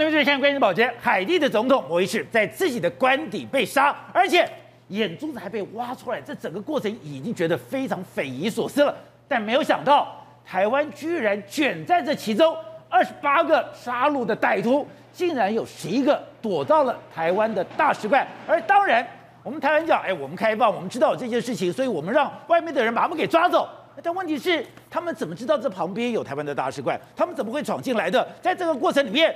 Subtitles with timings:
[0.00, 4.48] 那边就是看关键宝杰，海地的总统摩伊士在自己的官邸被杀，而且
[4.88, 8.96] 眼珠子还被挖出来，这整个过程已经觉得非常匪夷所思了。
[9.28, 10.08] 但没有想到，
[10.42, 12.56] 台湾居然卷在这其中，
[12.88, 18.26] 二十八个杀戮的歹徒，竟然有十一个躲到了台湾的大使馆。
[18.46, 19.06] 而当然，
[19.42, 23.68] 我们台湾讲，哎，我们开放，我们知道这件事情，所以我们让外面的人把他们给抓走。
[24.02, 26.98] 但问题是，他们怎么知道这旁边有台湾的大使馆？
[27.14, 28.26] 他们怎么会闯进来的？
[28.40, 29.34] 在这个过程里面，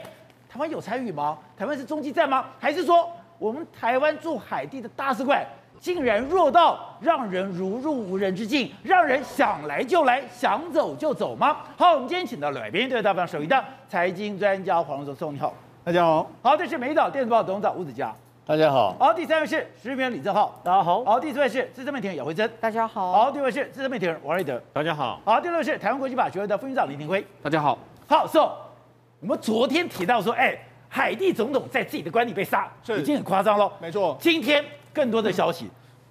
[0.54, 1.36] 台湾有参与吗？
[1.58, 2.44] 台湾是中继站吗？
[2.60, 5.44] 还是说我们台湾驻海地的大使馆
[5.80, 11.56] 竟然弱到让人如入无人之境，让人想来就来，想走就走吗？
[11.77, 16.30] 好，我们今天请到了来宾，对大方首席的财经专家黄荣松，你好，大家好。
[16.40, 18.14] 好，这是美岛电子报董事长吴子嘉，
[18.46, 18.94] 大家好。
[19.00, 21.05] 好，第三位是时事评李正浩，大家好。
[21.05, 23.10] 好，第四位是资深媒体人姚慧珍，大家好。
[23.10, 25.18] 好，第五位是资深媒体人王瑞德，大家好。
[25.24, 27.77] 好，第六位是台湾国际法学会的副院长林廷辉，大家好。
[28.06, 28.52] 好，So，
[29.25, 30.55] 我们昨天提到说，哎。
[30.86, 33.69] 海地总统在自己的官邸被杀，已经很夸张了。
[33.80, 35.69] 没错，今天更多的消息，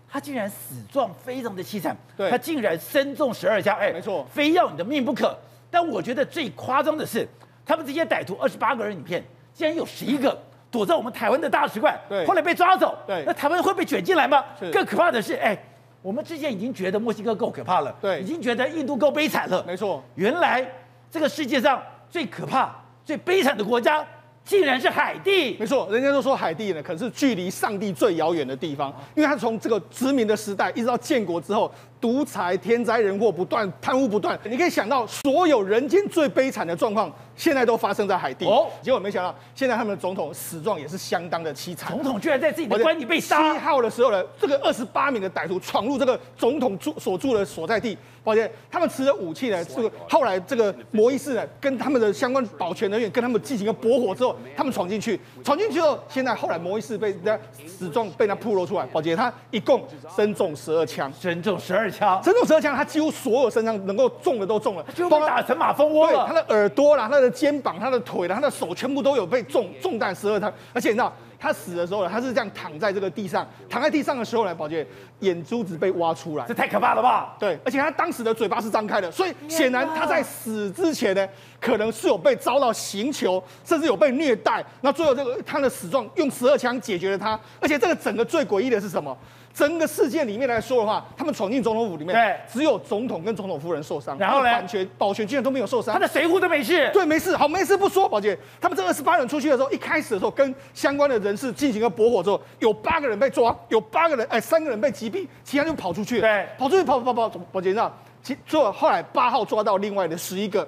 [0.09, 1.95] 他竟然死状非常的凄惨。
[2.17, 5.33] 对，他竟然身中十二枪，哎，没错，非要你的命不可。
[5.71, 7.25] 但我觉得最夸张的是，
[7.65, 10.37] 他们这些歹徒二十八个人里面，竟然有十一个
[10.69, 12.97] 躲在我们台湾的大使馆，对，后来被抓走。
[13.07, 14.43] 对，那台湾会被卷进来吗？
[14.73, 15.57] 更可怕的是，哎，
[16.01, 19.63] 我们之前已经觉得墨西哥够可怕了，对，已经觉得印度够悲惨了。
[19.65, 20.69] 没错，原来
[21.09, 22.75] 这个世界上最可怕、
[23.05, 24.05] 最悲惨的国家。
[24.45, 38.45] 竟然是海地，没错，人家都说海地呢，可是距离上帝最遥远的地方，因为它从这个殖民的时代一直到建国之后，独裁、天灾人祸不断，贪污不断，你可以想到所有人间最悲惨的状况，现在都发生在海地。
[38.45, 41.93] 哦，结果没想到，现在他们的总统死状也是相当的凄惨。
[41.93, 43.53] 总统居然在自己的官邸被杀。
[43.53, 47.97] 七号的时候呢，这个二十八名的歹徒闯入这个总统住所住的所在地。
[48.21, 57.37] 抱歉，他们持着武器呢，这个后来这个摩伊士呢，跟他们的相关保全人员跟他们进行了搏火之后，他们闯进去，闯进去后，现在后来摩伊士被人家
[57.67, 58.85] 死状被他暴露出来。
[58.87, 66.25] 抱歉，他一共身中十二枪，身中十二枪，身中十二枪，他几乎所有身上能够中的都中了，就被打成马蜂窝了。
[66.27, 71.13] 他的耳朵啦，他的肩膀、他的腿啦、他的手，全部都有被中中弹十二枪，而且你知道。
[71.39, 74.87] 他死的时候呢，他是这样躺在这个地上，躺在地上的时候呢，宝杰
[75.19, 77.35] 眼珠子被挖出来，这太可怕了吧？
[77.37, 81.27] 对，而且他当时的嘴巴是张开的，所以显然他在死之前呢，
[81.59, 84.63] 可能是有被遭到刑求，甚至有被虐待。
[84.79, 89.13] 那最后这个他的死状用十二枪解决了他，而且这个整个最诡异的是什么？
[89.53, 110.67] 整个事件里面来说的话，他们闯进总统府里面，对，只有总统跟总统夫人受伤，然后呢，保全保全居然都没有受伤，他的随扈都没事，对，没事，好，没事不说，宝杰，他们这二十八人出去的时候，一开始的时候跟相关的人士进行了搏火之后，有八个人被抓，有八个人，哎，三个人被击毙，其他就跑出去了，对，跑出去跑跑跑，宝杰，你知道，其最后后来八号抓到另外的十一个，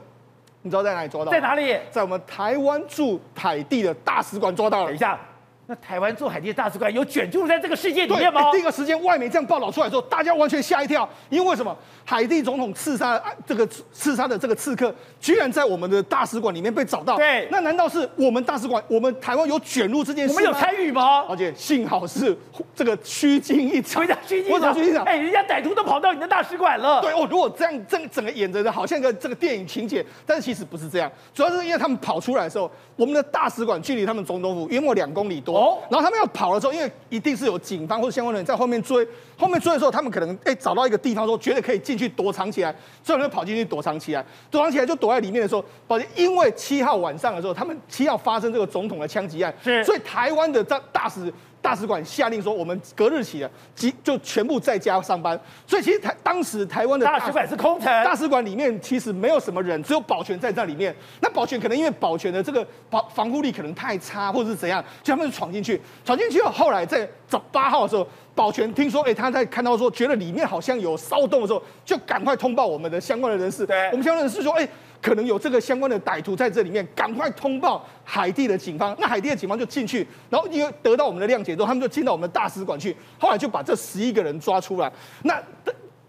[0.62, 1.32] 你知道在哪里抓到？
[1.32, 1.76] 在哪里？
[1.90, 4.86] 在我们台湾驻海地的大使馆抓到了。
[4.86, 5.20] 等一下。
[5.68, 8.52] 那台湾驻海地的大使馆有卷入在这个世界里面吗？
[8.52, 11.76] 第一个时间，外媒这样报道出来之后，大家完全吓一跳，因为为什么？
[12.08, 17.18] 海地总统刺杀这个刺杀的这个刺客，居然在我们的大使馆里面被找到。
[17.18, 20.40] 对，那难道是我们大使馆，我们台湾有卷入这件事吗？
[20.40, 21.26] 我们有参与吗？
[21.28, 22.38] 而且幸好是
[22.76, 24.04] 这个虚惊一场。
[24.04, 24.72] 虚惊一场。
[24.72, 25.04] 虚惊一场。
[25.06, 27.02] 哎，人家歹徒都跑到你的大使馆了。
[27.02, 35.58] 对哦，如果这样，这整个演着的好像一个这个电影情节，但是其实不是这样，主要是因为他们跑出来的时候，我们的大使馆距离他们总统府约莫两公里多。
[35.58, 35.78] 哦。
[35.90, 36.26] 然后他们要。
[36.36, 39.08] 跑的时候，因为一定是有警方或者相关的人在后面追，
[39.38, 51.32] 后面追的时候，他们可能哎、欸、找到一个地方说觉得可以进去躲藏起来，所以就跑进去躲藏起来，躲藏起来就躲在里面的时候，抱歉，因为七号晚上的时候，他们七号发生这个总统的枪击案，是，所以台湾的大大使。
[51.66, 55.38] 大使馆下令说，我们隔日起的即就全部在家上班。
[55.66, 60.96] 所以其实台当时台湾的大使馆是空城，大使馆里面其实没有什么人，只有保全在这里面。
[61.22, 65.82] 那保全可能因为保全的这个防防护力可能太差，或者是怎样，就他们就闯进去。
[66.06, 73.66] 闯进去后，后来在早八号的时候，保全听说，哎，他在看到说觉得里面好像有骚动的时候，就赶快通报我们的相关的人士。
[73.66, 74.70] 对，我们相关人士说，哎。
[75.06, 78.96] 可能有这个相关的歹徒在这里面，赶快通报海地的警方。
[79.00, 82.98] 那海地的警方就进去，然后因为得到我们的谅解之后，他们就进到我们的大使馆去。
[83.20, 84.92] 后来就把这十一个人抓出来。
[85.22, 85.40] 那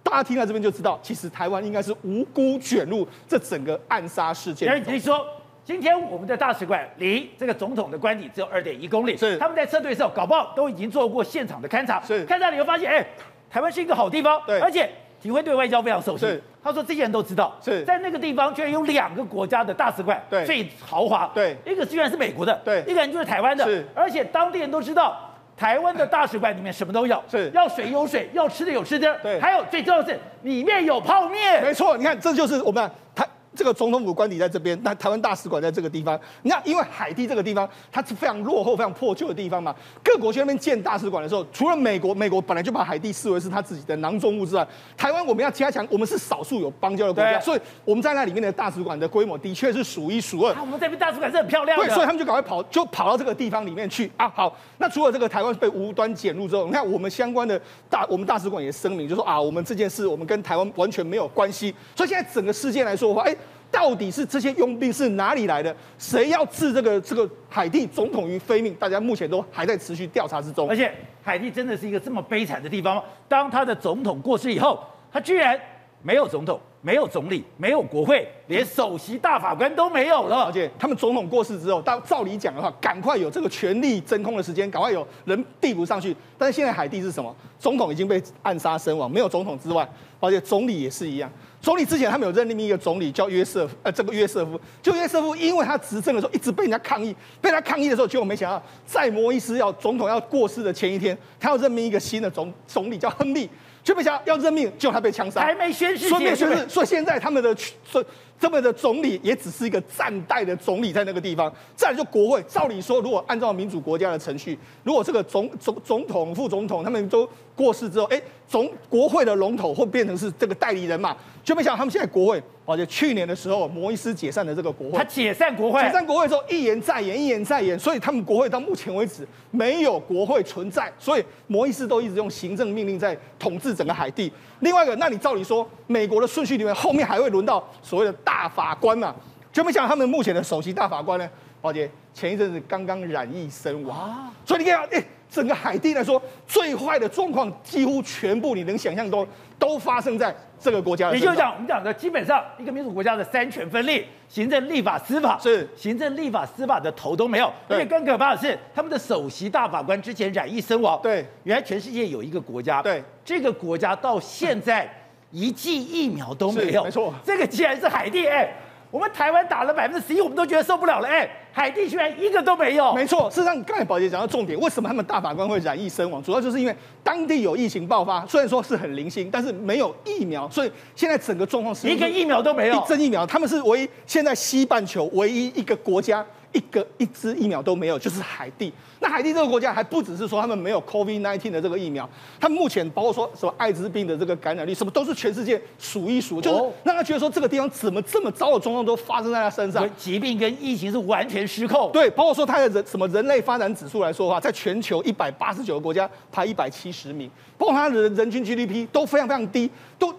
[0.02, 4.82] 大家听到这边就知道，其实台湾应该是无辜卷入这整个暗杀事件。
[4.86, 5.26] 你说，
[5.62, 12.02] 今天我们的大使馆离这个总统的官邸只有二点一公里，是他们在撤退的时候，搞不好都已经做过现场的勘查。
[12.02, 13.06] 是勘查你会发现，哎，
[13.50, 14.40] 台湾是一个好地方。
[14.46, 14.88] 对，而且。
[15.18, 16.26] 体会对外交非常熟悉。
[16.66, 21.30] 他说这些人都知道，是在那个地方居然有两个国家的大使馆，最豪华。
[21.32, 23.64] 对，一个居然是美国的，对，一个人就是台湾的。
[23.64, 25.16] 是，而且当地人都知道，
[25.56, 31.62] 台湾的大使馆里面什么都有，是要水有水，要吃的有吃的，对，还有最重要的是里面有泡面。
[31.62, 33.24] 没错，你看这就是我们台。
[33.56, 36.18] 这个总统府官邸在这边，那台湾大使馆在这个地方。
[36.42, 39.74] 你看，因为海地这个地方它是非常落后、非常破旧的地方嘛，
[40.04, 44.66] 各国去那边建大使馆的时候，除了美国，美国本来就把海地视为是他自己的囊中物之外，
[44.96, 50.52] 台湾我们要加强，我们是少数有邦交的国家，所以我们在那里面的大使馆的规模的确是数一数二。
[50.52, 54.28] 啊，我们这边大使馆是很漂亮的，对，所以他们就赶快跑，就跑到这个地方里面去啊。
[54.34, 61.74] 好，那除了这个台湾被无端检入之后，你看我们相关的大，我们大使馆也声明，就说啊，我们这件事我们跟台湾完全没有关系。
[61.94, 63.36] 所以现在整个事件来说的话，哎。
[63.70, 65.74] 到底是这些佣兵是哪里来的？
[65.98, 68.74] 谁要置这个这个海地总统于非命？
[68.74, 70.68] 大家目前都还在持续调查之中。
[70.68, 70.92] 而且
[71.22, 73.02] 海地真的是一个这么悲惨的地方吗？
[73.28, 74.82] 当他的总统过世以后，
[75.12, 75.58] 他居然
[76.02, 80.44] 没有总统、没有总理、没有国会，连首席大法官都没有了。
[80.44, 86.14] 而且他们总统过世之后，到照理讲的话，赶快有这个权力真空的时间，赶快有人递补上去。
[86.38, 87.34] 但是现在海地是什么？
[87.58, 89.88] 总统已经被暗杀身亡，没有总统之外，
[90.20, 91.30] 而且总理也是一样。
[91.60, 103.48] 总理之前他们有任命一个总理叫约瑟夫，呃，这个约瑟夫，就约瑟夫，因为他执政的时候一直被人家抗议，被他抗议的时候，结果没想到在摩伊斯要总统要过世的前一天，他要任命一个新的总总理叫亨利，
[103.82, 108.04] 却没想到要任命，结果他被枪杀，还没宣誓，说没宣誓，所以现在他们的说。
[108.38, 112.42] 这么的总理也只是一个暂代的总理在那个地方，再来就国会。
[112.42, 117.26] 照理说，如果按照民主国家的程序，如果这个总总总统、副总统他们都
[117.56, 121.16] 过世之后，哎，总国会的龙头会变成是这个代理人嘛？
[121.42, 124.98] 就没想到他们现在国会，而且去年的时候，摩伊斯解散的这个国会。
[124.98, 134.30] 他解散国会，解散国会之后一言再言，一言再言，所以他们国会到目前为止没有国会存在，所以摩伊斯都一直用行政命令在统治整个海地。
[134.60, 139.14] 另外一个，那你照理说，美国的顺序里面后面还会轮到所谓的大法官嘛？
[139.52, 141.26] 就没想到他们目前的首席大法官呢？
[141.62, 149.26] 宝杰前一阵子刚刚染疫身亡，哇所以你看，哎，整个海地来说，最坏的状况几乎全部你能想象都
[149.58, 151.12] 都发生在这个国家。
[151.12, 157.52] 也就是讲，我们讲的基本上一个民主国家的三权分立，行政、立法、司法是行政、立法、司法的头都没有。
[157.68, 161.00] 而且更可怕的是，他们的首席大法官之前染疫身亡。
[161.02, 164.88] 对，原来全世界有一个国家，对，这个国家到现在
[165.30, 166.84] 一剂疫苗都没有。
[166.84, 168.52] 没错，这个既然是海地，哎。
[168.88, 171.08] 我们台湾打了百分之十一，我们都觉得受不了了。
[171.08, 172.92] 哎，海地居然一个都没有。
[172.92, 176.22] 没错，事实上，刚才宝杰讲到重点，为什么他们大法官会染疫身亡？
[176.22, 182.74] 主要就是因为当地有疫情爆发，虽然说是很零星，但是没有疫苗，所以现在整个状况是一个疫苗都没有。
[182.74, 186.22] 一针疫苗，他们是唯一现在西半球唯一一个国家。
[186.52, 188.72] 一个一支疫苗都没有，就是海地。
[189.06, 192.08] 那海地这个国家还不只是说他们没有 COVID-19 的这个疫苗，
[192.40, 201.88] 他们目前包括说什么艾滋病的这个感染率，什么都是全世界数一数，就是让他觉得说这个地方怎么这么糟的状况都发生在他身上，疾病跟疫情是完全失控。
[201.92, 209.70] 对，包括说他的人什么人类发展指数来说的话，在全球一百八十九个国家排一百七十名，包括他的人均 GDP 都非常非常低，
[210.00, 210.12] 都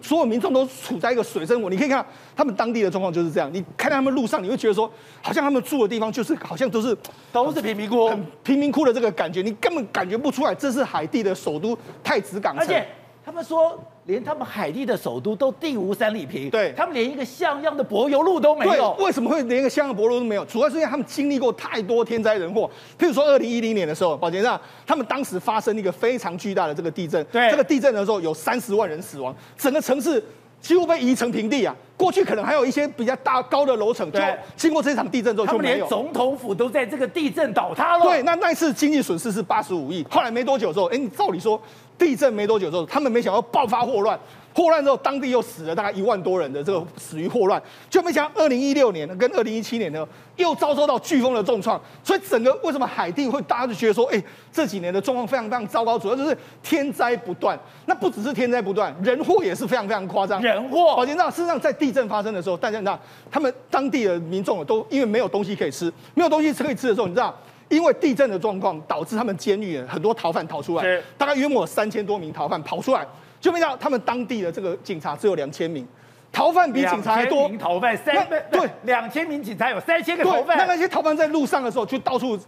[0.00, 1.68] 所有民众都处在一个水深火。
[1.68, 2.02] 你可以看
[2.34, 4.90] 他们当地的状况就是这样，你看到他们路上，你会觉得说
[5.20, 5.62] 好像他们。
[5.62, 6.94] 住的地方就是好像都是
[7.32, 12.56] 都是贫民窟，很贫民窟的这个感觉，你根本感觉不出来这是海地的首都太子港。
[12.56, 12.86] 而且
[13.24, 18.92] 他们说，连他们海地的首都都地无三里平，对他们连一个像样的柏油路都没有。
[18.98, 20.44] 为什么会连一个像样的柏油路都没有？
[20.46, 22.68] 主要是因为他们经历过太多天灾人祸。
[22.98, 30.22] 譬如说，二零一零年的时候，宝杰上他们当时发生一个非常巨大的这个地震，对这个地震的时候有三十万人死亡，整个城市。
[30.62, 31.74] 几乎被夷成平地啊！
[31.96, 34.20] 过去可能还有一些比较大高的楼层，就
[34.56, 35.74] 经过这场地震之后就没有。
[35.74, 38.04] 他们连总统府都在这个地震倒塌了。
[38.04, 40.06] 对，那那一次经济损失是八十五亿。
[40.08, 41.60] 后来没多久之后，哎，你照理说
[42.02, 44.18] 地震没多久之后，他们没想到爆发霍乱。
[44.54, 50.06] 霍乱之后，当地又死了大概一万多人的这个死于霍乱，就没想到二零一六年跟二零一七年呢，
[50.36, 57.58] 又遭受到飓风的重创，所以整个为什么海地会大家就觉得说，哎，这几年的状况非常非常糟糕，主要就是天灾不断。
[57.86, 60.42] 那不只是天灾不断，人祸也是非常非常夸张。
[60.42, 67.34] 人祸，宝杰，那事实上在地震发生的时候，大家知道，他们当地的民众都因为没有东西可以吃，没有东西可以吃的时候，你知道，
[67.72, 73.06] 因为地震的状况导致他们监狱很多逃犯逃出来，大概约莫三千多名逃犯跑出来。
[73.40, 75.88] 就没想到他们当地的这个警察只有两千名，
[76.30, 77.50] 逃犯比警察还多。
[77.58, 78.14] 逃犯三
[78.50, 80.58] 对两千名警察有三千个逃犯。
[80.58, 82.38] 那那些逃犯在路上的时候就到处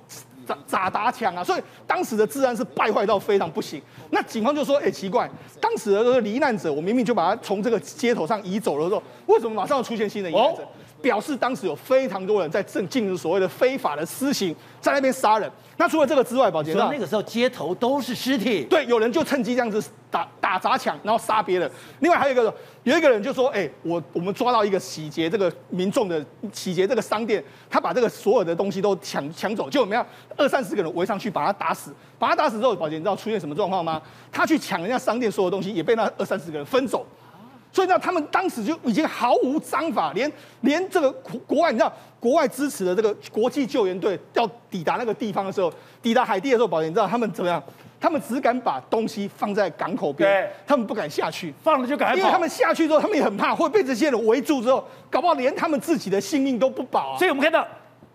[0.46, 3.80] 砸砸打抢啊，所以当时的治安是败坏到非常不行。
[4.10, 5.28] 那警方就说：“哎，奇怪，
[5.60, 10.68] 当时的这个罹难者，我明明就把他从这个街头上移走了，之后为什么马上要出现新的罹难者？”哦
[11.04, 15.50] 表示当时有非常多人在正进行所谓的非法的私刑，在那边杀人。
[15.76, 18.64] 那除了这个之外，宝杰，所以那个时候街头都是尸体。
[18.64, 19.84] 对，有人就趁机这样子
[20.14, 21.68] 打打砸抢，然后杀别人。
[21.98, 22.54] 另外还有一个，
[22.84, 30.06] 有一个人就说：“哎，我我们抓到一个洗劫这个民众的洗劫这个商店，他把这个所有的东西都抢抢走，就我们要
[30.36, 31.92] 二三十个人围上去把他打死。
[32.16, 34.00] 把他打死之后，宝杰，你知道出现什么状况吗？
[34.30, 37.04] 他去抢人家商店所有东西，也被那二三十个人分走。”
[37.72, 40.30] 所以呢，他们当时就已经毫无章法，连
[40.60, 41.10] 连这个
[41.44, 47.60] 国外，你知道，国外支持的这个国际救援队要抵达那个地方的时候，抵达海地的时候，宝杰，你知道他们怎么样？
[48.04, 52.18] 他们只敢把东西放在港口边，他们不敢下去，放了就赶快。
[52.18, 57.16] 因为他们下去之后，他们也很怕会被这些人围住，之后搞不好连他们自己的性命都不保啊。
[57.18, 57.66] 所以我们看到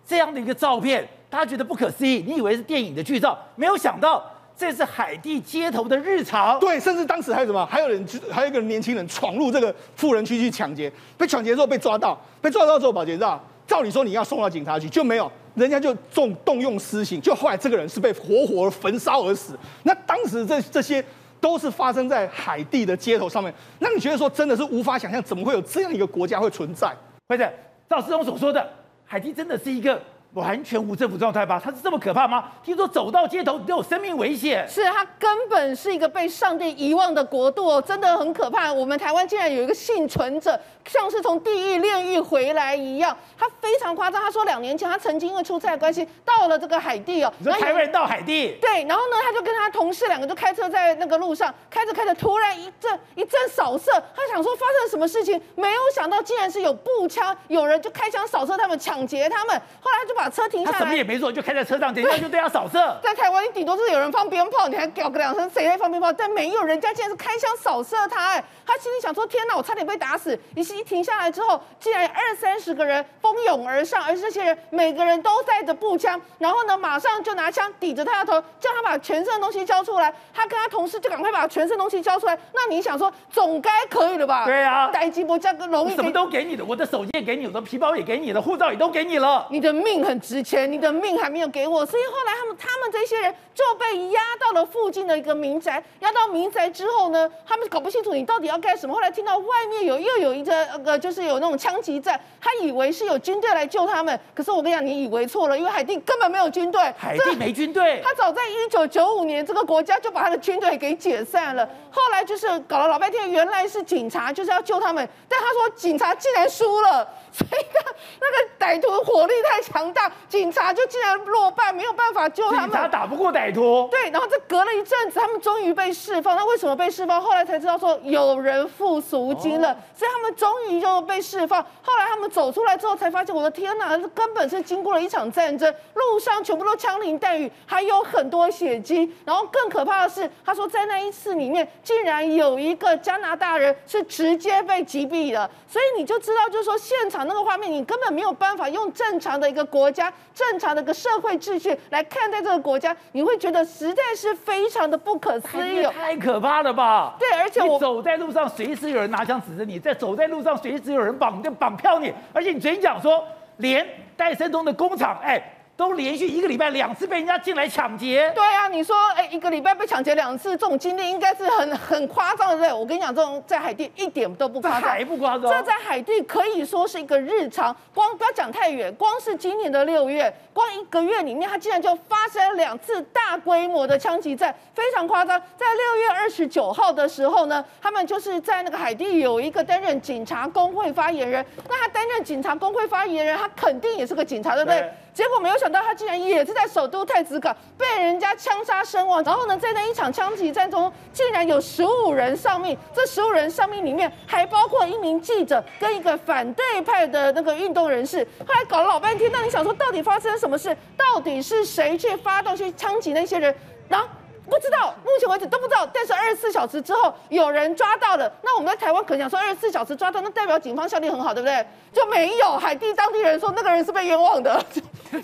[0.05, 4.23] 这样的一个照片，大家觉得不可思议，你以为是电影的剧照，没有想到
[4.55, 6.59] 这是海地街头的日常。
[6.59, 7.65] 对，甚至当时还有什么？
[7.65, 15.31] 还有人，还有一个年轻人闯入这个富人区去抢劫，被抢劫之后被抓到，被抓到之后，保洁知道，照理说你要送到警察局，就没有。
[15.55, 19.57] 人家就重动用私刑，就后来这个人是被活活焚烧而死。
[19.83, 21.03] 那当时这这些
[21.41, 23.53] 都是发生在海地的街头上面。
[23.79, 26.95] 那你觉得说真的是无法想象，怎么会有这样一个国家会存在？
[27.27, 27.51] 或者
[27.89, 28.67] 赵世聪所说的，
[29.05, 30.01] 海地真的是一个。
[30.33, 31.59] 完全无政府状态吧？
[31.63, 32.51] 他是这么可怕吗？
[32.63, 34.67] 听说走到街头都有生命危险。
[34.69, 38.71] 是，他根本是一个被上帝遗忘的国度哦，真的很可怕。
[38.71, 44.21] 我们台湾竟然有一个幸存者，像是从地狱炼狱回来一样，他非常夸张。
[44.21, 48.55] 他说两年前他曾经因为出差的关系到了这个海地哦，你说台湾人到海地？
[48.61, 59.59] 对，然后呢，他就跟他同事两个就开车在那个路上开着开着，突然一阵一阵扫射，他想说发生了什么事情，没有想到竟然是有步枪，有人就开枪扫射他们，抢劫他们。
[59.81, 62.99] 后来他就把车停下来，他什么也没做，就开在车上，等一下就对他扫射。
[63.03, 66.11] 在台湾，你顶多是有人放鞭炮，你还叫个两声，谁在放鞭炮？
[66.11, 70.37] 但没有，人家竟然是开枪扫射他，哎，他心里想说：天哪，我差点被打死！
[70.55, 80.13] 一一停下来之后，竟然二三十个人蜂拥而上，而这些人每个人都带着步枪，然后呢，马上就拿枪抵着他的头，叫他把全身的东西交出来。
[80.33, 82.37] 他跟他同事就赶快把全身东西交出来。
[82.53, 84.45] 那你想说，总该可以了吧？
[84.45, 95.83] 对啊，待机不加个容易，什么都给你的，我的手机也给你，我的皮包也给你了，护照也都给你了，你的命很值钱，你的命还没有给我，所以后来他们他们这些人就被押到了附近的一个民宅。
[95.99, 98.95] 押到民宅之后呢，他们搞不清楚你到底要干什么。
[98.95, 104.19] 后来听到外面有又有一个呃，就是有那种枪击战，他以为是有军队来救他们。
[104.33, 108.01] 可是我跟你讲，你以为错了，因为海地根本没有军队，海地没军队。
[108.03, 111.69] 他早在一九九五年，这个国家就把他的军队给解散了。
[111.91, 117.07] 后来就是搞了老半天，原来是警察就是要救他们，但他说警察竟然输了。
[117.31, 117.79] 所以那
[118.19, 122.69] 那个歹徒火力太强大，警察就竟然落败，没有办法救他们。
[122.69, 123.87] 警察打不过歹徒。
[123.91, 126.35] 对，然后这隔了一阵子，他们终于被释放。
[126.35, 127.21] 那为什么被释放？
[127.21, 131.61] 后来才知道说有人付赎金了，哦、所以他们终于就被释放。
[131.81, 139.13] 后来他们走出来之后，才发现我的天哪，这根本是经过了一场战争，路上全部都枪林弹雨，还有很多血迹。
[139.23, 145.49] 然后更可怕的是，他说在那一次里面，竟然有一个加拿大人是直接被击毙的。
[145.67, 147.18] 所以你就知道，就是说现场。
[147.27, 157.15] 那个画面，你根本没有办法用正常的一个国家、正常的一个社会秩序来看待这个国家，你会觉得实在是非常的不可思议，太可怕了吧？
[157.19, 162.13] 对，而且我走在路上，随时有人拿枪指着你；在走在路上，随时有人绑就绑票你。
[162.33, 163.23] 而且你昨天讲说，
[163.57, 163.85] 连
[164.15, 165.55] 戴森东的工厂，哎。
[165.79, 168.29] 都连续一个礼拜两次被人家进来抢劫。
[168.35, 172.73] 对啊，你说，哎，一个礼拜被抢劫两次，这种经历应该是很很夸张的，对？
[172.73, 175.43] 我跟你讲，这种在海地一点都不夸张，还不夸张。
[175.43, 177.73] 这在海地可以说是一个日常。
[177.93, 185.41] 光不要讲太远，光是今年的六月，光一个月里面，它竟然就发生两次大规模的枪击战，非常夸张。
[185.55, 194.81] 在六月二十九号的时候呢，他们就是在那个海地有一个担任警察工会发言人，那他担任警察工会发言人，他肯定也是个警察，对不对？
[194.81, 199.21] 对结果没有想到，他竟然也是在首都太子港被人家枪杀身亡。
[199.21, 202.77] 然后呢，在那一场枪击战中，竟然有十五人丧命。
[202.93, 208.25] 这十五人丧命里面，还包括一名记者跟一个反对派的那个运动人士。
[208.47, 210.73] 后来搞了老半天，那你想说，到底发生了什么事？
[210.95, 213.53] 到底是谁去发动去枪击那些人？
[213.89, 214.07] 然后。
[214.49, 215.87] 不知道，目前为止都不知道。
[215.93, 221.65] 但是二十四小时之后有人抓到了，那我们在台湾可能想说二十四小时抓到，那代表警方效率很好，对不对？
[221.91, 224.63] 就没有海地当地人说那个人是被冤枉的，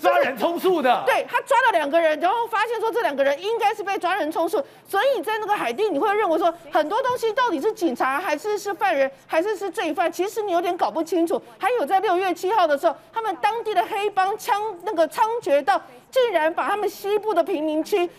[0.00, 1.02] 抓人充数的。
[1.06, 11.40] 对，他抓了两个人，然后发现说这两个人应该是被抓人充数，所以在那个海地你会认为说很多东西到底是警察还是是犯人还是是罪犯，其实你有点搞不清楚。
[11.58, 15.80] 还有在六月七号的时候，他们当地的黑帮枪那个猖獗到，
[16.10, 18.10] 竟然把他们西部的贫民区。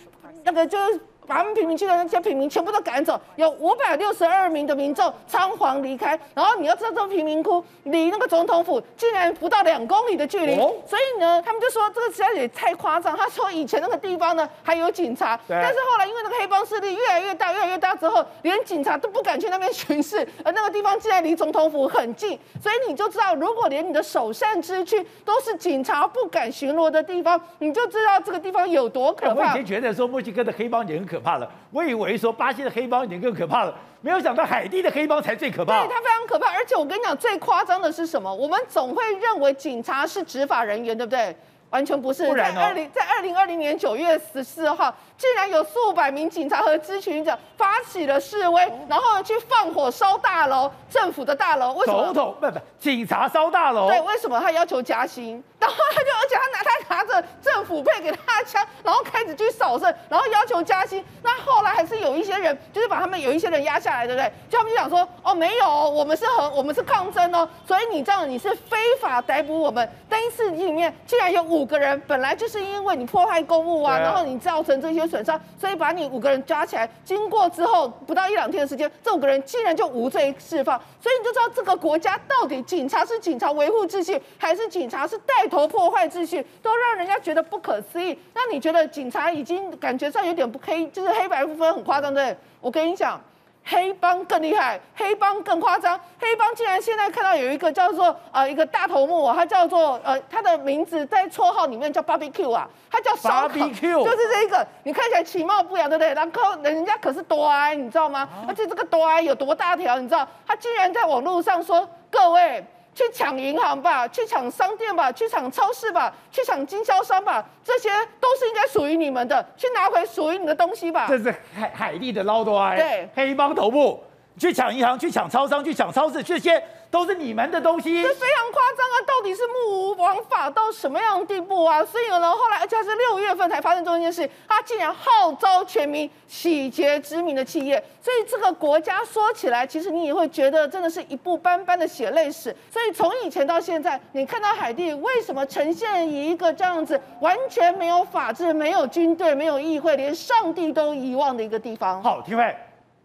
[0.43, 6.17] 那个就是把他们贫民区的那些平民全部都赶走，有五百六十二名的民众仓皇离开。
[6.33, 13.15] 然后你要知道，这个贫民窟离那个总统府竟然不到两公里的距离，所以呢，他们就说这个实在也太夸张。
[13.15, 29.41] 他说以前那个地方呢还有警察，但是后来因为那个黑帮势力越来越大，越来越大之后，连警察都不敢去那边巡视，而那个地方竟然离总统府很近，所以你就知道，如果连你的首善之区都是警察不敢巡逻的地方，你就知道这个地方有多可怕。
[29.41, 31.16] 我以前觉得说墨西哥的黑帮也很可。
[31.17, 31.51] 可怕了。
[31.71, 35.81] 我以为说巴西的黑帮已经更可怕了，没有想到海地的黑帮才最可怕。
[35.81, 36.53] 对，他非常可怕。
[36.53, 38.33] 而且我跟你讲，最夸张的是什么？
[38.33, 41.35] 我们总会认为警察是执法人员，对不对？
[41.71, 42.25] 完全不是。
[42.27, 51.73] 不然哦、在二零在二零二零年九月十四号，竟然有数百名警察和知情者发起了示威，然后去放火烧大楼，政府的大楼。
[51.73, 52.03] 为什么？
[52.05, 53.87] 总统不不，警察烧大楼。
[53.87, 55.43] 对，为什么他要求加薪？
[55.59, 61.03] 然后他就，而且他拿他拿着政府配给他的枪，然后开始去扫射，然后要求加薪。
[61.23, 64.31] 那后来还是有一些人，就是把他们有一些人压下来，对不对？
[64.47, 69.89] 就他们就讲说，哦，没有，我们是和我们是抗争哦，所以你这样你是非法逮捕我们。
[70.07, 76.89] 但一次里面竟然有五个人，本来就是因为你破坏公务啊，然后你造成这些损伤，所以把你五个人抓起来。
[77.05, 80.79] 经过之后不到一两天的时间，这五个人竟然就无罪释放。
[81.01, 88.17] 所以你就知道这个国家到底警察是警察维护秩序，还是警察是带头破坏秩序，都让人家觉得不可思议。
[88.33, 92.35] 那你觉得警察已经感觉上有点不黑，就是黑白不分很夸张，对？
[92.59, 93.21] 我跟你讲，
[93.69, 95.99] 黑帮更厉害，黑帮更夸张。
[96.19, 104.65] 黑帮竟然现在看到有一个叫做呃一个大头目，他叫做呃他的名字在绰号里面叫 Barbecue 啊，他叫烧烤，Barbecue 就是这一个。
[104.83, 106.13] 你看起来其貌不扬，对不对？
[106.13, 108.27] 然后人家可是多矮，你知道吗？
[108.47, 110.25] 而且这个多矮有多大条，你知道？
[110.47, 112.65] 他竟然在网络上说，各位。
[112.97, 117.89] 去抢银行吧，去抢商店吧，去抢超市吧，去抢经销商吧，这些
[118.19, 121.05] 都是应该属于你们的，去拿回属于你的东西吧。
[121.07, 124.03] 这是海海地的捞多埃，对，黑帮头目，
[124.39, 126.59] 去抢银行，去抢超商，去抢超市，这些。
[126.89, 128.95] 都是你们的东西，这非常夸张啊！
[129.05, 131.83] 到底是目无王法到什么样的地步啊？
[131.83, 142.55] 所以呢，后来而且还是六月份才发生这件事，他竟然号召全民洗劫知名的企业，所以这个国家说起来，其实你也会觉得真的是一部斑斑的血泪史。
[142.71, 152.01] 所以从以前到现在，你看到海地为什么呈现一个这样子完全没有法治、没有军队、没有议会，连上帝都遗忘的一个地方？
[152.01, 152.55] 好，廷辉，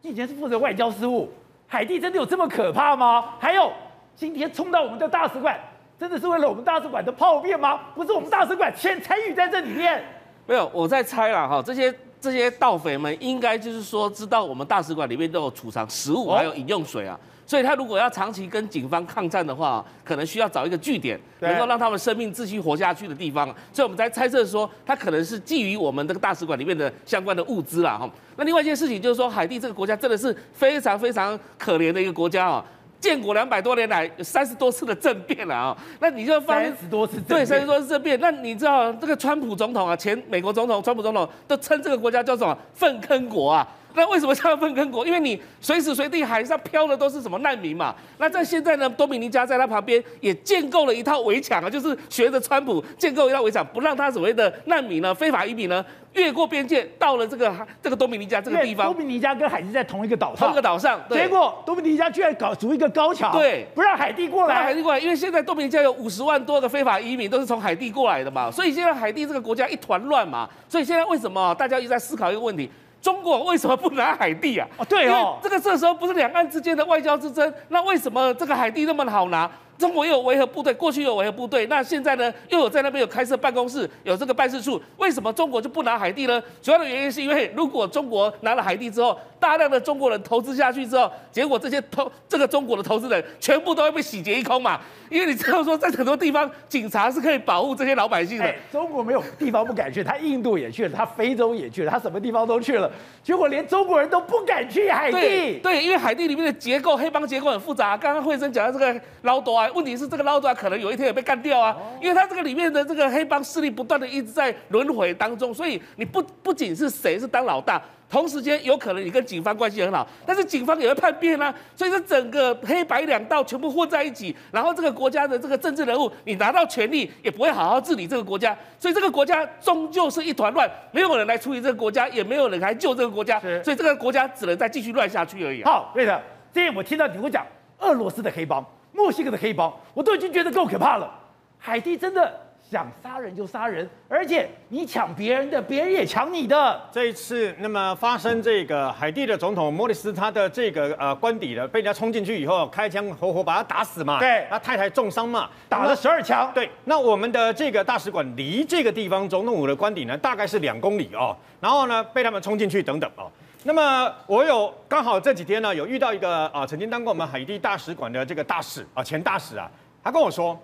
[0.03, 1.29] 你以前是负责外交事务。
[1.73, 3.25] 海地真的有这么可怕吗？
[3.41, 3.73] 还有，
[4.15, 5.59] 今天冲到我们的大使馆，
[5.99, 7.81] 真的是为了我们大使馆的泡面吗？
[7.95, 10.05] 不是我们大使馆先参与在这里面？
[10.47, 17.19] 没有，我在猜了哈，这些这些盗匪们应该就是说知道我们大使馆里面都有储藏食物，还有饮用水啊。
[17.19, 23.47] 哦所以他如果要长期跟警方抗战的话，可能需要找一个据点，能够让他们生命继续活下去的地方。
[23.73, 27.99] 所以我们才猜测说，他可能是觊觎我们这个大使馆里面的相关的物资啦。
[27.99, 28.09] 哈。
[28.37, 32.65] 那另外一件事情就是说，海地这个国家真的是非常非常可怜的一个国家啊，
[32.99, 35.77] 建国两百多年来有三十多次的政变了啊。
[36.01, 43.69] 那你就发现三十多次对三十多次政变，那你知道这个川普总统啊，前美国总统川普总统都称这个国家叫什么粪坑国啊？
[43.97, 45.07] 那为什么叫粪坑国？
[45.07, 47.95] 因为你随时随地海上漂的都是什么难民嘛。
[48.19, 58.93] 那在现在呢，多米尼加在他旁边也建构了一套围墙啊，就是学着川普建构一套围墙，不让他所谓的难民呢、非法移民呢越过边界到了这个这个多米尼加这个地方。
[58.93, 61.01] 多米尼加跟海地在同一个岛上，同一个岛上。
[61.09, 61.23] 对。
[61.23, 64.47] 结果多米尼加居然搞筑一个高墙，对，不让海地过来。
[64.47, 70.49] 不让海地过来，因为现在多米尼加有五十万多的非法移民都是从海地过来的嘛，所以现在海地这个国家一团乱嘛。
[70.69, 72.71] 所以现在为什么大家一直在思考一个问题？
[73.03, 74.67] 中国为什么不拿海地啊？
[74.79, 79.51] 哦，对哦，这个这时候不是两岸之间的外交之争，那为什么这个海地那么好拿？
[79.79, 86.43] 中国又有维和部队，过去有维和部队，那现在呢又有在那边有开设办公室，有这个办事处，为什么中国就不拿海地呢？
[86.61, 94.81] 主要的原因是因为如果中国拿了海地之后，大量的中国人投资下去之后，结果这些投这个中国的投资人全部都会被洗劫一空嘛。
[95.11, 98.45] 因为你知道说，在很多地方警察是可以保护这些老百姓的。
[98.45, 102.91] 欸，中国没有地方不敢去，他印度也去了，他非洲也去了，他什么地方都去了，
[103.23, 105.21] 结果连中国人都不敢去海地。
[105.21, 107.95] 对，对，因为海地里面的结构，黑帮结构很复杂。
[107.95, 117.83] 刚刚慧珍讲到这个捞多啊，问题是这个捞多啊，可能有一天也被干掉啊，因为他这个里面的这个黑帮势力不断的一直在轮回当中，所以你不不仅是谁是当老大。
[118.11, 135.71] 同时间有可能你跟警方关系很好，但是警方也会叛变啊，所以说整个黑白两道全部混在一起，然后这个国家的这个政治人物，你拿到权力也不会好好治理这个国家，所以这个国家终究是一团乱，没有人来处理这个国家，也没有人来救这个国家，所以这个国家只能再继续乱下去而已啊。
[135.71, 137.47] 好，对的，这天我听到你会讲
[137.79, 141.11] 俄罗斯的黑帮、墨西哥的黑帮，我都已经觉得够可怕了，
[141.59, 142.41] 海地真的。
[142.71, 146.81] 想杀人就杀人，而且你抢别人的，别人也抢你的。
[146.91, 154.19] 这一次，那么发生这个海地的总统莫里斯，他的这个呃官邸的被人家冲进去以后，开枪活活把他打死嘛。
[154.19, 156.51] 对，他太太重伤嘛，打了十二枪。
[156.55, 161.37] 对，那我们的这个大使馆离这个地方总统府的官邸呢，大概是两公里哦。
[161.61, 163.31] 然后呢，被他们冲进去等等哦。
[163.65, 169.71] 那么我有刚好这几天呢，有遇到一个啊，曾经当过我们海地大使馆的这个大使啊，前大使啊，
[170.03, 170.59] 他跟我说。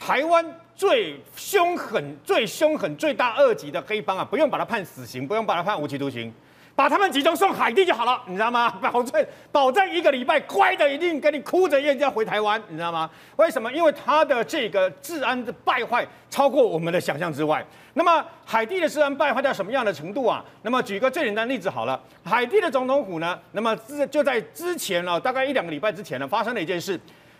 [0.00, 6.32] 台湾最凶狠、最凶狠、最大恶极的黑帮啊，不用把他判死刑，不用把他判无期徒刑，
[6.78, 8.70] 把他们集中送海地就好了，你知道吗？
[8.80, 13.10] 保证保证一个礼拜乖的一定跟你哭着要回台湾，你知道吗？
[13.34, 13.68] 为什么？
[13.72, 17.66] 因为他的这个治安的败坏超过我们的想象之外。
[17.94, 20.44] 那么海地的治安败坏到什么样的程度啊？
[20.62, 26.96] 那么举个最简单例子好了，海地的总统府呢，那么之就在之前呢，大概一两个礼拜之前呢，发生了一件事，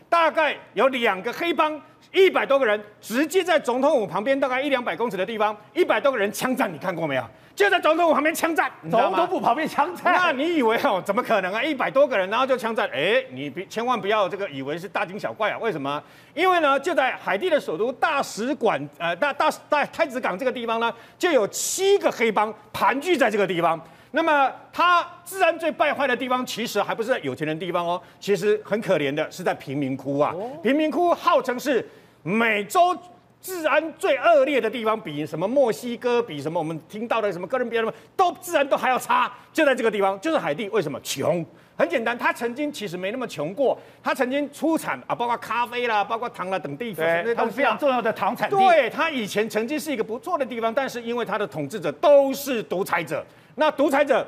[0.09, 1.81] 大概有两个黑帮。
[2.11, 7.23] 一百多个人直接在总统府旁边，大概一两百公尺的地方，一百多个人枪战，你看过没有？
[7.59, 10.15] 就在总统府旁边枪战，总统府旁边枪战。
[10.15, 11.61] 那你以为哦，怎么可能啊？
[11.61, 12.89] 一百多个人，然后就枪战？
[12.93, 15.59] 哎，你别千万不要这个以为是大惊小怪啊！
[15.59, 16.01] 为什么？
[16.35, 23.81] 因为呢，就在海地的首都大使馆，呃，大大大太子港这个地方呢，就有七个黑帮盘踞在这个地方。
[24.13, 30.33] 那么，它治安最败坏的地方，其实还不是在有钱人的地方哦，其实很可怜的是在贫民窟啊。
[30.63, 31.85] 贫民窟号称是
[32.23, 32.97] 美洲
[33.41, 39.33] 治安最恶劣的地方，比什么墨西哥，比什么我们听到的什么哥伦比亚什么，都治安都还要差。
[39.53, 40.69] 就在这个地方，就是海地。
[40.71, 41.45] 为什么穷？
[41.77, 48.57] 很简单，他曾经其实没那么穷过，他曾经出产啊，包括咖啡啦，包括糖啦等地方，它是非常重要的糖产地。
[48.57, 53.25] 对，他以前曾经是一个不错的地方，但是因为他的统治者都是独裁者。
[53.55, 54.27] 那独裁者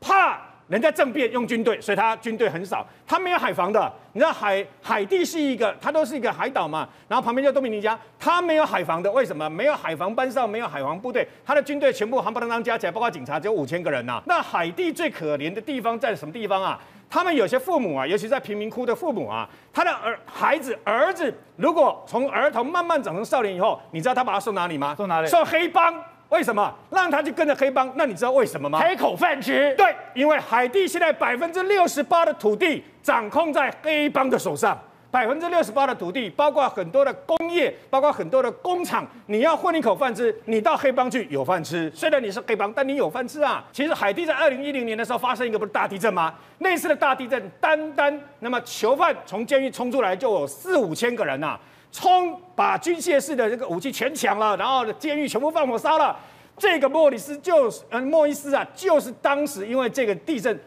[0.00, 0.40] 怕
[0.72, 3.92] 人家政变用军队，所以他军队很少，他没有海防的。
[4.14, 9.12] 你知道海海地是一个，它都是一个海岛嘛，然后旁边叫多米尼加，他没有海防的。
[9.12, 9.50] 为什么？
[9.50, 14.22] 没有海防班上，没有海防部队，他的军队全部夯不啷当加起来，包括警察只有五千个人呐、啊。
[14.24, 16.80] 那海地最可怜的地方在什么地方啊？
[17.10, 24.94] 他们有些父母啊，尤其在贫民窟的父母啊，他的儿孩子儿子如果从儿童慢慢长成少年以后，你知道他把他送哪里吗？
[24.94, 25.26] 送哪里？
[25.28, 26.02] 送黑帮。
[26.32, 27.92] 为什么让他去跟着黑帮？
[27.94, 28.80] 那你知道为什么吗？
[28.80, 29.74] 黑口饭吃。
[29.76, 41.92] 对，因为海地现在百分之六十八的土地掌控在黑帮的手上，百分之六十八的土地，包括很多的工业，包括很多的工厂，你要混一口饭吃，你到黑帮去有饭吃。
[41.94, 43.62] 虽然你是黑帮，但你有饭吃啊。
[43.70, 46.32] 其实海地在二零一零年的时候发生一个不是大地震吗？
[46.60, 51.60] 那次的大地震，单单那么囚犯从监狱冲出来就有四五千个人呐、啊。
[51.92, 56.16] 冲把军械式的这个武器全抢了，然后监狱全部放火烧了。
[56.56, 60.58] 这个莫里斯就是嗯，莫伊斯啊，就是当时因为这个地震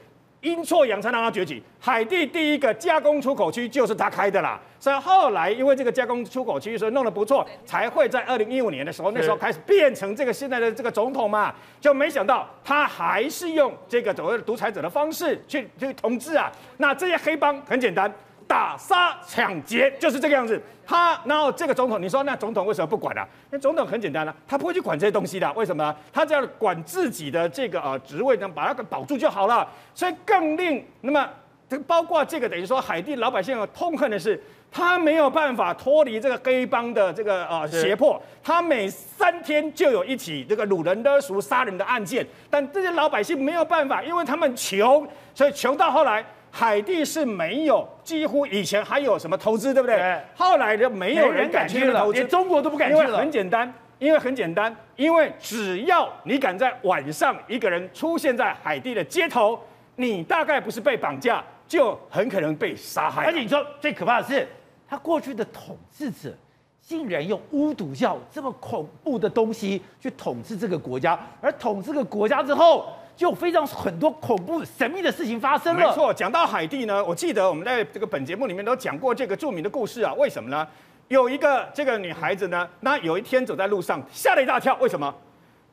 [0.41, 1.61] 阴错阳差让他崛起。
[1.79, 4.59] 海地第一个加工出口区就是他开的啦。
[4.79, 11.53] 所以后来因为这个加工出口区所以弄得不错，才会在二零一五年的时候，那时候开始变成这个现在的这个总统嘛。
[11.81, 16.51] 就没想到他还是用这个所谓的独裁者的方式去去统治啊。
[16.77, 18.11] 那这些黑帮很简单。
[18.47, 20.61] 打杀抢劫就是这个样子。
[20.87, 23.27] 他然后这个总统，你说那总统为什么不管啊？
[23.49, 25.51] 那总统很简单了，他不会去管这些东西的。
[25.53, 25.95] 为什么？
[26.13, 29.67] 他只要管自己的这个呃职位，能把它给保住就好了。
[29.95, 31.27] 所以更令那么
[31.67, 34.39] 这个包括这个等于说海地老百姓痛恨的是，
[34.71, 38.21] 他没有办法脱离这个黑帮的这个呃胁迫。
[38.43, 46.23] 他每三天就有一起这个掳人勒赎杀人的案件，但这些老百姓没有办法，因为他们穷，所以穷到后来。
[46.57, 49.97] 海地是没有，几乎以前还有什么投资，对不对？
[49.97, 50.21] 对。
[50.37, 53.03] 后来就没有人敢去投资，连中国都不敢去了。
[53.03, 59.59] 因为很简单，因为很简单，因为只要你敢在晚上一个人出现在海地的街头，
[59.97, 63.25] 你大概不是被绑架，就很可能被杀害。
[63.25, 64.47] 而且你说最可怕的是，
[64.87, 66.33] 他过去的统治者
[66.81, 72.93] 竟然用巫毒教这么恐怖的东西去统治这个国家，而统治这个国家之后。
[73.15, 75.87] 就非常很多恐怖神秘的事情发生了。
[75.87, 80.13] 没错，讲到海地呢，我记得我们在这个本节目里面都讲过这个著名的故事啊。
[80.15, 80.67] 为什么呢？
[81.07, 84.75] 有一个这个女孩子呢，那有一天走在路上，吓了一大跳。
[84.81, 85.13] 为什么？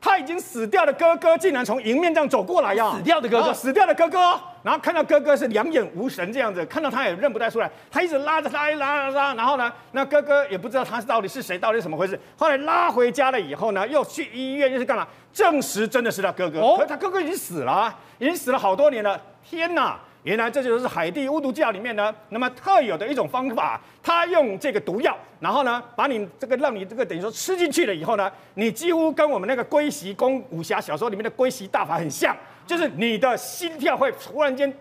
[0.03, 2.91] 他已经死掉的哥哥竟然从迎面这样走过来呀！
[2.97, 12.19] 死掉的哥哥，死掉的哥哥，然后看到哥哥是两眼无神这样子，看到他也认不太出来，他一直拉着他，拉拉拉，然后呢，那哥哥也不知道他是到底是谁，到底是怎么回事。
[12.35, 15.07] 后来拉回家了以后呢，又去医院，又是干嘛？
[15.31, 19.17] 证实真的是他哥哥，可是他哥哥已经死了，已经死了好多年了。
[19.41, 19.97] 天哪！
[20.23, 34.73] 原来这就是海地巫毒教里面呢，那么特有的一种方法，他用这个毒药，然后呢，把你这个让你这个等于说吃进去了以后呢，你几乎跟我们那个龟息功武侠小说里面的龟息大法很像，就是你的心跳会突然间。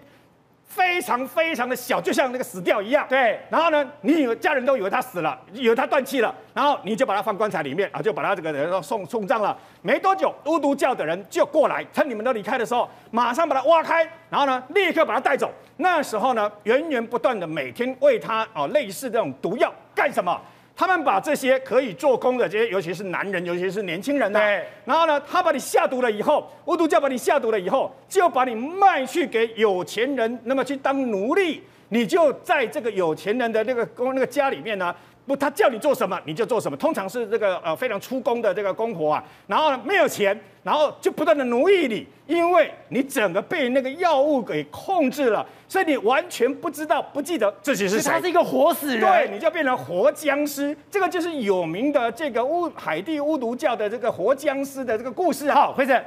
[0.74, 3.04] 非常非常的小，就像那个死掉一样。
[3.06, 9.54] 对，然后呢，你以为家人都以为他死了，以为他断气了，然后你就把他放棺材里面啊，就把他这个人送送葬了。
[9.82, 15.52] 没多久，巫毒教的人就过来，趁你们都离开的时候，马上把他挖开，然后呢，立刻把他带走。
[15.76, 20.40] 那时候呢，源源不断的每天喂他哦，类似这种毒药干什么？
[20.74, 24.64] 他们把这些可以做工的这些，尤其是男人，尤其是年轻人呢，对。
[24.84, 34.94] 然后呢，他把你下毒了以后，巫毒教把你下毒了以后，就把你卖去给有钱人，那么去当奴隶，你就在这个有钱人的那个工那个家里面呢，
[35.26, 55.54] 不，他叫你做什么你就做什么，通常是这个呃非常出工的这个工活啊，然后呢没有钱，然后就不断的奴役你，因为你整个被那个药物给控制了，所以你完全不知道不记得自己是谁，他是一个活死人，对，你就变成活僵尸，这个就是有名的这个巫海地巫毒教的这个活僵尸的这个故事啊。
[55.54, 56.02] 好，辉诚。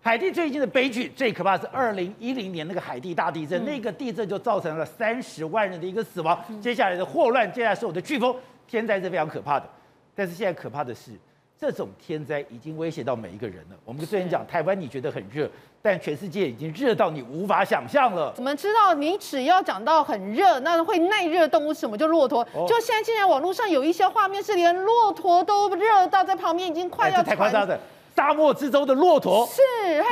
[0.00, 6.38] 海地最近的悲剧最可怕是二零一零年那个海地大地震，嗯、那个地震就造成了三十万人的一个死亡。
[6.50, 9.66] 嗯、接下来的霍乱，接下来是我的飓风，天灾是非常可怕的。
[10.14, 11.12] 但是现在可怕的是，
[11.58, 13.76] 这种天灾已经威胁到每一个人了。
[13.84, 15.50] 我们之前讲台湾，你觉得很热，
[15.82, 18.32] 但全世界已经热到你无法想象了。
[18.34, 18.94] 怎么知道？
[18.94, 21.96] 你只要讲到很热，那会耐热动物是什么？
[21.98, 22.46] 就骆驼。
[22.52, 27.78] 哦、就现在竟然网络上有一些画面是连骆驼都热到在旁边已经快要、哎、太夸张的。
[28.16, 29.60] 沙漠之舟的骆驼是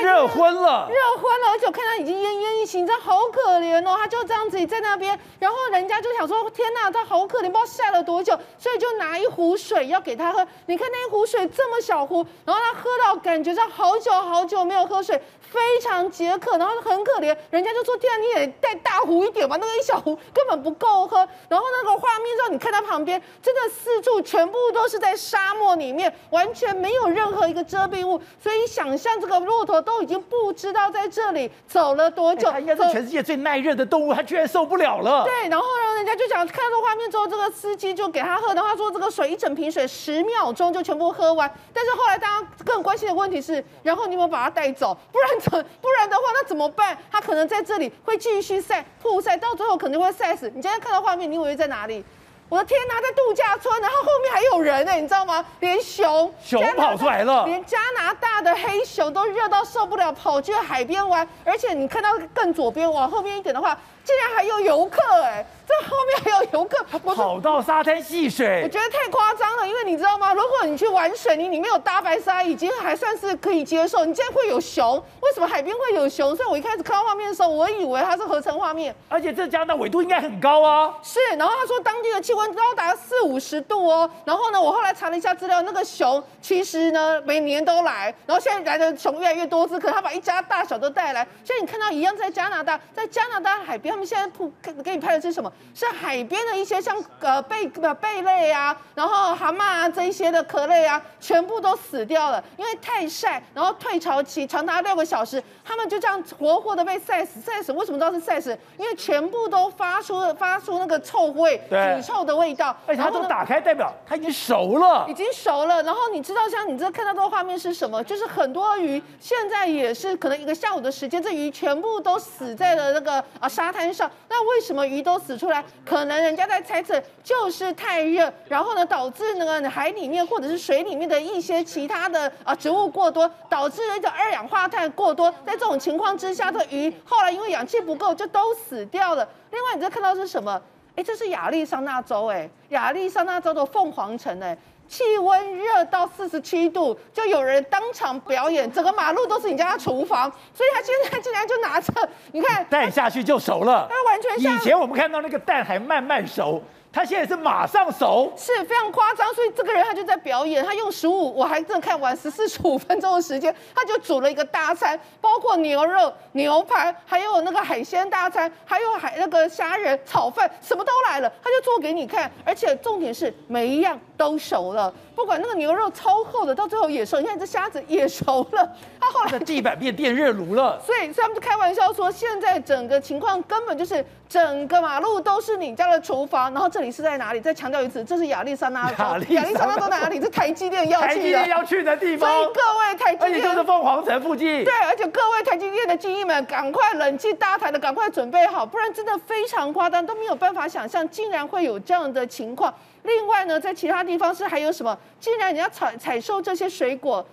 [0.03, 10.45] 热昏了，热昏了，而且我看他已经奄奄一息，你知道好可怜哦，他就这样子在那边，然后人家就想说，天呐，他好可怜，不知道晒了多久，所以就拿一壶水要给他喝。
[10.67, 21.17] 你看那一壶水这么小壶，然后他喝到感觉上好久好久没有喝水，非常解渴，然后很可怜，人家就说，天啊，你也带大壶一点吧，那个一小壶根本不够喝。
[21.49, 28.03] 然后那个画面上，你看他旁边，真的四处全部都是在沙漠里面，完全没有任何一个遮蔽。
[28.07, 32.51] 物，所以想象这个骆驼都已经不知道在这里走了多久。
[32.51, 35.25] 它应该是全世界最耐热的动物，它居然受不了了。
[35.25, 41.49] 对，然后呢，人家就想看到画面之后，这个司机就给他喝，然后他说这个水一整瓶水十秒钟就全部喝完。
[41.73, 44.97] 但是后来大家更关心的问题是，然后你有没有把它带走？
[45.13, 45.51] 不然怎
[45.81, 46.97] 不然的话，那怎么办？
[47.11, 50.47] 他可能在这里会继续晒曝晒，到最后可能会晒死。
[50.55, 52.05] 你今天看到画面，你以为在哪里？
[52.49, 55.45] 我的天啊，在度假村，然后后面还有人呢，你知道吗？
[55.61, 61.27] 连熊熊跑出来了，连加拿大的黑熊都热到受不了，跑去海边玩。
[61.45, 65.45] 而且你看到更左边，往后面一点的话，竟然还有游客哎。
[65.65, 69.67] 这后面还有游客，跑到沙滩戏水，我觉得太夸张了。
[69.67, 70.35] 因为你知道吗？
[70.35, 74.05] 如果你去玩水，你里面有大白鲨，已经还算是可以接受。
[74.05, 74.97] 你竟然会有熊？
[75.21, 76.35] 为什么海边会有熊？
[76.35, 78.95] 所以我一开始看到画面的时候，我以为它是合成画面。
[79.09, 80.93] 而且这加拿大纬度应该很高啊。
[81.01, 84.11] 是，然后他说当地的气温高达四五十度哦。
[84.27, 91.27] 然后呢，我后来查了一下资料，那个熊其实呢每年都来，然后现在来的熊越来越多只，可能他把一家大小都带来。
[91.45, 94.51] 所以你看到一样在加拿大，在加拿大海边，他们现在铺
[94.83, 95.53] 给你拍的是什么？
[95.75, 107.39] 是海边的一些像呃贝呃贝类啊，然后蛤蟆啊这一些的壳类啊，全部都死掉了，因为太晒，然后退潮期长达六个小时，他们就这样活活的被晒死。
[107.43, 108.59] 晒死为什么知道是晒死？
[108.79, 112.75] 因为全部都发出发出那个臭味，腐臭的味道。
[112.87, 115.83] 而且它都打开，代表它已经熟了，已经熟了。
[115.83, 118.03] 然后你知道像你这看到这个画面是什么？
[118.05, 124.11] 就是很多鱼现在也是可能一个下午的时间，这鱼全部都死在了那个啊沙滩上。
[124.29, 125.65] 那为什么鱼都死出来？
[125.83, 135.33] 可能人家在猜测，就是太热，然后呢，导致那个海里面或者是水里面的一些其他的啊植物过多，导致那个二氧化碳过多。
[135.47, 139.27] 在这种情况之下，这鱼后来因为氧气不够，就都死掉了。
[139.51, 140.61] 另外，你再看到是什么？
[140.95, 144.55] 哎，这是亚利桑那州，哎，亚利桑那州的凤凰城，哎。
[144.93, 156.63] 气温热到四十七度，就有人当场表演， 整个马路都是你家的厨房，所以他现在竟然就拿着，你看蛋下去就熟了，他完全像以前我们看到那个蛋还慢慢熟。
[156.95, 186.83] 他现在是马上熟，是非常夸张，所以这个人他就在表演，他用十五，我还正看完十四十五分钟的时间，他就煮了一个大餐，包括牛肉、牛排，还有那个海鲜大餐，还有海那个虾仁炒饭，什么都来了，他就做给你看，而且重点是每一样都熟了，不管那个牛肉超厚的，到最后也熟，你看这虾子也熟了， 它后来地板变电热炉了，所以所以他们就开玩笑说，现在整个情况根本就是整个马路都是你家的厨房，然后这。
[186.83, 187.41] 里是在哪里？
[187.41, 189.05] 再强调一次，这是亚利桑那州。
[189.37, 190.19] 亚利桑那州哪里？
[190.21, 191.15] 是台积电要去的。
[191.15, 192.29] 台积电要去的地方。
[192.29, 194.65] 所以各位台积电，而且就是凤凰城附近。
[194.65, 202.75] 对，而且各位台积电的精英们，赶快冷气搭台的，赶快准备好，不然真的非常夸张，都没有办法想象，竟然会有这样的情况。
[203.03, 204.97] 另外呢，在其他地方是还有什么？
[205.19, 207.25] 竟然你要采采收这些水果。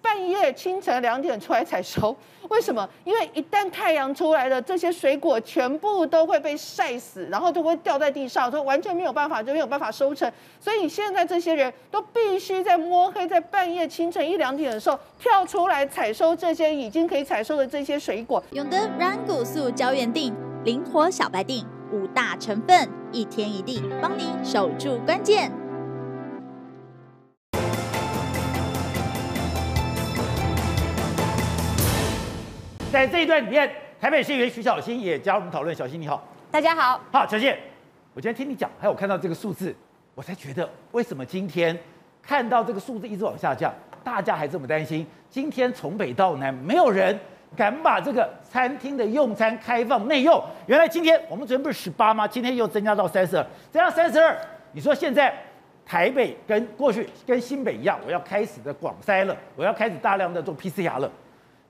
[0.00, 2.16] 半夜清晨两点出来采收，
[2.48, 2.88] 为什么？
[3.04, 10.30] 因为一旦太阳出来了，这些水果全部都会被晒死，然后就会掉在地上，就完全没有办法，就没有办法收成。
[10.60, 18.40] 所以现在这些人都必须在摸黑，在半夜清晨一两点的时候跳出来采收这些已经可以采收的这些水果。
[18.52, 20.32] 永德软骨素胶原定，
[20.64, 25.50] 灵活小白定，五大成分，一天一地，帮你守住关键。
[32.92, 33.70] 在这一段里面，
[34.00, 35.74] 台北市议员徐小新也加入我们讨论。
[35.74, 37.00] 小新你好，大家好。
[37.10, 37.54] 好，小新，
[38.12, 39.74] 我今天听你讲，还有看到这个数字，
[40.14, 41.78] 我才觉得为什么今天
[42.22, 43.72] 看到这个数字一直往下降，
[44.04, 45.06] 大家还这么担心？
[45.30, 47.18] 今天从北到南，没有人
[47.56, 50.42] 敢把这个餐厅的用餐开放内用。
[50.66, 52.26] 原来今天我们昨天不是十八吗？
[52.26, 54.36] 今天又增加到三十二，增加三十二。
[54.72, 55.34] 你说现在
[55.84, 61.10] 台北跟过去跟新北一样，我要开始的广筛了，我要开始大量的做 PCR 了。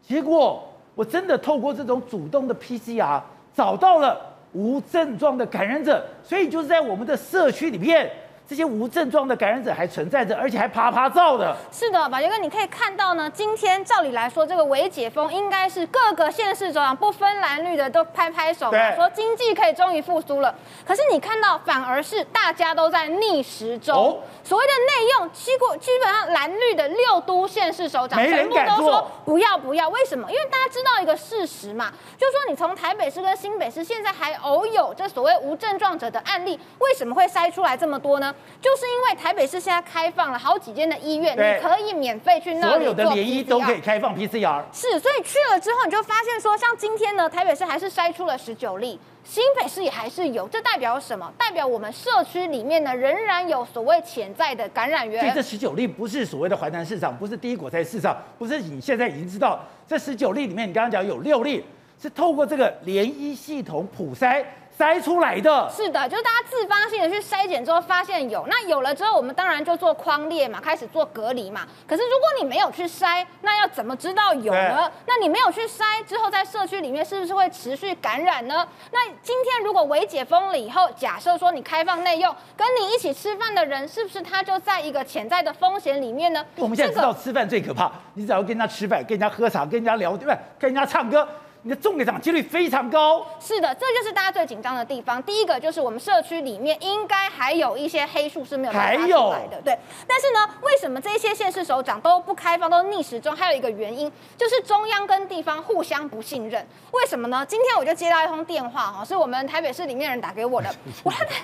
[0.02, 3.20] 结果我真的透过这种主动的 PCR
[3.54, 4.20] 找到了
[4.52, 8.10] 无症状的感染者，所以就是在我们的社区里面。
[8.48, 11.54] 这些无症状的感染者还存在着，而且还啪啪照的。
[11.70, 20.54] 是的，宝杰哥，你可以看到呢，今天照理来说，这个微解封应该是各个县市首长不分蓝绿的都拍拍手，说经济可以终于复苏了。
[20.86, 23.94] 可是你看到，反而是大家都在逆时钟。
[23.94, 29.90] 哦、所谓的内用，基过基本上蓝绿的六都县市首长全部都说不要不要。
[29.90, 30.26] 为什么？
[30.30, 38.34] 因为大家知道一个事实嘛，就是说你从台北市跟新北市现在还偶有这所谓无症状者的案例，为什么会筛出来这么多呢？
[38.60, 42.78] 就是因为台北市现在开放了好几间的医院，你可以免费去那里做。
[42.78, 44.64] 所有的联医都可以开放 PCR。
[44.72, 51.32] 是，所以去了之后，你就发现说，像今天呢，台北市还是筛出了十九例，新北市也还是有，这代表什么？
[51.38, 55.20] 代表我们社区里面呢，仍然有所谓潜在的感染源。
[55.20, 61.64] 所以这十九例不是所谓的淮南市场，不是第一果菜市场，不是你现在已经知道，这十九例里面，你刚刚讲有六例
[62.02, 64.44] 是透过这个联医系统普筛。
[64.78, 71.62] 筛出来的，是的，就是大家自发性的去筛检之后发现有，那有了之后，我们当然就做框列嘛，开始做隔离嘛。
[71.84, 74.88] 可是如果你没有去筛，那要怎么知道有呢？
[75.04, 78.64] 那你没有去筛之后，在社区里面是不是会持续感染呢？
[78.92, 86.44] 那今天如果微解封了以后，假设说你开放内用，跟你一起吃饭的人，是不是他就在一个潜在的风险里面呢？
[86.54, 90.38] 我们现在知道吃饭最可怕，你只要跟人家吃饭，跟人家喝茶，跟人家聊，对不对？
[90.56, 91.26] 跟人家唱歌。
[91.62, 95.20] 你的中奖几率非常高，是的，这就是大家最紧张的地方。
[95.24, 99.76] 第一个就是我们社区里面应该还有一些黑数是没有发出来的，对。
[100.06, 103.34] 但是呢，为什么这些县市首长都不开放，都逆时钟？
[103.34, 106.64] 还有一个原因就是中央跟地方互相不信任。
[106.92, 107.44] 为什么呢？
[107.46, 111.34] 今天我就接到一通电话哈，是我们台北市里面人打给我的，我他他在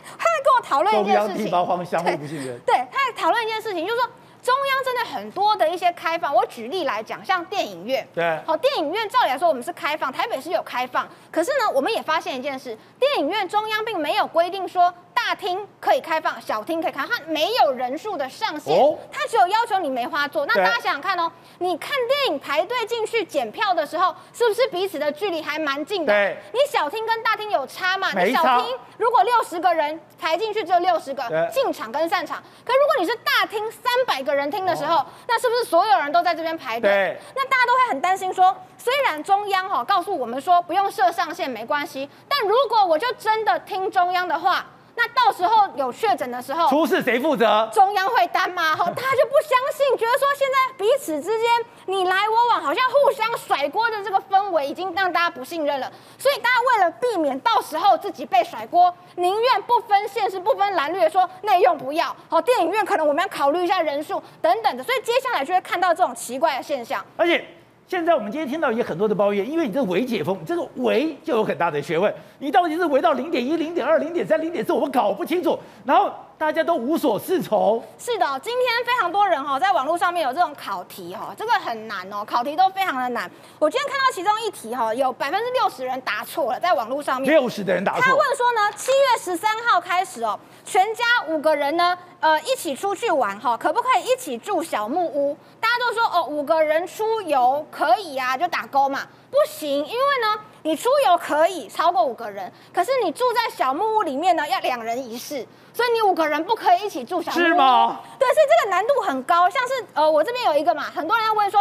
[0.45, 4.09] 跟我讨论一件事情，中央地方互相互不信任，对，他在讨论一件事情，就是说。
[4.45, 14.93] 中央真的很多的一些开放，我举例来讲，像电影院，对，好，电影院照理来说我们是开放，台北是有开放，可是呢，我们也发现一件事，电影院中央并没有规定说。
[15.27, 20.45] 大厅可以开放，小厅可以开放，它没有人数的上限，哦、它只有要求你梅花座。
[20.45, 26.13] 那大家想想看哦，你看电影排队进去检票的时候，是不是彼此的距离还蛮近的？
[26.13, 28.13] 对，你小厅跟大厅有差嘛？
[28.13, 37.17] 你小厅如果六十个人排进去只有六十个进场跟散场，可如果你是大厅三百个人听的时候，哦、那是不是所有人都在这边排队？
[37.35, 44.67] 那大家都会很担心说，虽然中央哈告诉我们说不用设上限没关系，但如果我就真的听中央的话。
[44.97, 47.69] 那到时候有确诊的时候，出事谁负责？
[47.73, 48.77] 中央会担吗？
[48.77, 51.51] 好，大家就不相信，觉得说现在彼此之间
[51.87, 55.91] 你来我往，好像互相甩锅的这个氛围已经让大家不信任了。
[56.17, 62.15] 所以大家为了避免到时候自己被甩锅，宁愿不分县市、不分蓝绿，说内用不要。
[62.29, 64.85] 好，电影院可能我们要考虑一下人数等等的。
[64.85, 67.45] 所以接下来就会看到这种奇怪的现象，而且。
[67.87, 75.59] 现在我们今天听到也很多的抱怨，因为你这个微解封，这个伪就有很大的学问，你到底是伪到零点一、零点二、零点三、零点四，我们搞不清楚。
[75.85, 76.13] 然后。
[76.37, 77.83] 大家都无所适从。
[77.99, 83.31] 是的，今天非常多人哈，在网络上面有这种考题哈，这个很难哦，考题都非常的难。
[83.59, 87.31] 我今天看到其中一题哈，有百分之六十人答错了，在网络上面。
[87.31, 88.03] 六十的人答错。
[88.03, 95.37] 他问说呢，七月十三号开始哦，全家五个人呢，呃，一起出去玩哈，可不可以一起住小木屋？
[95.61, 99.01] 大家都说哦，五个人出游可以啊，就打勾嘛。
[99.31, 105.47] 不行，因为呢，你出游可以超过五个人，可是你住在小木屋里面呢，要两人一室。
[105.75, 108.01] 所以你五个人不可以一起住小木屋，是吗？
[108.19, 109.51] 对，所以这个难度很高。
[109.51, 111.61] 像是呃，我这边有一个嘛，很多人要问说，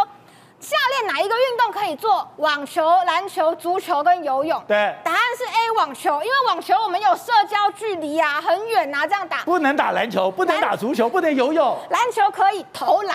[0.58, 2.26] 下列哪一个运动可以做？
[2.36, 4.58] 网球、篮球、足球跟游泳？
[4.66, 9.42] 对，答案是 A 网球，因为网球我们有社交距离啊，很远啊，这样打。
[9.44, 11.76] 不能打篮球，不能打足球，不能游泳。
[11.90, 13.14] 篮球可以投篮，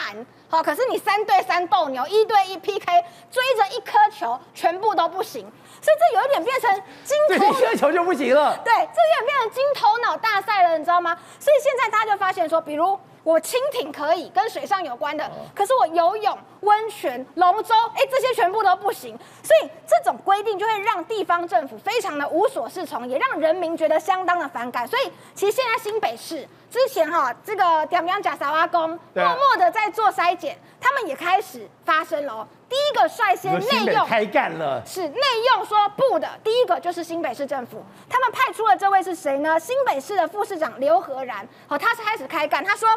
[0.49, 2.85] 好，可是你三对三斗牛，一对一 PK，
[3.31, 5.51] 追着一颗球，全部都不行。
[5.81, 8.57] 所以这有一点变成金头，对，一球就不行了。
[8.63, 11.17] 对，这有点变成金头脑大赛了，你知道吗？
[11.39, 19.17] 所以现在大家就发现说，比如我蜻蜓可以跟水上有关的，可是我游泳、温泉、龙舟，哎，这些全部都不行。
[19.43, 24.87] 所以这种规定就会让地方政府非常的无所适从，也让人民觉得相当的反感。
[24.87, 32.47] 所以其实现在新北市之前哈，这个点样假沙阿公默默的在做筛检，他们也开始发声了。
[32.67, 35.21] 第一个率先内用开干了，是内
[35.55, 36.29] 用说不的。
[36.43, 39.59] 第一个，就是新北市政府，他们派出了这位是谁呢？
[39.59, 42.87] 新北市的副市长刘和然，好，他是开始开干，他说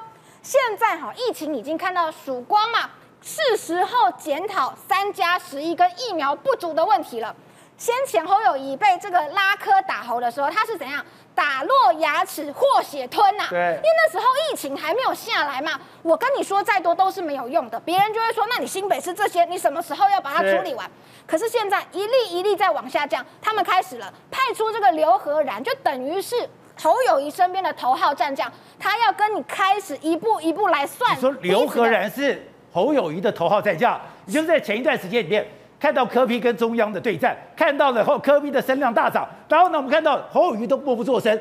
[0.43, 2.91] 现在哈疫情已经看到曙光嘛，
[3.23, 7.35] 是时候检讨三加十一跟疫苗不足的问题了。
[7.79, 11.05] 先前侯友宜被这个拉科打喉的时候，他是怎样？
[11.35, 15.81] 打落牙齿或血吞呐、啊，对，因为那时候疫情还没有下来嘛。
[16.03, 20.89] 我跟你说再多都是没有用的，别人就会说，那你新北市这些，你什么时候要把它处理完？
[21.27, 26.49] 可是现在一粒一粒在往下降，他们开始了派出这个刘和然，就等于是
[26.81, 31.16] 侯友宜身边的头号战将，他要跟你开始一步一步来算。
[31.16, 35.47] 你说刘和然是侯友宜的头号战将，你就是在前一段时间里面。
[35.79, 41.33] 看到柯 P 跟中央的对战，看到了后柯 P 的声量大涨，然后呢，我们看到侯友宜都默不作声，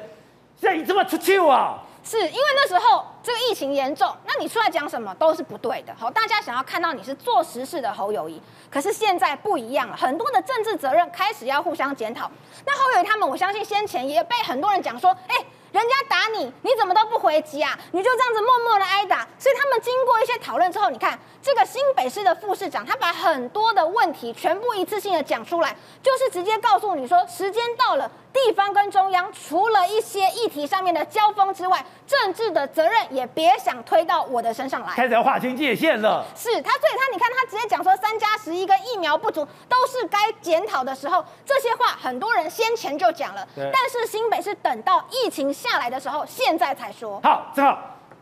[0.58, 1.78] 现在你这么出去啊？
[2.04, 5.94] 是因为那时候这个疫情严重，那你出来讲什么都是不对的。
[5.96, 12.28] 好，大家想要看到你是做实事的侯友宜，可是现在不一样了，很多的政治责任开始要互相检讨。
[12.66, 15.36] 那侯友宜他们，我相信先前也被很多人讲说，哎。
[15.72, 17.78] 人家打你，你怎么都不回击啊？
[17.92, 19.28] 你就这样子默默的挨打。
[19.40, 28.12] 所以他们经过一些讨论之后，你看这个新北市的副市长，他把很多的问题全部一次性的讲出来，就是直接告诉你说，时间到了。
[28.34, 34.94] 地方跟中央除了一些议题上面的交锋之外，政治的责任也别想推到我的身上来。
[34.94, 36.26] 开始要划清界限了。
[36.36, 43.48] 是他，所以他你看他直接讲说三加十一跟疫苗不足都是该检讨的时候，这些话很多人先前就讲了。
[43.56, 47.20] 但是新北是等到疫情下来的时候，现在才说。
[47.22, 47.78] 好，正好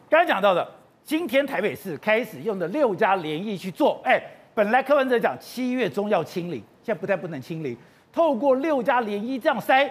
[0.10, 0.68] 刚才讲到的，
[1.04, 4.02] 今天台北市开始用的六家联疫去做。
[4.04, 4.20] 哎，
[4.56, 7.78] 本来柯文哲讲七月中要清零，现在不但不能清零。
[8.12, 9.90] 透过六加联一这样筛，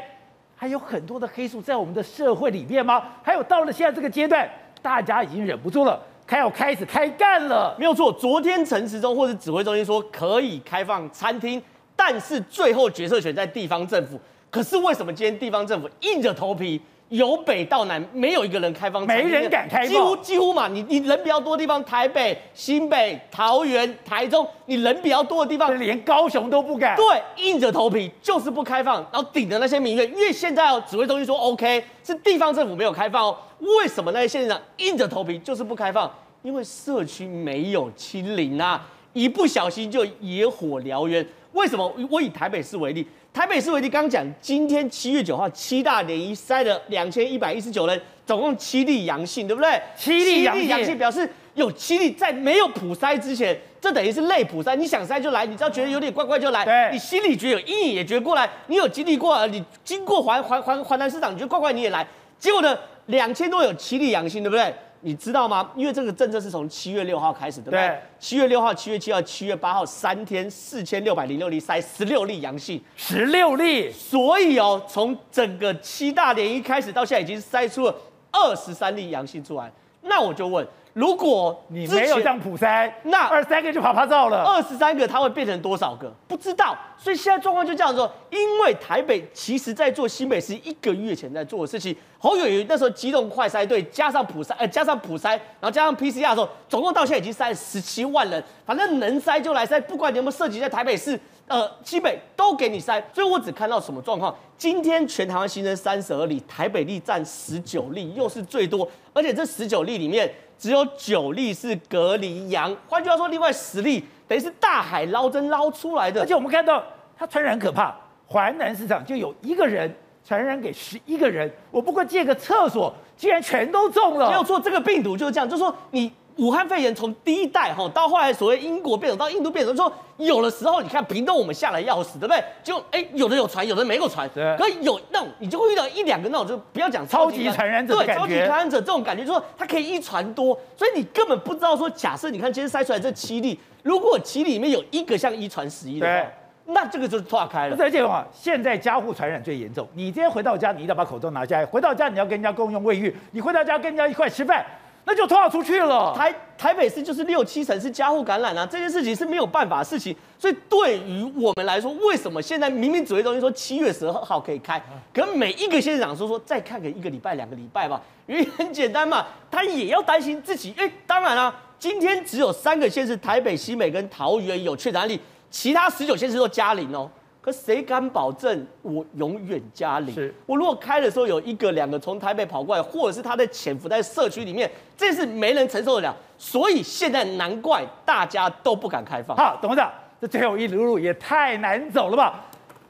[0.56, 3.02] 还有很多的黑数在我们的社会里面吗？
[3.22, 4.48] 还有到了现在这个阶段，
[4.82, 7.76] 大家已经忍不住了，开要开始开干了。
[7.78, 11.62] 没有错，昨天陈时中或者指挥中心说可以开放餐厅，
[11.94, 14.20] 但是最后决策权在地方政府。
[14.50, 16.80] 可是为什么今天地方政府硬着头皮？
[17.10, 26.96] 由北到南，没有一个人开放，没人敢开放，几乎几乎嘛，你你人比较多的地方，台北、新北、桃园、台中，你人比较多的地方，连高雄都不敢。
[26.96, 33.36] 对，硬着头皮就是不开放，然后顶着那些民怨，因为现在哦，指挥中心说 OK，是地方政府没有开放哦。
[33.60, 36.10] 为什么那些县长硬着头皮就是不开放？
[36.42, 41.26] 因为社区没有清零啊，一不小心就野火燎原。
[41.52, 41.92] 为什么？
[42.10, 43.06] 我以台北市为例。
[43.32, 49.80] 台北市为例，刚讲今天七月九号七大联谊筛了两千一百一十九人，总共七例阳性，对不对？
[49.96, 56.64] 七例阳性，性表示有七例在没有普筛之前，这等于是类普筛，你想筛就来，你只要觉得有点怪怪就来。
[56.64, 62.04] 对，你心里觉得有阴影也觉得过来，你有经历过，你经过环环环环南市场，你觉得怪怪你也来。
[62.40, 62.76] 结果呢，
[63.06, 64.74] 两千多有七例阳性，对不对？
[65.00, 65.70] 你知道吗？
[65.76, 68.00] 因为这个政策是从七月六号开始的，对不对？
[68.18, 73.92] 七月六号、七月七号、七月八号三天四千六百零六例筛十六例阳性，十六例。
[73.92, 77.94] 所以哦，从整个七大联一开始到现在，已经筛出了
[78.32, 79.70] 二十三例阳性出来。
[80.02, 80.66] 那我就问。
[80.92, 84.42] 如果你没有这样普筛，那二十三个就啪啪照了。
[84.42, 86.12] 二十三个它会变成多少个？
[86.26, 86.76] 不知道。
[86.96, 101.18] 所以现在状况就这样说，因为台北其实在做新北市一个月前在做的事情，侯友宜那时候机动快筛队加上普筛，呃，加上普筛，然后加上 PCR 的时候，总共到现在已经筛了十七万人，反正能筛就来筛，不管你有没有涉及在台北市。
[101.46, 104.36] 呃，基北都给你筛，所以我只看到什么状况？
[104.58, 116.20] 今天全台湾新增三十二例，台北例占十九例，又是最多，而且这十九例里面只有九例是隔离阳，换句话说，另外十例等于是大海捞针捞出来的。
[116.22, 116.82] 而且我们看到
[117.16, 117.94] 它传染可怕，
[118.26, 119.94] 华南市场就有一个人
[120.24, 124.28] 传染给十一个人，我不过借个厕所，竟然全都中了。
[124.28, 126.12] 没有错，这个病毒就是这样，就是说你。
[126.38, 132.42] 武汉肺炎从第一代哈到后来所谓英国变种到印度变种，说有的时候你看屏东我们下来要死，对不对？
[132.62, 134.28] 就哎有的有传，有的没有传。
[134.32, 134.56] 对。
[134.56, 146.28] 可有那种你就会遇到一两个那种，就不要讲超级传染者，对，超级传染者这种感觉，就是说它可以一传多，所以你根本不知道说，假设你看今天筛出来这七例，如果七例里面有一个像一传十一的话，
[146.66, 147.76] 那这个就是错开了。
[147.80, 154.64] 而且话，现在家户传染最严重，你今天回到家，你一定要把口罩拿下来，回到家你要跟人家共用卫浴，你回到家跟人家一块吃饭。
[155.08, 156.14] 那就拖出去了。
[156.14, 160.14] 台台北市就是六七成是家户感染啊，这件事情是没有办法的事情。
[160.38, 164.78] 所以对于我们来说，为什么现在明明指挥中心说七月十二号可以开，
[165.14, 170.74] 可每一个县长说说再看个一个礼拜两个礼拜吧，原因很简单嘛，他也要担心自己。
[170.76, 175.18] 哎，当然了，今天只有三个县市，台北、新北跟桃园有确诊案例，
[175.50, 177.10] 其他十九县市都加零哦。
[177.48, 180.14] 可谁敢保证我永远加零？
[180.14, 186.16] 是我如果开的时候有一个两个从台北跑过来，或者是他在潜伏在社区里面，这是没人承受得了。
[186.36, 189.34] 所以现在难怪大家都不敢开放。
[189.34, 189.90] 好，董事长，
[190.20, 192.44] 这最后一路路也太难走了吧？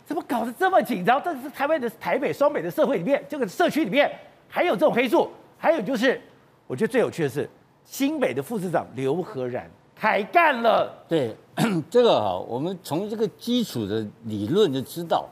[0.04, 1.22] 怎么搞得这么紧张？
[1.22, 4.10] 这是台湾的台北双北的社会里面，这个社区里面
[4.48, 5.30] 还有这种黑数。
[5.56, 6.20] 还有就是，
[6.66, 7.48] 我觉得最有趣的是，
[7.84, 10.92] 新北的副市长刘和然开干了。
[11.08, 11.34] 对，
[11.90, 15.26] 这个啊，我们从这个基础的理论就知道，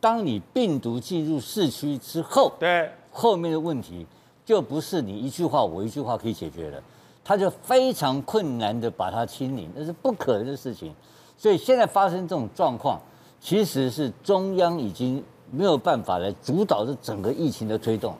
[0.00, 4.06] 当你病毒进入市区之后，对后面的问题
[4.44, 6.82] 就不是你一句话我一句话可以解决的，
[7.22, 10.92] 它就非常困难的把它清零，那是不可能的事情。
[11.36, 13.00] 所以现在发生这种状况。
[13.40, 18.12] 其实是中央已经没有办法来主导这整个疫情的推动，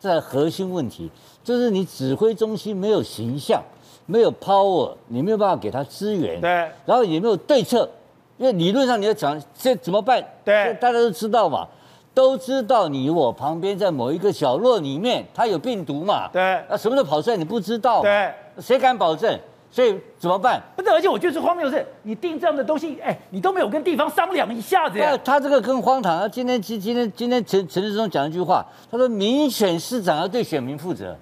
[0.00, 1.08] 这核心问题
[1.44, 3.62] 就是你指挥中心没有形象，
[4.06, 6.50] 没有 power，你没有办法给他资源，对，
[6.84, 7.88] 然后也没有对策，
[8.36, 10.22] 因为理论上你要讲这怎么办？
[10.44, 11.66] 对，大家都知道嘛，
[12.12, 19.38] 都知道你我旁边在某一个角落里面他有病毒嘛，对，那什么时候跑出来你不知道，对，谁敢保证？
[19.70, 20.62] 所以怎么办？
[20.76, 25.18] 不是，而且我觉得最荒谬的是，你定这样的东西，哎，你都没有跟地方商量一下子呀。
[25.24, 26.16] 他这个更荒唐。
[26.16, 31.16] 他今天今今天今天陈陈志忠讲一句话，他说民选市长要对选民负责。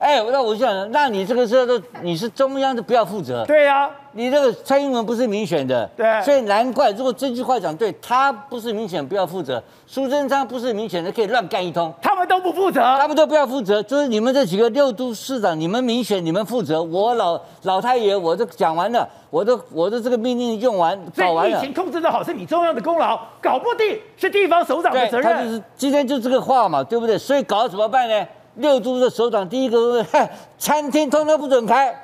[0.00, 3.44] 哎，那我就想，那你这个时候都你是中央的不要负责。
[3.44, 25.30] 对呀、啊，你这个蔡英文不是民选的，对，所以难怪如果这句话讲对，他不是民选不要负责，苏贞昌不是民选的可以乱干一通，他们都不负责，他们都不要负责，就是你们这几个六都市长，你们民选你们负责，我老老太爷我都讲完了，我的我的这个命令用完搞完了，疫情控制的好是你中央的功劳，搞不定是地方首长的责任。
[25.30, 27.18] 他就是今天就这个话嘛，对不对？
[27.18, 28.26] 所以搞怎么办呢？
[28.54, 31.94] 六都的首长第一个问：嗨， 餐厅通通不准开，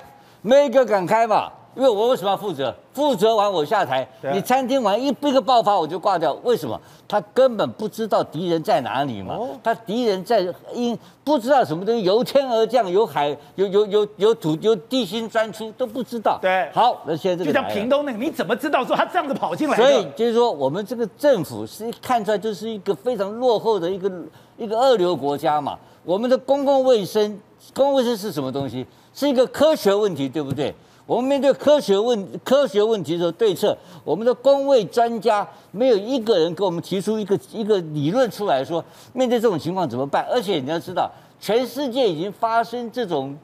[0.42, 1.50] 没一个敢开嘛？
[1.74, 2.74] 因为我为什么要负责？
[2.94, 6.32] 负责完我下台，你餐厅完一一个爆发我就挂掉。
[6.42, 6.80] 为什么？
[7.06, 9.38] 他根本不知道敌人在哪里嘛。
[9.62, 16.38] 他敌人在因不知道什么东西由天而降，由海由由由由土由地心钻出都不知道。
[16.40, 19.76] 对，好，那现在这个就像屏东那个，你怎么知道说他这样子跑进来？
[19.76, 24.10] 所以就是说，我们这个政府是看出来就是一个非常落后的一个
[24.56, 25.78] 一个二流国家嘛。
[26.06, 27.38] 我们的公共卫生，
[27.74, 28.86] 公共卫生是什么东西？
[29.12, 30.72] 是一个科学问题，对不对？
[31.04, 38.82] 我们面对科学问科学问题的时候对策，我们的公卫专家没有一个人给我们提出一个一个理论出来说，
[39.12, 40.24] 面对这种情况怎么办？
[40.30, 43.36] 而且你要知道，全世界已经发生这种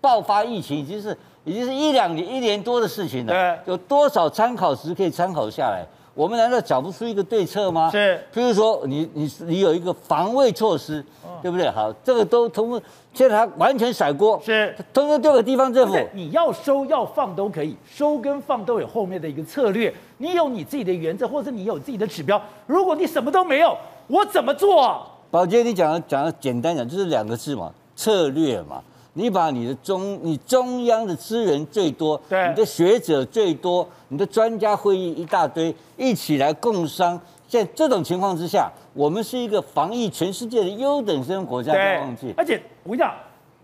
[0.00, 3.58] 爆发疫情，已经是已经是一两年一年多的事情了。
[3.66, 5.86] 有多少参考值可以参考下来？
[6.18, 7.88] 我们难道找不出一个对策吗？
[7.92, 11.70] 是，譬如说你你你有一个防卫措施，哦、对不对？
[11.70, 12.82] 好，这个都通过，
[13.14, 15.96] 现在他完全甩锅，是，通通丢给地方政府。
[16.12, 19.94] 你要收要放都可以，收跟放都有后面的一个策略。
[20.16, 22.42] 你有你自己的原则，或者你有自己的指标。
[22.66, 23.76] 如果你什么都没有，
[24.08, 25.06] 我怎么做啊？
[25.30, 28.82] 宝杰，你讲的讲的简单讲，就是两个字嘛，策略嘛。
[29.14, 37.20] 你把你的中，你中央的资源最多，对，你的学者最多，你的专家会议一大堆，一起来共商。
[37.48, 42.34] 在这种情况之下，我们是一个防疫全世界的优等生国家，不要忘记。
[42.36, 43.14] 而且我跟你讲。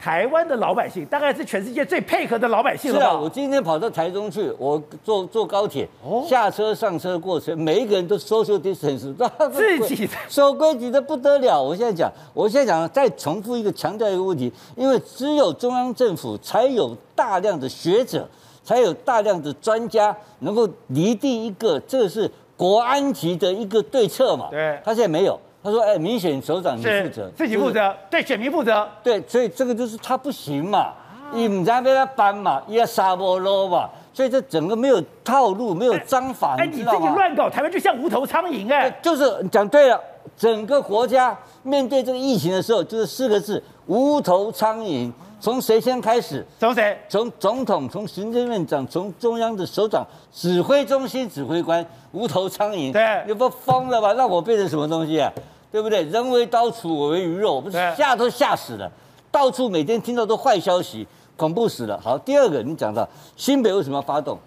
[0.04, 2.98] 台湾的老百姓大概是全世界最配合的老百姓了。
[2.98, 5.88] 是啊，我今天跑到台中去，我坐坐高铁，
[6.28, 9.14] 下车上车过程，每一个人都 social distance，
[9.50, 11.58] 自己守规矩的不得了。
[11.58, 18.28] 我现在讲，我现在讲，再重复一个强调一个问题，因为只有中央政府才有大量的学者，
[18.62, 24.48] 才有大量的专家能够拟定一个这是国安局的一个对策嘛。
[24.50, 25.40] 对，他现在没有。
[25.64, 30.92] 他说：“哎，明显首长你负责，自己负责，对选民负责，对，所以这个就是他不行嘛，
[31.32, 39.98] 你唔知被他搬嘛，也杀不落嘛，所以这整个没有套路，没有章法，哎，你自己乱搞，台湾就像无头苍蝇哎，就是讲对了，
[40.36, 45.10] 整个国家面对这个疫情的时候，就是四个字：无头苍蝇。
[45.40, 46.42] 从谁先开始？
[46.58, 46.98] 从谁？
[47.06, 50.02] 从总统，从行政院长，从中央的首长，
[50.32, 52.90] 指挥中心指挥官，无头苍蝇。
[52.90, 54.14] 对，你不疯了吧？
[54.14, 55.30] 让我变成什么东西啊？”
[55.74, 56.04] 对不对？
[56.04, 58.88] 人为刀俎，我为鱼肉，我不是吓都吓死了。
[59.32, 61.04] 到处每天听到都坏消息，
[61.36, 62.00] 恐怖死了。
[62.00, 64.38] 好，第二个你讲到新北为什么要发动？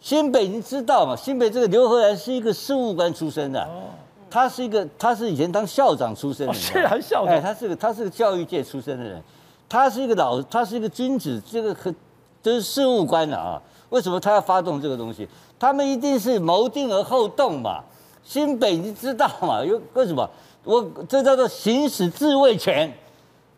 [0.00, 1.14] 新北你知道嘛？
[1.14, 3.64] 新北这个刘和然是一个事务官出身的，
[4.28, 7.40] 他是一个，他是以前当校长出身的，是啊，校长。
[7.40, 9.22] 他是个，他是个教育界出身的人，
[9.68, 11.94] 他是一个老，他是一个君子，这个很
[12.42, 13.62] 就是事务官的啊。
[13.90, 15.28] 为什么他要发动这个东西？
[15.56, 17.80] 他们一定是谋定而后动嘛。
[18.24, 19.64] 新北你知道嘛？
[19.64, 20.28] 有为什么？
[20.64, 22.92] 我这叫做行使自卫权，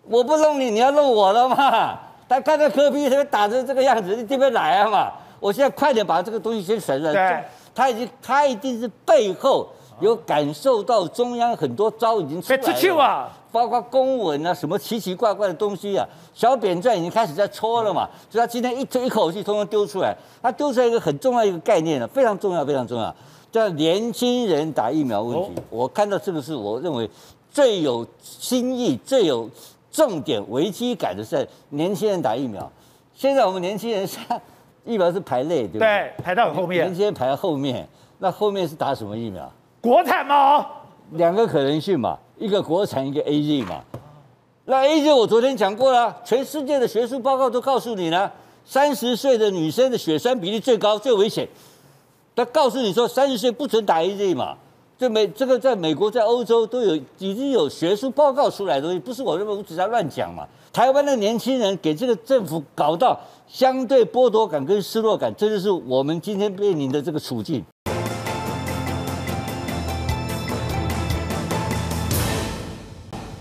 [0.03, 1.99] 我不弄你，你要弄我了嘛？
[2.29, 5.13] 他看到柯 P 这边打成这个样子，你这边来啊嘛？
[5.39, 7.13] 我现在快点把这个东西先甩出来。
[7.13, 9.69] 对，他已经，他一定是背后
[10.01, 16.05] 有感受到中央很多招已经出来了，啊、包括公文啊，什么奇奇怪怪的东西啊，
[16.35, 18.09] 小扁钻已经开始在搓了嘛？
[18.29, 20.17] 所以他今天一推一口气，通通丢出来。
[20.43, 23.15] 他丢出来一个很重要一个概念了，非常重要，非常重要。
[23.57, 25.63] 叫年轻人打疫苗问题。
[25.71, 27.09] 我看到这个是我认为
[27.51, 29.49] 最有新意、最有
[29.91, 32.71] 重点、危机感的是年轻人打疫苗。
[33.15, 34.07] 现在我们年轻人
[34.85, 35.89] 疫苗是排类，对不对？
[35.89, 36.85] 对，排到后面。
[36.85, 37.89] 年轻人排到后面，
[38.19, 39.51] 那后面是打什么疫苗？
[39.81, 40.67] 国产吗？
[41.13, 43.83] 两个可能性嘛，一个国产，一个 AZ 嘛。
[44.67, 48.31] 那 AZ 我昨天讲过了，全世界的学术报告都告诉你了，
[48.67, 51.49] 三十岁的女生的血栓比例最高、最危险。
[52.37, 54.59] 他告诉你说，三十岁不准打 AZ 嘛。
[54.99, 60.47] 这美这个在美国、在欧洲都有已经有学术报告出来的东西，不是我认为我只在乱讲嘛。
[60.71, 63.19] 台湾的年轻人给这个政府搞到
[63.49, 67.65] 相对剥夺感跟失落感，这就是我们今天面临的这个处境。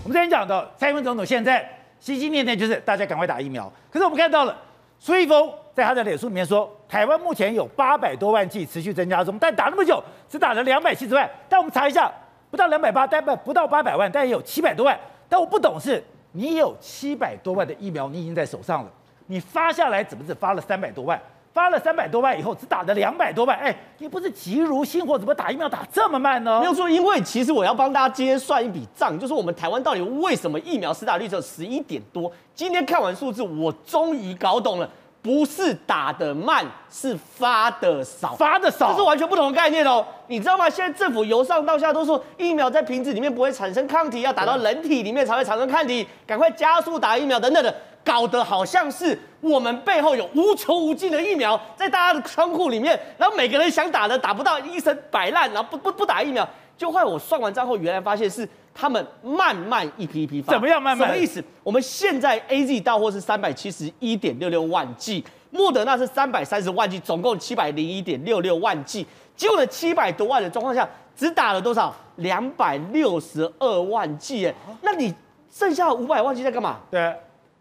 [0.04, 1.68] 我们之前讲到蔡英文总统现在
[2.00, 4.56] 心心念念就是大家赶快打疫苗，可是我们看到了
[4.98, 12.10] 苏一峰在他的脸书里面说，台湾目前有八百多万剂持续增加中，但打那么久只打了两百七十万，但我们查一下，
[12.50, 14.98] 不到两百八，但不不到八百万，但也有七百多万。
[15.28, 18.90] 但我不懂是，你有七百多万的疫苗，你已经在手上了，
[19.26, 21.20] 你发下来怎么只发了三百多万？
[21.52, 26.60] 发了三百多万以后，只打了两百多万，哎，你不是急如星火，怎么打疫苗打这么慢呢？
[26.60, 32.30] 没有错，因为其实我要帮大家今天算一笔账，就是我们台湾到底为什么疫苗施打率只有十一点多？
[32.54, 34.88] 今天看完数字，我终于搞懂了。
[35.26, 40.06] 不是打得慢，是发的少，发的少，这是完全不同的概念哦。
[40.28, 40.70] 你知道吗？
[40.70, 47.74] 现在政府由上到下都说疫苗在瓶子里面不会产生抗体，要打到人体里面才会产生抗体，赶快加速打疫苗等等的，
[48.04, 56.48] 搞得好像是我们背后有无穷无尽的疫苗在大家的仓库里面，然后每个人想打的打不到，医生摆烂，然后不不不打疫苗，
[56.78, 58.48] 就后来我算完账后，原来发现是。
[58.78, 61.08] 他们慢慢一批一批发，怎么样慢慢？
[61.08, 61.42] 什么意思？
[61.62, 69.06] 我们现在 A Z 到货是三百七十一点六六万剂，莫德纳是三百三十万剂，总共七百零一点六六万剂。
[69.34, 71.94] 结果呢，七百多万的状况下，只打了多少？
[72.16, 74.46] 两百六十二万剂。
[74.46, 75.14] 哎，那你
[75.50, 76.76] 剩下五百万剂在干嘛？
[76.90, 77.14] 对，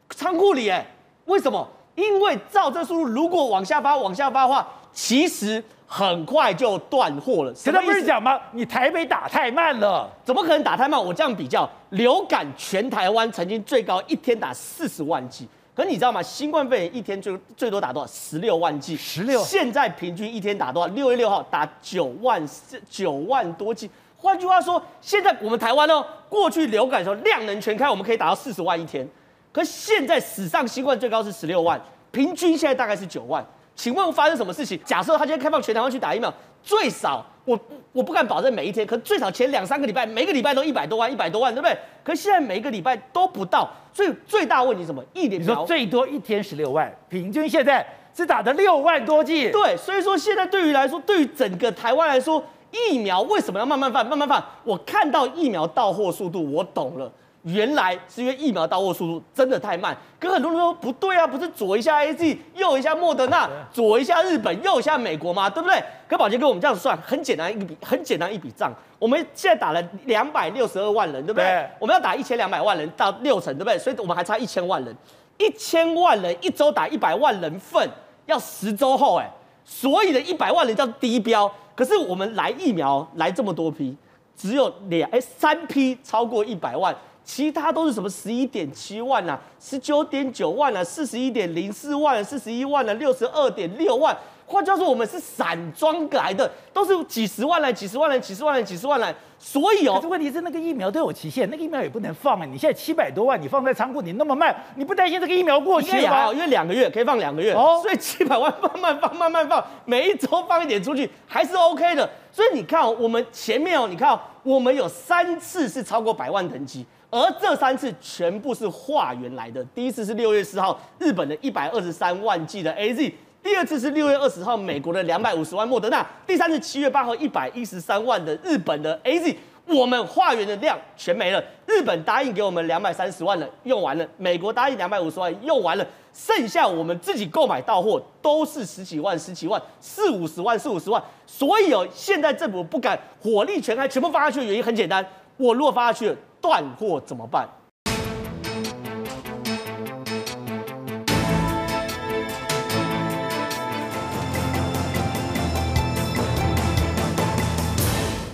[0.10, 0.70] 仓库里。
[0.70, 0.86] 哎，
[1.26, 1.66] 为什么？
[1.96, 5.64] 因为照这速度，如果往下发，往下发的话，其实。
[5.88, 7.54] 很快就断货了。
[7.56, 8.40] 现在不是讲吗？
[8.52, 11.04] 你台北打太慢了，怎么可能打太慢？
[11.04, 16.22] 我这样比较，流感全台湾曾经最高一天打四十万剂，可是你知道吗？
[16.22, 18.12] 新冠肺炎一天最最多打多少？
[18.12, 18.98] 十六万剂。
[18.98, 19.44] 十六。
[19.44, 20.94] 现在平均一天打多少？
[20.94, 22.44] 六月六号打九万
[22.90, 23.90] 九万多剂。
[24.18, 29.08] 换句话说，现在我们台湾呢，过去流感的时候量能全开，我们可以打到四十万一天，
[29.52, 31.80] 可是现在史上新冠最高是十六万，
[32.12, 33.46] 平均现在大概是九万。
[33.76, 34.80] 请问发生什么事情？
[34.86, 37.60] 假设他今天开放全台湾去打疫苗，最少我
[37.92, 41.78] 我不敢保证每一天，可最少前两三个礼拜，每个礼拜都一百多万，一百多万，对不对？
[42.04, 45.04] 可是现在每个礼拜都不到，所以最大问题什么？
[45.14, 49.52] 疫苗，你说最多一天十六万，平均现在是打的六万多剂。
[49.52, 54.08] 对，所以说现在对于来说，对于整个台湾来说，疫苗为什么要慢慢放？
[54.08, 54.44] 慢慢放？
[54.64, 57.12] 我看到疫苗到货速度，我懂了。
[57.46, 65.48] 原来是因为疫苗到货速度真的太慢，可很多人说不对啊，不是左一下 AZ，右一下莫德纳，左一下日本，右一下美国吗？
[65.48, 65.84] 对不对？
[66.08, 68.74] 可宝杰哥，我们这样算，很简单一笔，很简单一笔账。
[68.98, 71.46] 我们现在打了两百六十二万人，对不对？
[71.46, 73.78] 对我们要打一千两百万人到六成，对不对？
[73.78, 74.96] 所以我们还差一千万人，
[75.38, 77.88] 一千万人一周打一百万人份，
[78.26, 79.30] 要十周后，哎，
[79.64, 81.52] 所以的一百万人叫低标。
[81.76, 83.96] 可是我们来疫苗来这么多批，
[84.36, 86.96] 只有两哎三批超过一百万。
[87.26, 94.16] 其他都是什么十一点七万啊，十九点九万啊，四十一点零四万，四十一万啊，六十二点六万。
[94.48, 99.14] 换句话说，我们是散装来的，都是几十万来，几十万来，几十万来，几十万来。
[99.40, 102.46] 所以哦，可是问题是那个疫苗都有期限，那个疫苗也不能放啊。
[102.46, 106.32] 你现在七百多万，你放在仓库，你那么慢，你不担心这个疫苗过期吗？
[106.32, 112.08] 因为两个月可以放两个月哦，所以七百万慢慢放，慢慢放，每一周放一点出去还是 OK 的。
[112.32, 116.86] 所以你看哦，我们前面哦，你看哦，我们有三次是超过百万等级。
[117.10, 129.36] 而这三次全部是化缘来的，第一次是六月四号日本的一百二十三万剂的 AZ，第二次是六月二十号美国的两百五十万莫德纳，第三次七月八号一百一十三万的日本的 AZ，
[129.68, 131.42] 我们化缘的量全没了。
[131.68, 135.86] 日本答应给我们两百三十万了，用完了；美国答应两百五十万，用完了。
[136.14, 141.02] 剩下我们自己购买到货都是十几万、十几万、四五十万、四五十万。
[141.28, 145.06] 所以哦，现在政府不敢火力全开，全部发下去的原因很简单，
[145.38, 146.16] 我如果发下去。
[146.48, 147.50] 断货怎么办？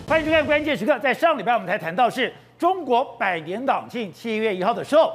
[0.05, 0.99] 欢迎收看关键时刻。
[0.99, 5.13] 在上礼拜，我们才谈到是中国百年党庆七月一号的时候，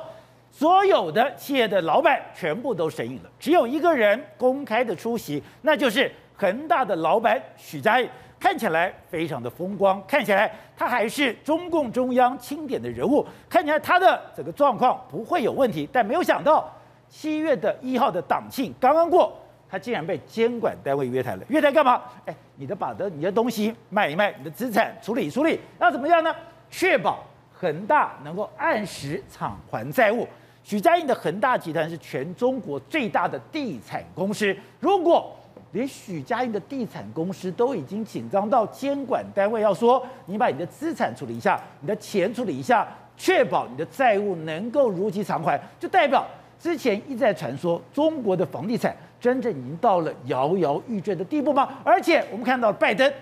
[0.51, 8.09] 所有的企业的老板全部都神隐了，只有一个人公开的出席，那就是恒大的老板许家印。
[8.47, 15.89] 看起来非常的风光，看起来他还是中共中央钦点的人物，看起来他的整个状况不会有问题。
[15.93, 16.73] 但没有想到，
[17.09, 19.37] 七月的一号的党庆刚刚过，
[19.69, 21.45] 他竟然被监管单位约谈了。
[21.49, 22.01] 约谈干嘛？
[22.25, 26.33] 哎，你的把的你的东西卖一卖，你的资产处理处理，要怎么样呢？
[26.71, 30.25] 确保恒大能够按时偿还债务。
[30.63, 35.37] 许家印的恒大集团是全中国最大的地产公司，如果
[35.77, 46.27] 连许家印的地产公司都已经紧张到监管单位要说，你把你的资产处理一下，你的钱处理一下，确保你的债务能够如期偿还，就代表
[46.59, 51.69] 之前一再传说中国的房地产真正已经到了摇摇欲坠的地步吗？
[51.85, 53.13] 而且我们看到拜登，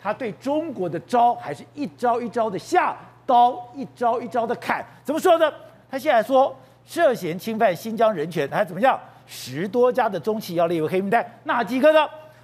[0.00, 2.96] 他对中国的招还是一招一招的下
[3.26, 5.52] 刀，一招一招的砍，怎么说呢？
[5.90, 6.56] 他现在说。
[6.82, 8.98] 涉嫌侵犯新疆人权还怎么样？
[9.32, 12.00] 十多家的中企要列入黑名单，哪几个呢？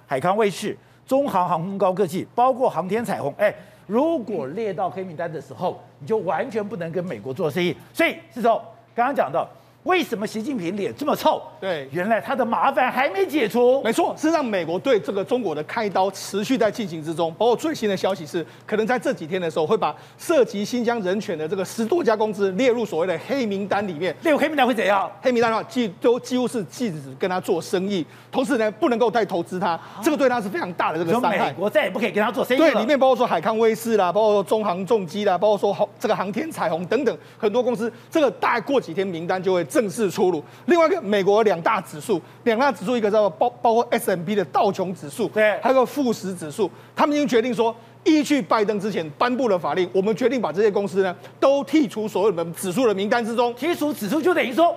[0.07, 0.75] 海康卫视、
[1.05, 3.33] 中航航空高科技，包括航天彩虹。
[3.37, 3.53] 哎，
[3.85, 7.75] 如果列到黑名单的时候，你就完全不能跟美国做生意。
[7.93, 8.63] 所以，是说
[8.95, 9.45] 刚刚讲到。
[9.87, 11.41] 为什么习近平脸这么臭？
[11.61, 13.81] 对，原来他的麻烦还没解除。
[13.81, 17.33] 没错，事实上，美国对这个中国的开刀持续在进行之中。
[17.35, 24.13] 包括最新的消息是，可能在这几天的时候会把涉及新疆人权的这个十多家公司列入所谓的黑名单里面。
[24.23, 25.09] 列入黑名单会怎样？
[25.21, 29.79] 黑名单的话，几都几乎是禁止跟他做生意，同时呢，不能够再投资他。
[30.03, 31.47] 这个对他是非常大的这个伤害。
[31.47, 32.59] 美国再也不可以跟他做生意。
[32.59, 40.43] 对，里面包括说海康威视啦，包括说中航重机啦，包括说航这个航天彩虹等等很多公司，这个大概过几天名单就会正式出炉。
[40.65, 53.53] 另外一个，美国两大指数，两大指数，一个叫做包包括 S M P 的道琼指数，对，还有个富时指数，他们已经决定说，依据拜登之前颁布的法令，我们决定把这些公司呢都剔除所有的指数的名单之中。
[53.53, 54.75] 剔除指数就等于说，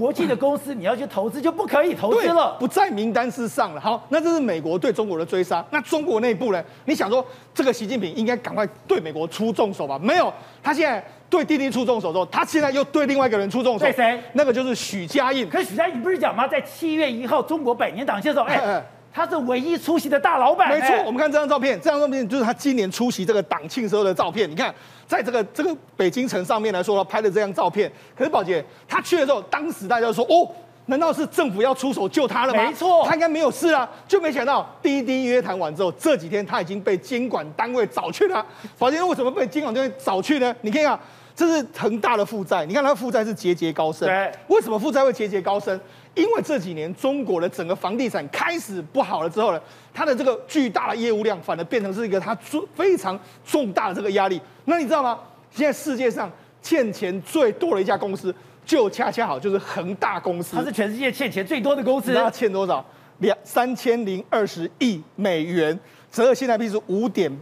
[0.00, 3.80] 国际的公司你要去投资就不可以投资了，不在名单之上了。
[3.80, 5.64] 好，那这是美国对中国的追杀。
[5.70, 6.64] 那中国内部呢？
[6.86, 7.24] 你想说，
[7.54, 9.98] 这个习近平应该赶快对美国出重手吧？
[10.02, 10.32] 没有，
[10.62, 11.04] 他现在。
[11.30, 13.84] 对滴滴出重手之后，他现在又对另外一个人出重手。
[13.84, 14.20] 对谁？
[14.32, 15.48] 那个就是许家印。
[15.48, 16.48] 可是许家印不是讲吗？
[16.48, 20.68] 在七月一号中国百年党庆的时候，哎，他是唯一出席的大老板。
[20.68, 24.50] 没错，我们看这张照片，这张照片就是他今年出席这个党庆时候的照片。
[24.50, 24.74] 你看，
[25.10, 27.90] 在这个这个北京城上面来说，他拍的这张照片。
[28.16, 30.48] 可是宝杰他去的时候，当时大家就说哦。
[30.86, 32.64] 难道是政府要出手救他了吗？
[32.64, 38.44] 没错，他应该没有事啊，就没想到滴滴约谈完之后，这几天他已经被监管单位找去了。
[38.76, 40.52] 宝杰为什么被监管单位找去呢？
[40.62, 40.98] 你看啊，
[41.36, 44.08] 这是恒大的负债，你看他负债是节节高升。
[44.08, 45.78] 对，为什么负债会节节高升？
[46.14, 49.60] 因为这几年中国的整个房地产开始不好了之后呢，
[49.92, 52.34] 它的这个巨大的业务量反而变成是一个它
[52.74, 54.40] 非常重大的这个压力。
[54.64, 55.18] 那你知道吗？
[55.50, 56.30] 现在世界上
[56.62, 58.34] 欠钱最多的一家公司。
[58.66, 62.14] 就恰恰好就是恒大公司，它是全世界欠钱最多的公司。
[62.14, 62.84] 它欠多少？
[63.18, 65.76] 两三千零二十亿美元，
[66.12, 67.36] 折合现在币是五点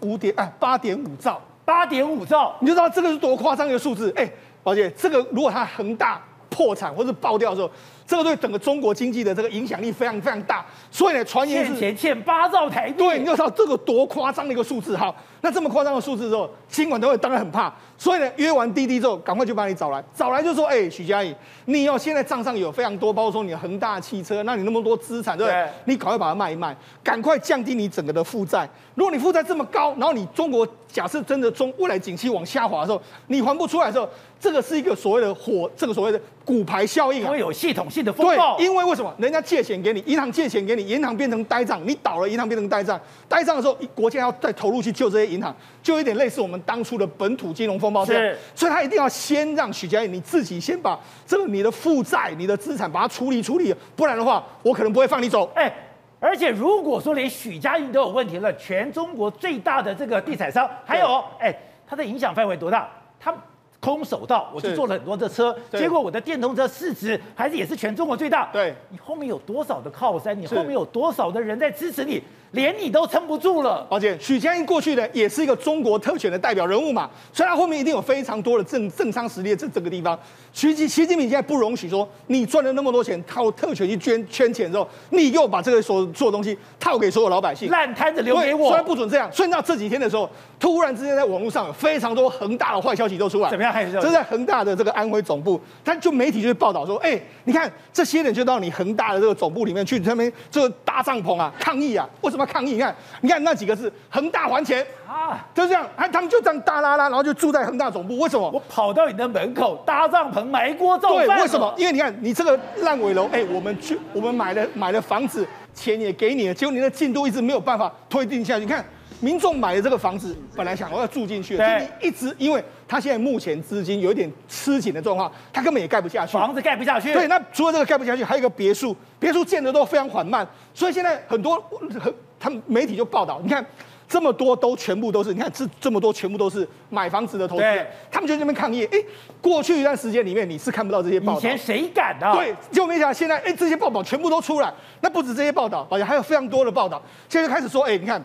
[0.00, 4.10] 五点哎八点五兆，八点五兆，你就知道这个是多夸张一个数字。
[4.16, 4.30] 哎，
[4.62, 6.22] 宝姐，这个如果它恒大
[6.56, 7.70] 破产或者爆掉的时候，
[8.06, 10.64] 这个对整个中国经济的这个影响力非常非常大。
[10.90, 12.94] 所以呢，传言是欠钱欠八兆台币。
[12.96, 14.96] 对，你就知道这个多夸张的一个数字。
[14.96, 17.70] 哈，那这么夸张的数字之后，监管单位当然很怕。
[17.98, 21.34] 所以呢，约完滴滴之后，赶快就把你找来，找来就说：“哎，许家印，
[21.64, 25.62] 你哦，现在账上有非常多，包括说你的恒大汽车，那你那么多资产，对不对？
[25.64, 28.68] 对你赶快把它卖一卖，赶快降低你整个的负债。
[28.94, 38.58] 如果你负债这么高，然后你中国假设真的中未来景气往下滑的时候，你还不出来的时候，这个是一个所谓的火，这个所谓的骨牌效应啊，会有系统性的风暴。
[38.58, 39.14] 因为为什么？
[39.18, 48.36] 人家借钱给你，银行借钱给你，银行变成呆账，你倒了，银行变成呆账，呆账的时候，国家要再投入去救这些银行，就有点类似我们当初的本土金融风暴这样。
[48.54, 55.50] 所以他一定要先让许家印你自己先把这个你的负债、你的资产把它处理处理，不然的话，我可能不会放你走。
[55.54, 55.72] 哎，
[56.20, 61.54] 而且如果说连许家印都有问题了，全中国最大的这个地产商，还有哎，
[61.86, 62.88] 它的影响范围多大？
[63.18, 63.34] 他
[63.78, 68.48] 空手道，我就坐了很多的车，结果我的电动车市值还是也是全中国最大。
[68.52, 70.36] 对，你后面有多少的靠山？
[70.40, 72.20] 你后面有多少的人在支持你？
[72.56, 80.18] 连你都撑不住了，而且许家印过去呢，也是一个中国特权的代表人物嘛，所以他后面一定有非常多的政政商实力的这这个地方。
[80.52, 88.68] 习习习近平现在不容许说，你赚了那么多钱，靠特权去捐圈钱之后，你又把这个所做的东西套给所有老百姓，烂摊子留给我。
[88.68, 90.28] 虽然不准这样，所以到这几天的时候，
[90.58, 93.50] 突然之间在网络上有非常多恒大的坏消息都出来。
[93.50, 93.70] 怎么样？
[93.70, 102.72] 还是这是在恒大的这个安徽总部，他就媒体就报道说，哎，你看这些人就到你恒大的这个总部里面去，他们这个搭帐篷啊，抗议啊，为什么要抗议？
[102.72, 102.94] 你看。
[103.20, 108.18] 你看那几个字，恒大还钱啊，就这样，哎，他们就这样大拉拉，然后就住在恒大总部。
[108.18, 108.50] 为什么？
[108.50, 111.26] 我跑到你的门口搭帐篷埋锅造饭。
[111.26, 111.74] 对，为什么？
[111.76, 115.46] 因为你看你这个烂尾楼，哎，我们去，我们买了买了房子。
[115.74, 118.64] 钱也给你了，结果你的进度一直没有办法推进下去。
[118.64, 118.82] 你看，
[119.20, 127.12] 民众买的这个房子，本来想我要住进去，所以你一直，因为他现在目前资金有一点吃紧的状况，他根本也盖不下去，房子盖不下去。
[127.12, 131.60] 对，那除了这个盖不下去，还有一个别墅，别墅建的都非常缓慢，所以现在很多
[132.00, 133.64] 很他们媒体就报道，你看。
[134.08, 138.84] 这么多都全部都是，你看这这么多全部都是买房子的投资人，他们就在那边抗议。
[138.92, 138.98] 哎，
[139.42, 142.32] 过去一段时间里面你是看不到这些报道，以前谁敢啊？
[142.36, 144.72] 对，就没想到现在，哎，这些报道全部都出来。
[145.00, 147.02] 那不止这些报道，而且还有非常多的报道。
[147.28, 148.24] 现在就开始说，哎，你看，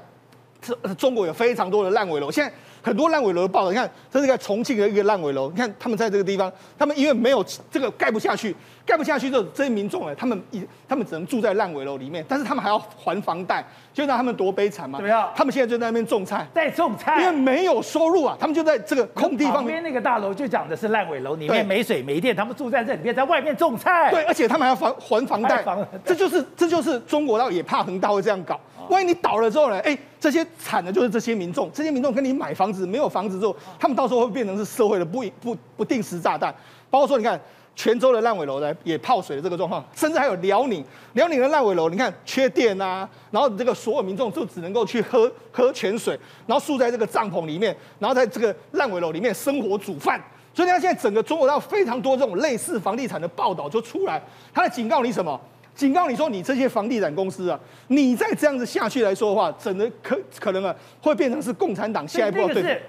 [0.62, 2.54] 这中国有非常多的烂尾楼，现在。
[2.82, 8.56] 很多烂尾楼的报道，你看这是个重庆的一个烂尾楼，你看他们在这个地方，他们因为没有这个盖不下去，
[8.86, 13.64] 盖不下去之后，这些民众呢，他们一他们只能住在烂尾楼里面，但是他们还要还房贷，
[13.94, 14.98] 就让他们多悲惨嘛。
[14.98, 15.30] 怎么样？
[15.36, 19.56] 他们现在就在那边种菜，在种菜，因为没有收入啊，他们就在这个空地方。
[19.56, 24.10] 旁边那个大楼就讲的是烂尾楼，里面没水没电，他们住在这里面，在外面种菜。
[24.10, 28.60] 对，而且他们还要还还房贷，房这就是这就是中国，倒也怕恒大会这样搞。
[28.90, 29.80] 万一你倒了之后呢？
[29.82, 36.54] 哎，这些惨的就是这些民众，这些民众跟你买房子没有房子之后，他们到时候会变成是社会的不不不定时炸弹。
[36.92, 37.42] 包括说，你看
[37.76, 46.16] 泉州的烂尾楼呢，也泡水的这个状况，甚至还有辽宁辽宁的烂尾楼，你看缺电啊，然后这个所有民众就只能够去喝喝泉水，
[46.46, 50.22] 然后住在这个帐篷里面，然后在这个烂尾楼里面生火煮饭。
[50.54, 54.22] 所以你看现在整个中国有非常多这种类似房地产的报道就出来，
[54.54, 55.40] 他在警告你什么？
[55.76, 62.48] 警告你说，你这些房地产公司啊，你再这样子下去来说的话，整个可可能啊，会变成是共产党下一步。
[62.50, 62.82] 对，是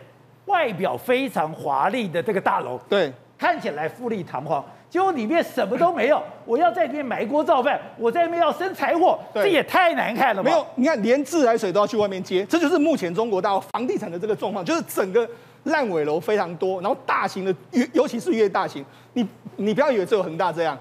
[0.46, 6.20] 外表非常华丽的这个大楼，对，看起来富丽堂皇，结果里面什么都没有。
[6.44, 10.50] 我要在里面埋锅造饭，我在里面要生柴火，这也太难看了吧？
[10.50, 15.26] 没有，你看连自来水都要去外面接，这就是目前中国大陆房地产的这个状况，就是整个
[15.64, 19.26] 烂尾楼非常多，然后大型的尤尤其是越大型，你
[19.56, 20.76] 你不要以为只有恒大这样。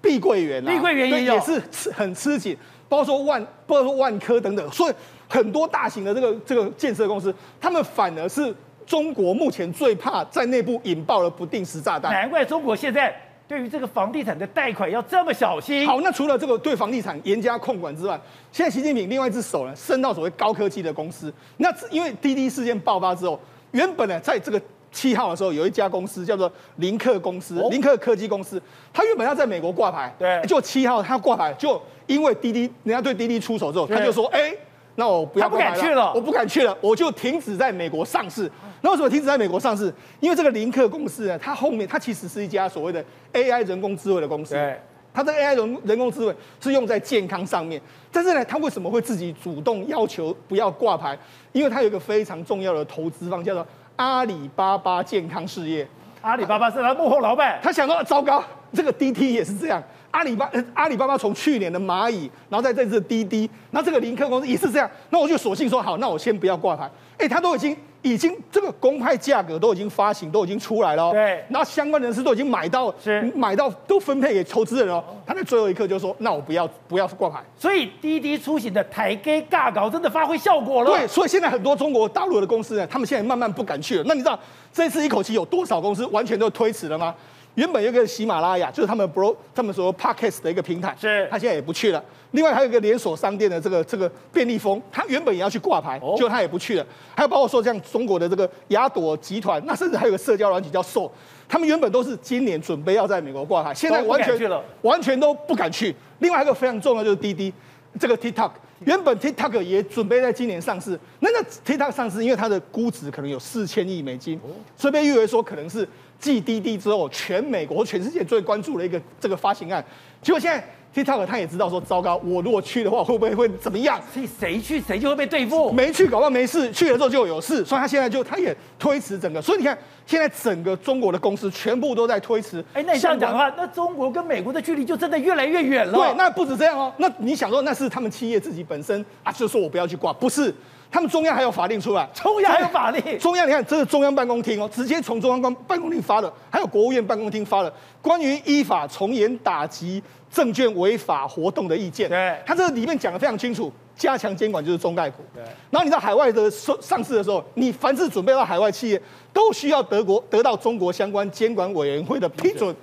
[0.00, 2.56] 碧桂园啊，碧桂园也有，也是吃很吃紧，
[2.88, 4.94] 包括说万，包括说万科等等，所以
[5.28, 8.54] 很多大型的这个这个建设公司，他们反而是
[8.86, 12.12] 中国目前最怕在内部引爆了不定时炸弹。
[12.12, 13.14] 难怪中国现在
[13.46, 15.86] 对于这个房地产的贷款要这么小心。
[15.86, 18.18] 好，那除了这个对房地产严加控管之外，
[18.52, 21.32] 现在习近平另外一只手呢，伸到所谓高科技的公司。
[21.56, 23.38] 那因为滴滴事件爆发之后，
[23.72, 24.60] 原本呢在这个。
[24.90, 28.60] 七号的时候，有一家公司叫做林克公司，林克科技公司，
[28.92, 34.54] 他原本要在美国挂牌，对，就七号他挂牌，就因为滴滴人家对滴滴出手之后，他就说，哎，
[34.94, 38.50] 那我不要他，不敢去了，我不敢去了，我就停止在美国上市。
[38.80, 39.92] 那为什么停止在美国上市？
[40.20, 44.80] 因为这个林克公司呢，它后面它其实是一家所谓的 AI 人工智慧的公司，对，
[45.12, 47.80] 它这个 AI 人人工智慧是用在健康上面，
[48.10, 51.18] 但是呢，它为什么会自己主动要求不要挂牌？
[51.52, 53.66] 因为它有一个非常重要的投资方叫做。
[53.98, 55.86] 阿里巴巴健康事业，
[56.22, 58.42] 阿里巴巴是他幕后老板，他想到糟糕，
[58.72, 59.82] 这个滴滴也是这样。
[60.12, 64.88] 阿里巴阿里巴巴从去年的蚂蚁，然后在这次滴滴，然后这个林克公司也是这样。
[65.10, 66.88] 那我就索性说好，那我先不要挂牌。
[67.18, 67.76] 哎，他都已经。
[68.02, 71.10] 已经这个公开价格都已经发行，都已经出来了。
[71.10, 75.04] 对，那相关人士都已经买到，是买到都分配给投资人了。
[75.26, 80.90] 他在最后一刻就说：“那我不要，不要挂牌。”所以滴滴出行的台阶尬搞真的发挥效果了。
[80.90, 84.04] 对，所以现在很多中国大陆的公司呢，他们现在慢慢不敢去了。
[84.06, 84.38] 那你知道
[84.72, 87.14] 这次一口气有多少公司完全都推迟了吗？
[87.54, 92.02] 原本有个喜马拉雅，就是他们 bro 他们说 podcast 的一个平台，是，他现在也不去了。
[92.32, 96.86] 另外还有一个连锁商店的这个这个便利蜂，他原本也要去挂牌，结果他也不去了。
[97.16, 101.10] 还有包括说像中国的这个亚朵集团，那甚至还有个社交软体叫 Soul，
[101.48, 105.94] 他们原本都是今年准备要在美国挂牌，现在完全完全都不敢去。
[106.18, 107.52] 另外一个非常重要就是滴滴，
[107.98, 114.38] 这个 TikTok，原本 TikTok 也准备在今年上市，那那 TikTok 上市，因为它的估值可能有四千亿美金，
[114.76, 115.88] 所以被誉为说可能是。
[116.18, 119.84] 继滴滴之后，全美国、全世界最关注的一个这个发行案，
[120.20, 120.64] 结果现在
[120.94, 124.00] TikTok 他也知道说，糟糕，我如果去的话，会不会会怎么样？
[124.12, 129.40] 所以谁去谁就会被对付，没去搞不好没事，去了之后就有事，所以他现在就他也推迟整个。
[129.40, 132.64] 所以你看，现在整个中国的公司全部都在推迟。
[132.72, 135.92] 哎，那你这样讲的话，那中国跟美国的距离就真的越来越远了。
[135.92, 140.52] 对，那不止这样哦，那你想说那是他们企业自己本身啊，就说我不要去挂，不是。
[140.90, 143.18] 他们中央还有法令出来，中央还有法令。
[143.18, 152.08] 中央你看，这是中央办公厅哦，直接从中央办办公厅发的，还有国务院办公厅发的关于依法从严打击证券违法活动的意见。
[152.08, 155.22] 对，他这里面讲的非常清楚，加强监管就是中概股。
[155.34, 162.74] 对，然后你到海外的上上市的时候，你凡是准备到海外企业，都需要德国得到中国相关监管委员会的批准。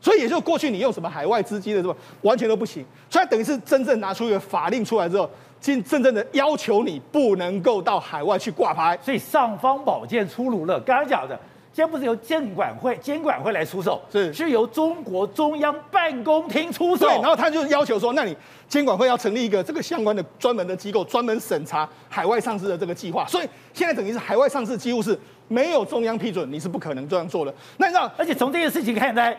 [0.00, 2.84] 所以也就过去你用什么海外资金的什么，完全都不行。
[3.08, 5.30] 所以等于是真正拿出一个法令出来之后。
[5.62, 10.80] 真真正的要求你不能够到海外去挂牌，所以尚方宝剑出炉了。
[10.80, 11.38] 刚刚讲的
[11.72, 17.06] 今天不是由监管会监管会来出手，是是由中国中央办公厅出手。
[17.06, 18.36] 对，然后他就要求说，那你
[18.68, 23.24] 监管会要成立一个这个相关的专门的机构，专门审查海外上市的这个计划。
[23.26, 27.54] 所以现在等于是海外上市几乎是没有中央批准，你是不可能这样做的。
[27.76, 29.38] 那你知道，而且从这件事情看来。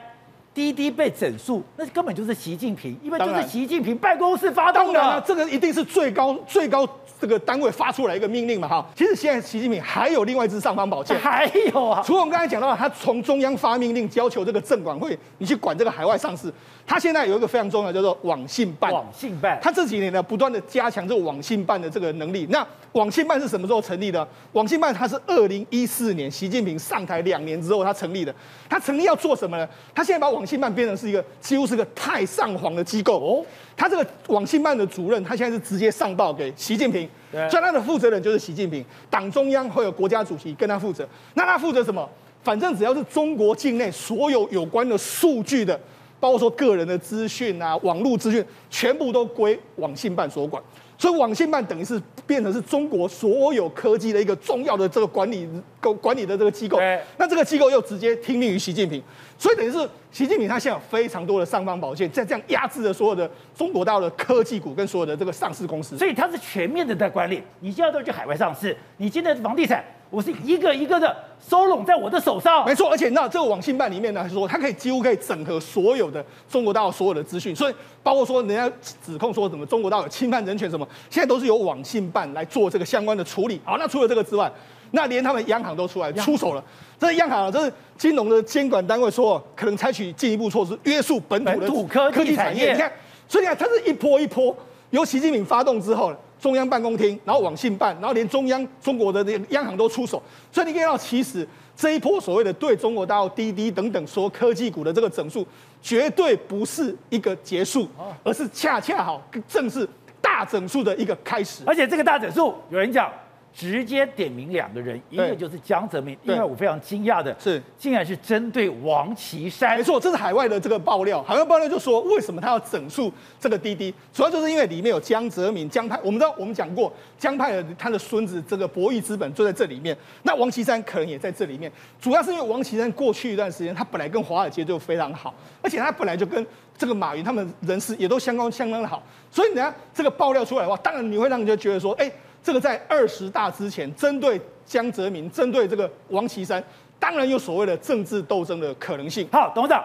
[0.54, 4.94] 滴滴被整肃，那根本就是习近平，因为就是习近平办公室发动的。
[4.94, 6.88] 当然了，这个一定是最高最高
[7.20, 8.86] 这个单位发出来一个命令嘛，哈。
[8.96, 12.04] 其实现在习近平还有另外一支尚方宝剑，还有啊。
[12.06, 16.54] 除了我们刚才讲到，他从中央发命令要求这个证管会，你去管这个海外上市。
[16.86, 18.92] 他现在有一个非常重要，叫做网信办。
[18.92, 22.46] 网信办，他这几年呢，不断的加强这个网信办的这个能力。
[22.50, 24.28] 那网信办是什么时候成立的？
[24.52, 28.36] 网信办它是二零一四年习近平上台两年之后，他成立的。
[28.70, 29.68] 他成立要做什么呢？
[29.96, 33.46] 他现在把网信办变成是一个几乎是个太上皇的机构哦。
[33.76, 38.84] 他这个网信办的主任，他现在是直接上报给习近平，所以他的负责人就是习近平。
[39.10, 41.08] 党中央会有国家主席跟他负责。
[41.34, 42.08] 那他负责什么？
[42.44, 45.80] 反正只要是中国境内所有有关的数据的。
[46.20, 50.64] 包括说个人的资讯啊，网络资讯全部都归网信办所管，
[51.04, 55.46] 所以网信办等于是变成是中国所有科技的一个重要的这个管理
[55.82, 56.80] 管管理的这个机构。
[57.18, 59.04] 那这个机构又直接听命于习近平，
[59.38, 59.80] 所以等于是
[60.14, 65.98] 习近平他现在有非常多的尚方宝剑，在这样压制着所有的中国大陆的科技股跟所有的这个上市公司。
[65.98, 69.84] 所以它是全面的在管理，你现在都去海外上市，你今天的房地产。
[70.14, 71.16] 我是一个一个的
[71.50, 72.88] 收拢在我的手上，没错。
[72.88, 78.72] 而且那这个网信办里面呢，说它可以几乎可以整合所有的中国大陆所有的资讯，所以包括说人家
[79.04, 83.60] 指控说什么中国大陆有侵犯人权什么，现在都是由网信办来做这个相关的处理。
[83.66, 84.52] 好，那除了这个之外，
[84.92, 86.64] 那连他们央行都出来出手了。
[87.00, 92.74] 这是央行，这是金融的监管单位说，可能采取进一步措施约束本土的土科技产业。
[92.74, 92.92] 你看，
[93.28, 94.56] 所以你看它是一波一波，
[94.92, 96.14] 由习近平发动之后。
[96.44, 100.22] 中央办公厅，然后网信办，然后连中央中国的这个央行都出手，
[100.52, 105.48] 所以你可以看到，其实这一波所谓的对中国大陆滴滴等等说科技股的这个整数，
[105.82, 107.88] 绝对不是一个结束，
[108.26, 109.88] 而是恰恰好正是
[110.20, 111.64] 大整数的一个开始。
[111.66, 113.10] 而且这个大整数，有人讲。
[113.56, 119.78] 直接点名两个人，一个就是江泽民，另外我非常惊讶的是，竟然是针对王岐山。
[119.78, 121.22] 没错，这是海外的这个爆料。
[121.22, 123.94] 海外爆料就说，为什么他要整肃这个滴滴？
[124.12, 126.00] 主要就是因为里面有江泽民、江派。
[126.04, 129.96] 我们知道，我们讲过，江派的他的孙子这个博弈资本就在这里面。
[130.24, 131.72] 那王岐山可能也在这里面。
[132.02, 135.32] 主要是因为王岐山过去一段时间，他本来跟华尔街就非常好，
[135.62, 136.44] 而且他本来就跟
[136.76, 139.04] 这个马云他们人事也都相当相当的好。
[139.30, 142.12] 所以你看这个爆料出来的话，当然你会让人家觉得说，哎。
[142.44, 146.62] 这个在二十大之前，针对江泽民，针对这个王岐山，
[147.00, 149.26] 当然有所谓的政治斗争的可能性。
[149.32, 149.82] 好，董事长，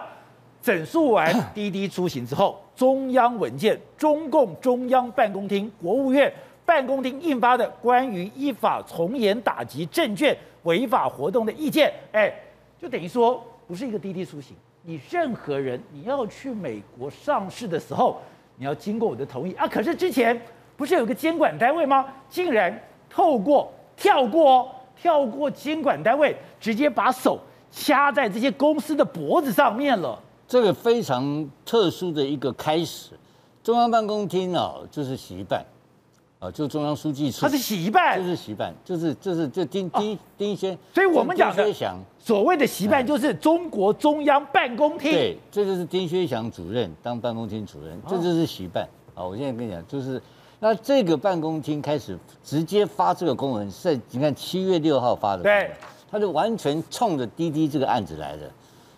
[0.61, 6.31] 整肃完滴滴出行之后，中央文件，中共中央办公厅、国务院
[6.65, 12.29] 办公厅印发的关于依法从严打击证券违法活动的意见，哎，
[12.77, 14.53] 就等于说，不是一个滴滴出行，
[14.83, 18.21] 你任何人你要去美国上市的时候，
[18.57, 19.65] 你要经过我的同意啊。
[19.65, 20.37] 可是之前。
[20.79, 22.05] 不是有个监管单位吗？
[22.29, 22.73] 竟然
[23.09, 27.37] 透过跳过跳过监管单位，直接把手
[27.69, 30.17] 掐在这些公司的脖子上面了。
[30.47, 33.09] 这个非常特殊的一个开始。
[33.61, 35.65] 中央办公厅啊，就是习办，
[36.39, 37.41] 啊，就中央书记处。
[37.41, 40.77] 他是习办，就是习办，就是就是就丁丁丁薛。
[40.93, 41.69] 所以我们讲的
[42.17, 45.11] 所谓的习办，就是中国中央办公厅。
[45.11, 48.87] 对，这就是丁薛祥主任当办公厅主任，这就是习办。
[49.13, 50.21] 啊，我现在跟你讲，就是。
[50.61, 55.71] 那这个办公厅开始直接发这个公文，是你看七月六号发的，对，
[56.11, 58.51] 他就完全冲着滴滴这个案子来的，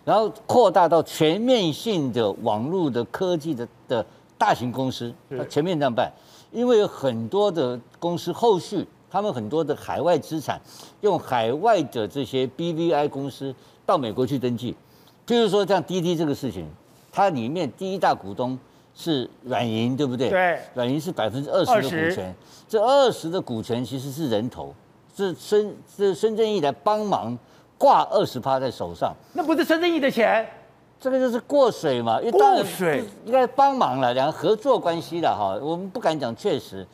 [0.04, 4.04] 然后扩大到全面性的网络的科技的的
[4.36, 6.12] 大型公司，他全面这样办，
[6.50, 10.60] 因为有很多的公司后续他们很多的海外资产，
[11.02, 13.54] 用海外的这些 BVI 公司
[13.86, 14.74] 到美国去登记，
[15.24, 16.66] 譬如说像滴滴这个事情，
[17.12, 18.58] 它里面第一大股东。
[18.94, 20.28] 是软银对不对？
[20.28, 22.34] 对，软银是百分之二十的股权，
[22.68, 24.74] 这二十的股权其实是人头，
[25.16, 27.36] 是孙是孙正义来帮忙
[27.78, 29.14] 挂二十趴在手上。
[29.32, 30.46] 那不是孙正义的钱，
[31.00, 35.58] 这个就是过水嘛，因为当水应该帮忙了，两个合作关系的哈。
[35.62, 36.86] 我们不敢讲确实，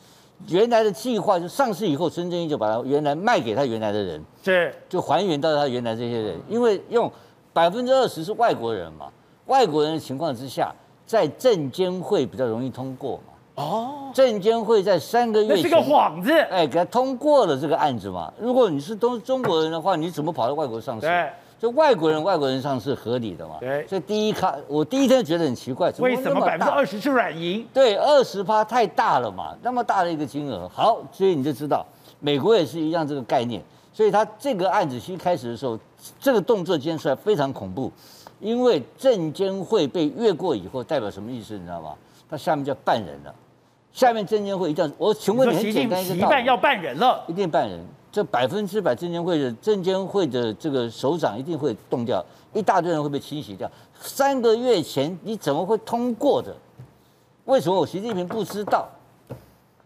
[0.47, 7.11] 原来的计划就上市以后，孙正义就把它原来卖给他原来的人，是就还原到他原来这些人，因为用
[7.51, 9.11] 百分之二十是外国人嘛，
[9.47, 10.73] 外国人的情况之下。
[11.09, 13.63] 在证监会比较容易通过嘛？
[13.63, 18.31] 哦，证监会在三个月是个幌子，哎，给他通过了这个案子嘛。
[18.39, 21.07] 如果你是都中国人的话，你怎么跑到外国上市？
[21.07, 23.55] 对，就外国人外国人上市合理的嘛。
[23.59, 27.67] 对，所以第一看，我第一天觉得很奇怪，为什么百分之二十是软银？
[27.73, 30.69] 对，二十趴太大了嘛，那么大的一个金额。
[30.71, 31.83] 好，所以你就知道，
[32.19, 33.59] 美国也是一样这个概念。
[33.91, 35.77] 所以他这个案子一开始的时候，
[36.19, 37.91] 这个动作今天出来非常恐怖，
[38.39, 41.55] 因为证监会被越过以后，代表什么意思？
[41.55, 41.93] 你知道吗？
[42.29, 43.33] 他下面就要办人了，
[43.91, 47.79] 下面证监会一定要，我请问你很简单一个道理，办要办人了，一定办人，
[48.11, 52.23] 这百分之百证监会的证监会的这个首长一定会动掉，
[52.53, 53.69] 一大堆人会被清洗掉。
[53.99, 56.55] 三个月前你怎么会通过的？
[57.45, 58.87] 为什么我习近平不知道？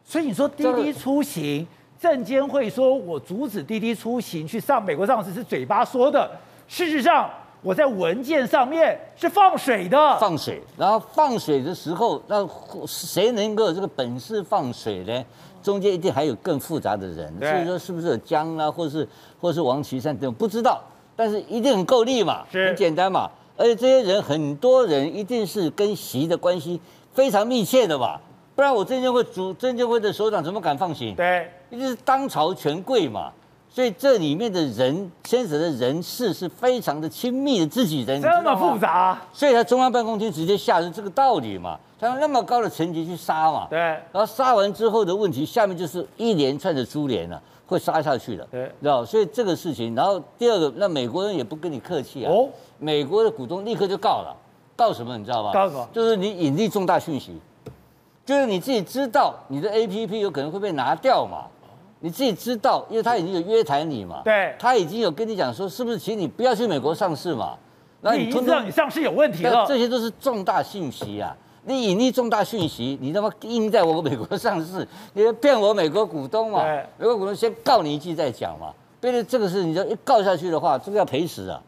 [0.03, 1.65] 所以你说滴滴出行，
[1.97, 6.29] 证监会说我阻止滴滴出行去上美国上市是嘴巴说的，
[6.67, 7.29] 事实上。
[7.63, 12.45] 我在文件上面是放水的，放水，然后放水的时候，那
[12.85, 15.25] 谁能够有这个本事放水呢？
[15.63, 19.07] 中间一定还有更复杂的人，所以说是不是有江啊，或是
[19.39, 20.81] 或是王岐山等不知道，
[21.15, 26.81] 但是一定很够力嘛，很简单嘛，而且这些人很多人一定是跟习的关系
[27.13, 28.19] 非常密切的吧，
[28.55, 31.15] 不然我证监会主证监会的首长怎么敢放行？
[31.15, 33.31] 对，一定是当朝权贵嘛。
[33.73, 49.03] 所以这里面的人牵扯的人事是非常的亲密的自己人，这么复杂，所以他中央办公厅直接下是这个道理嘛，他用那么高的层级去杀嘛，对，然后杀完之后的问题，下面就是一连串的株连了，会杀下去的，对，知道？
[49.03, 52.47] 所以这个事情，然后第二个，那美国人也不跟你客气啊，哦，
[52.77, 54.37] 美国的股东立刻就告了，
[54.75, 55.51] 告什么你知道吧？
[55.51, 55.89] 告什么？
[55.91, 57.35] 就是你隐匿重大讯息，
[58.23, 61.47] 就是你自己知道你的 APP 有可能会被拿掉嘛。
[62.03, 67.55] 你自己知道，因为他已经有约谈你嘛，对，他已经有跟你讲说，是不是请你不要去美国上市嘛？
[68.01, 71.33] 那你已经知道你上市有问题了，这些都是重大信息啊！
[71.63, 74.85] 你隐匿重大讯息，你他妈印在我美国上市，
[75.15, 76.61] 你骗我美国股东嘛？
[76.97, 78.73] 美国股东先告你一句再讲嘛。
[78.99, 81.61] 因为这个事，你就一告下去的话，这个要赔死啊，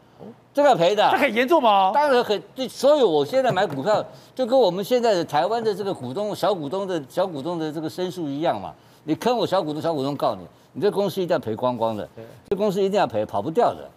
[0.52, 1.08] 这个要赔的。
[1.12, 1.92] 这很严重吗？
[1.94, 8.74] 当然很，对，所以我现在买股票，就跟我们现在的台湾的这个股东、小股东的小股东的这个申诉一样嘛。
[9.06, 10.42] 你坑我小股东，小股东告你，
[10.72, 12.06] 你这公司一定要赔光光的，
[12.50, 13.88] 这公司一定要赔，跑不掉的。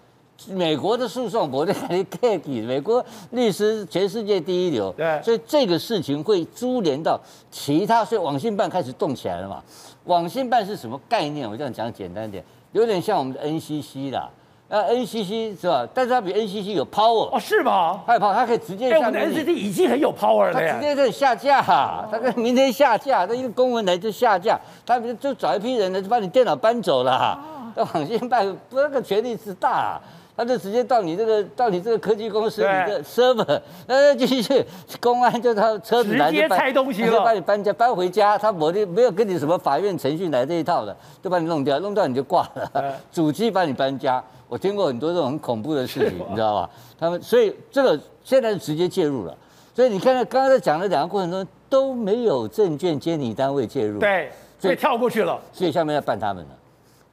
[0.47, 7.19] 美国的诉讼，我在那里给你，美国律师全世界第一流，对，所以这个事情会株连到
[7.51, 9.61] 其他，所以网信办开始动起来了嘛。
[10.05, 11.49] 网信办是什么概念？
[11.49, 12.41] 我这样讲简单一点，
[12.71, 14.29] 有点像我们的 NCC 啦。
[14.69, 15.87] 呃，NCC 是吧？
[15.95, 18.01] 但是它比 NCC 有 power 哦，是吗？
[18.05, 18.91] 它有 power，它可以直接。
[18.91, 27.39] 哎，我们的 NCC 已经很有 power 了，它直接可以下架，它明天下架，它一个公文来就下架，它就找一批人呢，就把你电脑搬走了。
[27.75, 29.99] 那网信办不那个权力之大，
[30.37, 34.65] 他就直接到你这个到你这个科技公司你的 server，那继续
[34.99, 44.23] 公安就他车子来就拆东西了，就把你搬家搬回家，他没的没有跟你什么法院程序来这一套的，就把你弄掉，弄掉你就挂了，主机把你搬家。
[44.49, 46.69] 我听过很多这种很恐怖的事情， 你知道吧？
[46.99, 49.37] 他们所以这个现在是直接介入了，
[49.73, 56.49] 所以你看看刚刚在讲的两个过程中都没有证券监理单位介入，对，所以跳过去了，所以下面要办他们了，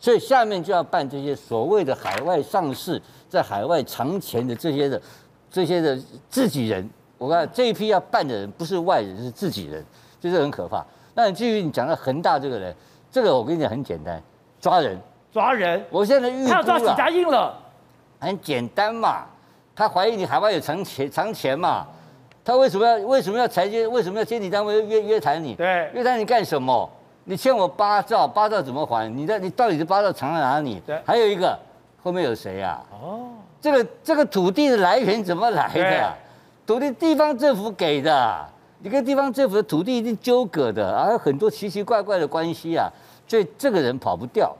[0.01, 5.01] 所以下面就要办这些所谓的海外上市、在海外藏钱的这些的
[5.51, 5.97] 这些的
[6.31, 6.89] 自己人。
[7.19, 9.85] 我看这一批要办的人不是外人，是自己人，
[10.21, 10.85] 就是很可怕。
[11.15, 12.75] 那至于你讲到恒大这个人，
[13.11, 14.23] 这个我跟你讲很简单，
[14.59, 14.99] 抓人。
[15.37, 15.85] 抓人！
[15.91, 17.55] 我现在他要抓许家印了，
[18.19, 19.27] 很简单嘛。
[19.75, 21.87] 他怀疑你海外有藏钱，藏钱嘛。
[22.43, 23.87] 他为什么要为什么要裁决？
[23.87, 25.55] 为什么要监理单位约约谈你？
[25.55, 26.91] 对，约谈你干什么？
[27.25, 29.15] 你欠我八兆，八兆怎么还？
[29.15, 30.81] 你的你到底是八兆藏在哪里？
[30.87, 31.59] 对，还有一个
[32.03, 32.97] 后面有谁呀、啊？
[32.99, 33.29] 哦，
[33.61, 36.15] 这个这个土地的来源怎么来的、啊？
[36.67, 38.43] 土地地方政府给的，
[38.79, 42.91] 你跟地方政府的土地一定纠葛的，还有很多奇奇怪怪的关系啊。
[43.29, 44.57] 所以这个人跑不掉。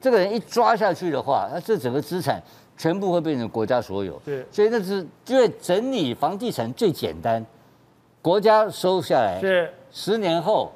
[0.00, 2.40] 这个人一抓下去的话，那这整个资产
[2.76, 4.20] 全部会变成国家所有。
[4.24, 7.44] 对，所以那是因为整理房地产最简单，
[8.22, 10.70] 国家收下来，是十年后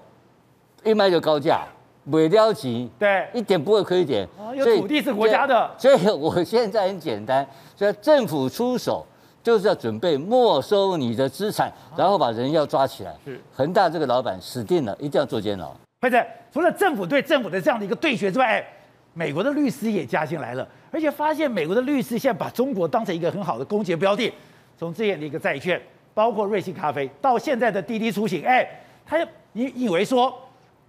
[0.82, 1.64] 一卖就高价，
[2.06, 4.26] 尾雕级，对，一点不会亏点。
[4.36, 7.46] 哦，有土地是国家的，所以，所以我现在很简单，
[7.76, 9.06] 所以政府出手
[9.40, 13.14] 就是要准备没收你的资产，然后把人要抓起来。
[13.24, 15.72] 是，恒大这个老板死定了，一定要坐监牢。
[16.00, 16.20] 或者
[16.52, 18.66] 除了政府对政府的这样的一个对决之外。
[19.14, 24.32] 美国的律师也加进来了，而且发现美国的律师现在把中国当成一个很好的攻击标的。
[24.78, 25.80] 从这样的一个债券，
[26.14, 28.66] 包括瑞幸咖啡，到现在的滴滴出行，哎，
[29.06, 29.16] 他
[29.52, 30.34] 你以为说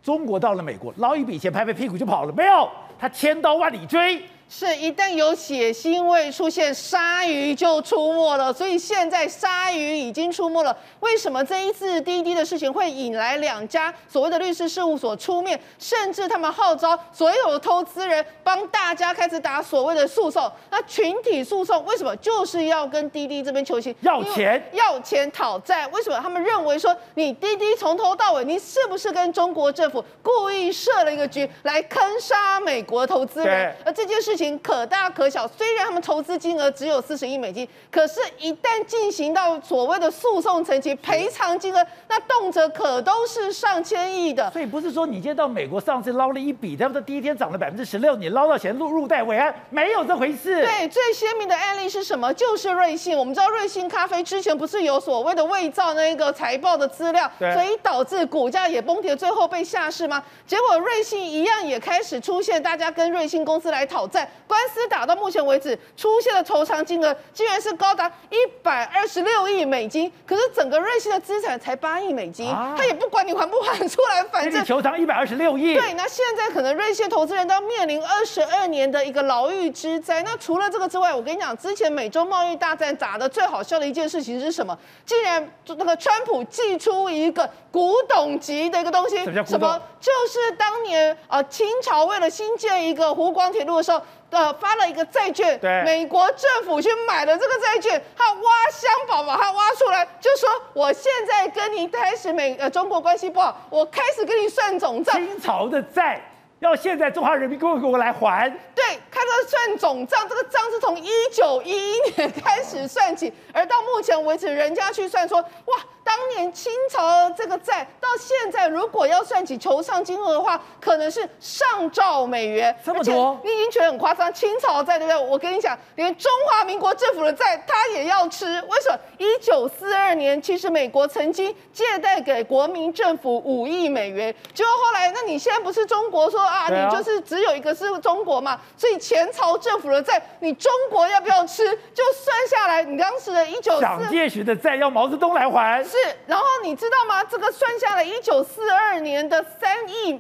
[0.02, 2.34] 中国到了美国捞一笔钱，拍拍屁股就跑了？
[2.34, 4.22] 没有，他千刀万里追。
[4.56, 8.54] 是一旦有血腥味出现，鲨鱼就出没了。
[8.54, 10.78] 所以现在鲨鱼已经出没了。
[11.00, 20.50] 为什么这一次滴滴的事情会引来两家所谓的律师事务所出面，甚至他们号召所有的投资人帮大家开始打所谓的诉讼？
[20.70, 23.94] 那群体诉讼为什么就是要跟滴滴这边求情？
[24.02, 24.64] 要钱？
[24.74, 25.88] 要钱讨债？
[25.88, 33.76] 为什么他们认为说你滴滴从头到尾，你是不是跟中国政府故意设了一个局来坑杀美国投资人？
[33.84, 34.43] 而这件事情。
[34.44, 44.52] 情可大可小，虽然他们投资金额只有四十亿美金，可是，一旦进行到所谓的诉讼层级，赔偿金额那动辄可都是上千亿的。
[44.52, 50.62] 所以不是说你今天到美国上次捞了一笔，他们的第一天涨了百分之十六，你捞到钱入入袋为安，没有这回事。
[50.62, 52.34] 对，最鲜明的案例是什么？
[52.34, 53.18] 就是瑞幸。
[53.18, 60.22] 我们知道瑞幸咖啡之前不是有所谓的伪造那个财报的资料，所以导致股价也崩跌，最后被下市吗？
[60.46, 70.12] 结果瑞幸一样也开始出现，大家跟瑞幸公司来讨债，官司打到目前为止，出现的求偿金额竟然是高达一百二十六亿美金。
[70.26, 75.76] 可是整个瑞幸的资产才八亿美金，啊、他也不管你还不还出来，反正求偿一百二十六亿。
[75.76, 80.22] 对，那现在可能瑞幸投资人都要面临二十二年的一个牢狱之灾。
[80.24, 84.78] 那除了这个之外，我跟你讲，之前美洲贸易大战打的最好笑的一件事情是什么？
[85.06, 89.82] 竟然那个川普寄出一个古董级的一个东西，什么？
[90.00, 94.00] 就是当年呃清朝为了新建一个湖广铁路的时候。
[94.30, 98.42] 呃，发了一个债券，对，美国政府去买了这个债券，他挖
[98.72, 105.16] 箱宝把它挖出来，就说我现在跟你开始美呃中国关系不好，我开始跟你算总账。
[105.16, 106.20] 清朝的债
[106.62, 108.50] 要现在中华人民共和国来还？
[108.74, 115.78] 对，开始算总账，这个账是从一九一一年开始算起，而到目前为止，人家去算说，哇。
[116.04, 122.76] 当年清朝这个债到现在，如果要算起求偿金额的话，可能是上兆美元。
[122.84, 124.32] 这么多，你已经觉得很夸张。
[124.34, 125.30] 清朝债对不对？
[125.30, 128.46] 我跟你讲，连中华民国政府的债他也要吃。
[128.46, 129.00] 为什么？
[129.18, 138.60] 一九四二年，其实美国曾经借贷给国民政府五亿美元，结果后来，那你现在不是中国说啊，你就是只有一个是中国嘛？
[138.76, 141.64] 所以前朝政府的债，你中国要不要吃？
[141.94, 145.84] 就算下来，你当时的一九四蒋介石的债要毛泽东来还。
[145.94, 147.24] 是，然后你知道吗？
[147.24, 150.20] 这个算下来，一九四二年的三亿，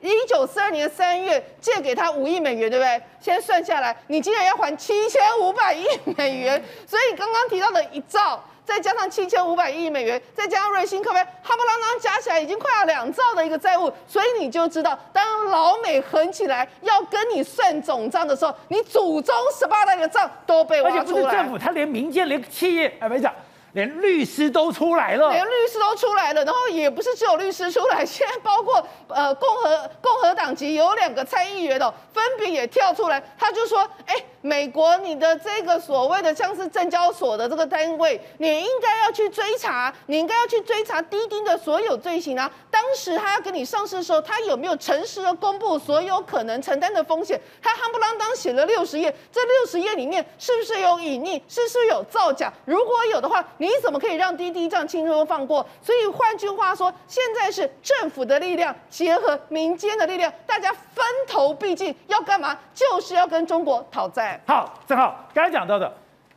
[0.00, 3.00] 一九四二年三月借给他五亿美元，对不对？
[3.20, 5.86] 现在算下来，你竟然要还七千五百亿
[6.16, 6.60] 美元。
[6.84, 13.92] 所以刚刚提到的一兆，再加上七千五百亿美元，再加上瑞幸咖啡，哈不啷当加起来已经快要两兆的一个债务。
[14.08, 21.02] 所以你就知道，当老美狠起来要跟你算总账的时候，你祖宗十八代的账都被挖出来。
[21.02, 23.32] 而且不是政府，他连民间、连企业，哎，没讲。
[23.74, 34.14] 连律师都出来了，连律师都出来了，然后也不是只有律师出来，现在包括呃共和共和党籍有两个参议员哦，分别也跳出来，他就说，哎。
[34.46, 42.50] 美国，你的这个所谓的像是证交所的这个单位，你应该要去追查，你应该要去追查滴滴的所有罪行啊。
[42.70, 47.40] 当时他要跟你上市的时候，他有没有诚实的公布所有可能承担的风险？
[47.62, 51.40] 他夯不啷当写了六十页，这六十页里面是不是有隐匿？
[51.48, 52.52] 是不是有造假？
[52.66, 55.66] 如果有的话，你怎么可以让滴滴这样轻松放过？
[55.80, 62.58] 所以换句话说，现在是政府的力量结合民间的力量，大家分头毕竟，要干嘛？
[62.74, 64.38] 就是要跟中国讨债。
[64.46, 65.90] 好，正好刚才讲到的，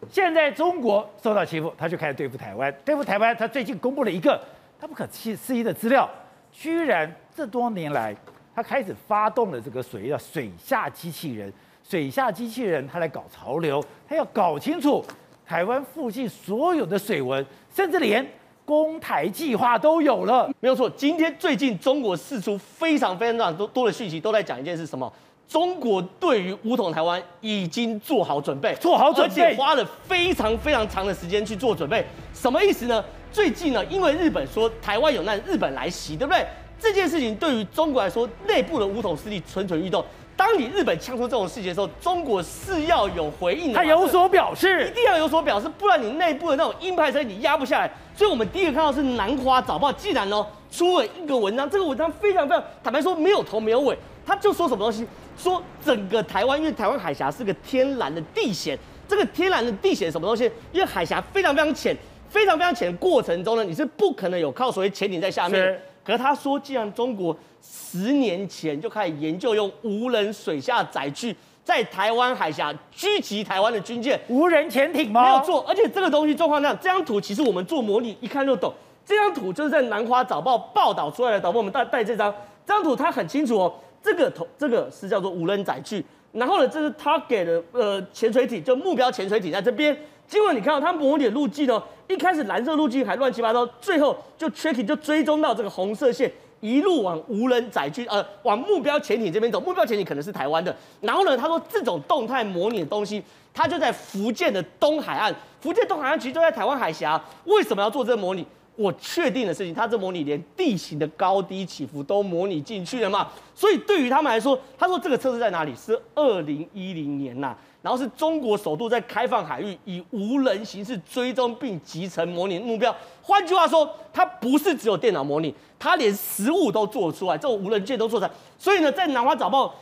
[0.10, 2.74] 现在中国受到欺负，他就开始对付台湾。
[2.86, 4.40] 对付台湾，他最近公布了一个
[4.80, 6.10] 他不可思议的资料，
[6.54, 8.16] 居然这多年来，
[8.56, 11.52] 他开始发动了这个所谓的水下机器人。
[11.84, 15.04] 水下机器人，他来搞潮流，他要搞清楚
[15.48, 17.44] 台湾附近所有的水文，
[17.74, 18.26] 甚至连
[18.66, 20.52] 攻台计划都有了。
[20.60, 25.12] 没有错，今天最近中国释出非常非常多多的讯息，都在讲一件事，什么？
[25.48, 32.06] 中国对于武统台湾已经做好准备，做好准备，而且花了非常非常长的时间去做准备。
[32.34, 33.02] 什么意思呢？
[33.32, 36.46] 最近呢，因为日本说台湾有难，日本来袭，对不对？
[36.78, 40.04] 这件事情对于中国来说，内部的武统势力蠢蠢欲动。
[40.38, 47.92] 当你日本呛出这种事情的时候，中国是要有回应的，他有所表示，一定要有所表示，不然你内部的那种鹰派势力你压不下来。
[48.16, 55.06] 所以，我们第一个看到是南华早报，既然呢出了一个文章，这个文章非常非常坦白说，没有头没有尾，他就说什么东西。
[55.36, 58.78] 说整个台湾，因为台湾海峡是个天然的地险，
[59.08, 60.52] 这个天然的地险什么东西？
[60.72, 61.96] 因为海峡非常非常浅，
[62.30, 65.80] 非常非常浅的过程中呢，你是不可能有靠所谓潜艇在下面。
[66.04, 67.36] 可是他说，既然中国
[67.70, 75.24] 十年前就开始研究用无人水下载具在台湾海峡狙击台湾的军舰，无人潜艇吗？
[75.24, 78.74] 没有错，而且这个东西状况那样，这张图其实我们做模拟一看就懂。
[79.06, 82.34] 这张图就是在南华早报报道出来的，导播我们带带这张，
[82.66, 83.74] 这张图它很清楚哦。
[84.02, 89.98] 这个头这个是叫做无人载具，然后呢，这是他给的呃潜水艇，就目标潜水艇在这边。
[90.28, 99.60] 结果你看到它模拟的路径呢，一开始蓝色路径还乱七八糟，最后就 tracking 就追踪到这个红色线，一路往无人载具呃往目标潜艇这边走。
[99.60, 100.76] 目标潜艇可能是台湾的。
[101.02, 103.22] 然后呢，他说这种动态模拟的东西，
[103.54, 105.34] 它就在福建的东海岸。
[105.60, 107.22] 福建东海岸其实就在台湾海峡。
[107.46, 108.46] 为什么要做这模拟？
[108.76, 113.28] 我确定的事情，它这模拟连地形的高低起伏都模拟进去了嘛。
[113.56, 115.74] 所以对于他们来说，他说这个测试在哪里？
[115.76, 122.96] 是二零一零年呐、然后是中国首度在开放海域以无人形式追踪并集成模拟目标。
[123.24, 128.32] 换句话说，它不是只有电脑模拟，它连实物都做出来，这种无人舰都做出来。
[128.58, 129.74] 所以呢，在南华早报。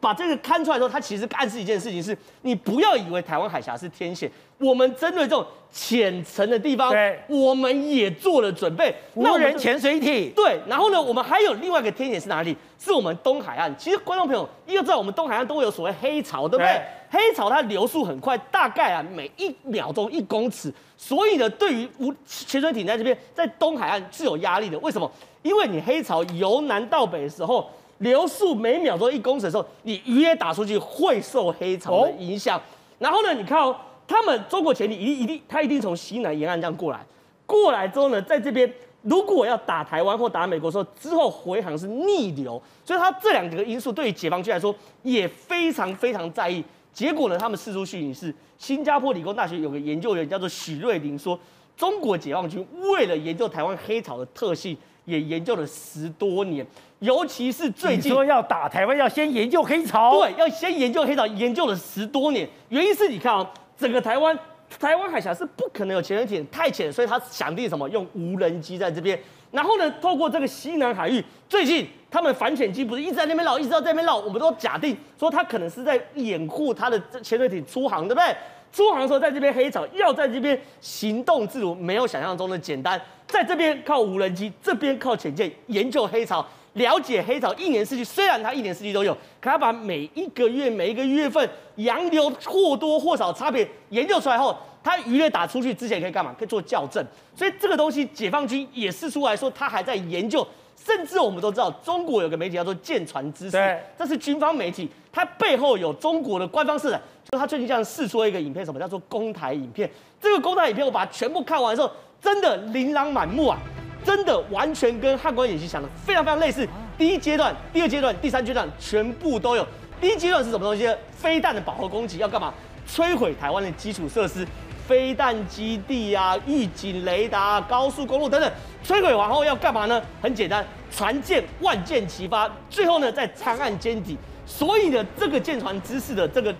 [0.00, 8.94] 把这个刊出来之后，他其实暗示一件事情是：你不要以为台湾海峡是天险，我们针对这种浅层的地方，对，我们也做了准备。
[9.12, 10.58] 无人潜水艇，对。
[10.66, 12.56] 然后呢，我们还有另外一个天险是哪里？
[12.78, 13.70] 是我们东海岸。
[13.76, 16.72] 其实观众朋友要知道，我们东海岸都会有所谓黑潮，对不对？
[16.72, 20.72] 对黑潮它流速很快，大概啊每一秒钟一公尺。
[20.96, 24.78] 所以呢，对于无潜水艇在这边在东海岸是有压力的。
[24.78, 25.12] 为什么？
[25.44, 27.70] 因为你黑潮由南到北的时候。
[27.98, 32.60] 流速每秒钟一公尺的时候，你鱼也打出去会受黑潮的影响。
[32.98, 33.74] 然后呢，你看哦，
[34.06, 37.00] 他们中国潜艇一定一定，他一定从西南沿岸这样过来，
[37.46, 38.70] 过来之后呢，在这边
[39.02, 46.62] 如果要打台湾或打美国的时候，之后回航是逆流，所以他这两个因素对于解放军来说也非常非常在意。
[46.92, 51.38] 结果呢，他们释出讯息是，新加坡理工大学有个研究员叫做许瑞林说，
[51.76, 56.66] 中国解放军为了研究台湾黑潮的特性，也研究了十多年。
[57.00, 60.20] 尤其是最近说要打台湾，要先研究黑潮。
[60.20, 62.48] 对，要先研究黑潮，研究了十多年。
[62.70, 64.38] 原因是你看哦，整个台湾，
[64.80, 69.18] 台湾海峡是不可能有潜水艇太浅，所以他想定什么用无人机在这边。
[69.50, 78.34] 然后呢，透过这个西南海域，最近他们反潜机不是一直在那边绕，一直在那边绕，我们都假定说他可能是在掩护他的潜水艇出航，对不对？
[78.74, 83.00] 出航的时候在这边黑潮，要在这边行动自如，没有想象中的简单。
[83.28, 86.44] 在这边靠无人机，这边靠潜舰研究黑潮。
[86.72, 96.34] 了解黑潮一年四季，虽然它一年四季都有，可它把每一个月每一个月份洋流或多或少差别研究出来后，它鱼雷打出去之前可以干嘛？
[96.36, 97.04] 可以做校正。
[97.36, 100.44] 所以这个东西解放军也是出来说，他还在研究。
[100.76, 109.90] 甚至我们都知道，中国有个媒体叫做舰船之识，这是军方媒体，它背后有中国的官方社长，就他最近这样释出了一个影片，什么叫做公台影片？
[110.20, 111.90] 这个公台影片我把它全部看完之后，
[112.20, 113.58] 真的琳琅满目啊！
[114.04, 116.68] 真的完全跟汉光演习想的非常非常类似。
[116.98, 119.66] 第一阶段、第二阶段、第三阶段全部都有。
[119.98, 120.94] 第一阶段是什么东西？
[121.10, 122.52] 飞弹的饱和攻击要干嘛？
[122.86, 124.46] 摧毁台湾的基础设施，
[124.86, 128.52] 飞弹基地啊、预警雷达、高速公路等等。
[128.84, 130.02] 摧毁完后要干嘛呢？
[130.20, 134.16] 很简单，船舰万箭齐发，最后呢在长岸歼敌。
[134.46, 136.54] 所以呢，这个舰船知识的这个，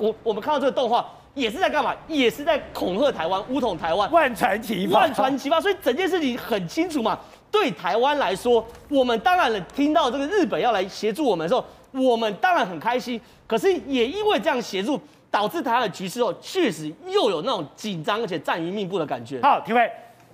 [0.00, 1.06] 我我们看到这个动画。
[1.34, 1.94] 也是在干嘛？
[2.08, 5.60] 也是在恐吓台湾，武统台湾，万船齐发，万船齐发。
[5.60, 7.18] 所以整件事情很清楚嘛。
[7.50, 11.62] 对台湾来说，我们当然了，听到这个日本要来协助我们的时候，
[11.92, 13.20] 我们当然很开心。
[13.46, 14.98] 可是也因为这样协助，
[15.36, 19.38] 导致台湾的局势后，确实又有那种紧张而且战于命布的感觉。
[19.42, 19.86] 好，廷辉，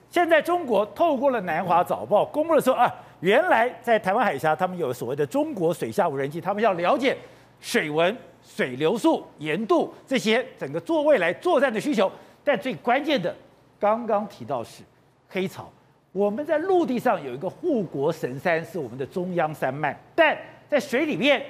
[0.09, 2.89] 现在中国透过了南华早报公布的说啊，
[3.19, 7.17] 原来在台湾海峡，他们有所谓的中国水下无人机，他们要了解
[7.61, 8.17] 水文。
[8.45, 12.11] 水流速、盐度这些整个做未来作战的需求，
[12.43, 13.33] 但最关键的，
[13.79, 14.83] 刚刚提到是
[15.29, 15.71] 黑潮。
[16.11, 20.37] 我们在陆地上有一个护国神山，是我们的中央山脉，但
[20.69, 21.41] 在水里面，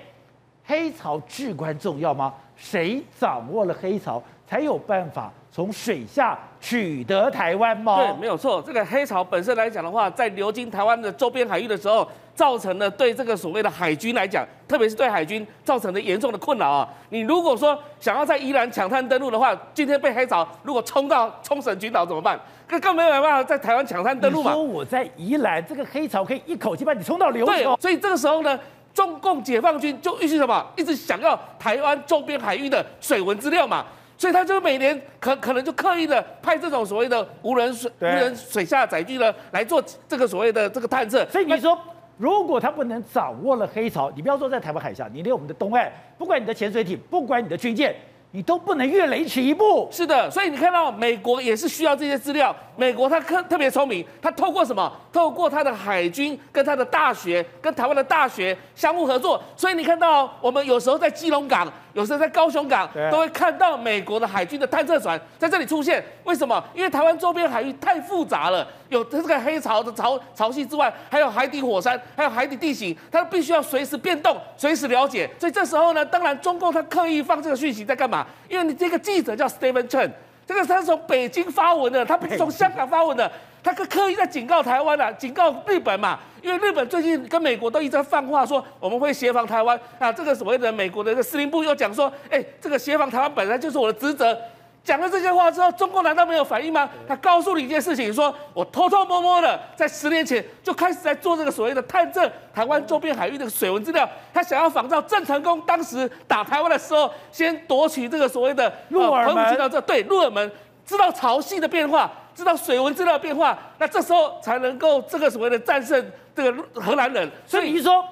[0.67, 2.35] 黑潮至关重要吗？
[2.57, 7.97] 谁掌握了黑潮，才有办法从水下取得台湾吗？
[7.97, 8.63] 对，没有错。
[8.65, 12.09] 这个黑潮本身来讲的话，在流经台湾的周边海域的时候。
[12.35, 16.89] 造成了对这个所谓的海军来讲，特别是对海军造成的严重的困扰啊！
[17.11, 22.41] 你如果说想要在宜兰抢滩登陆的话，今天被黑潮如果冲到冲绳群岛怎么办？
[22.67, 24.51] 更更没有办法在台湾抢滩登陆嘛？
[24.51, 27.45] 你说我在宜兰，这个黑潮可以一口气把你冲到琉球。
[27.45, 28.59] 对，所以这个时候呢，
[28.95, 33.85] 中共解放军就一直什么，一直想要台湾周边海域的水文资料嘛，
[34.17, 41.25] 所以他就每年可可能就刻意的派这种所谓的无人水无人水下载具呢来做这个所谓的这个探测。
[41.31, 41.79] 所以你说。
[42.19, 47.97] 如果他不能掌握了黑潮，你不要说在台湾海峡，你连我们的东岸，不管你的潜水艇，不管你的军舰。
[48.33, 49.89] 你都不能越雷池一步。
[49.91, 52.55] 是的，所以你看到美国也是需要这些资料。
[52.77, 54.91] 美国他特特别聪明，他透过什么？
[55.13, 59.41] 透过他的海军跟他的大学，跟台湾的大学相互合作。
[59.57, 66.03] 所以你看到我们有时候在基隆港，有时候在高雄港，都会看到美国的海军的探测船在这里出现。
[66.25, 66.63] 为什么？
[66.75, 75.29] 因为台湾周边海域太复杂了，有这个黑潮的潮潮汐之外，还有海底火山，还有海底地形，它必须要随时变动，随时了解。
[75.39, 78.27] 所以这时候呢，当然中共他刻意放这个讯息在干嘛？
[78.49, 80.11] 因为你这个记者叫 Stephen Chen，
[80.47, 83.31] 这个他是从北京发文的，他不是从香港发文的，
[83.63, 86.19] 他刻刻意在警告台湾啊，警告日本嘛。
[86.43, 90.13] 因为日本最近跟美国都一直在放话说，我们会协防台湾啊。
[90.13, 94.37] 这个所谓的美国的一个司令部又讲说，哎，这个协防台湾本来就是我的职责。
[94.83, 96.91] 讲了这些话之后，中共难道没有反应吗？
[97.07, 110.51] 他告诉你一件事情，说我偷偷摸摸的在十年前就开始在做这个所谓的探测台湾周边海域的水文资料，他想要仿照郑成功当时打台湾的时候，先夺取这个所谓的鹿耳门，知道这对鹿耳门，
[110.85, 116.05] 知道潮汐的变化，知道水文资料变化，那这时候才能够这个所谓的战胜
[116.35, 117.31] 这个荷兰人。
[117.47, 118.05] 所以你说，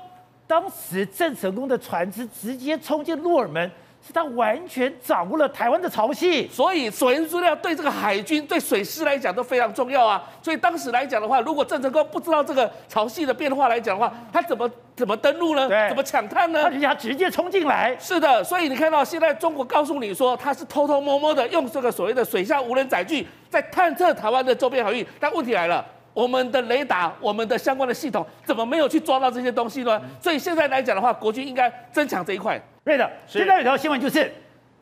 [0.46, 3.70] 当时郑成功的船只直接冲进鹿耳门。
[4.10, 10.20] 是他完全掌握了台湾的潮汐，所以水文资料对这个海军、对水师来讲都非常重要啊。
[10.42, 15.68] 所以当时来讲的话，如果郑成功不知道这个潮汐的变化来讲的话，他怎么怎么登陆呢？
[15.68, 16.68] 对，怎么抢滩呢？
[16.68, 17.96] 人家直接冲进来。
[18.00, 25.06] 是的，所以你看到现在中国告诉你说，他是偷偷摸摸的用这个所谓的水下无人载具在探测台湾的周边海域。
[25.20, 30.00] 但问题来了，我们的雷达、我们的相关的系统怎么没有去抓到这些东西呢？
[30.20, 32.60] 所以现在来讲的话，国军应该增强这一块。
[32.84, 34.32] 对的，现在有条新闻就是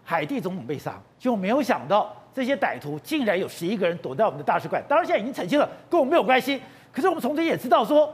[0.05, 4.83] 海地总统被杀，就没有想到这些歹徒竟然有十一个人躲在我们的大使馆。
[4.89, 6.61] 当然现在已经澄清了，跟我们没有关系。
[6.93, 8.13] 可是我们从这也知道说。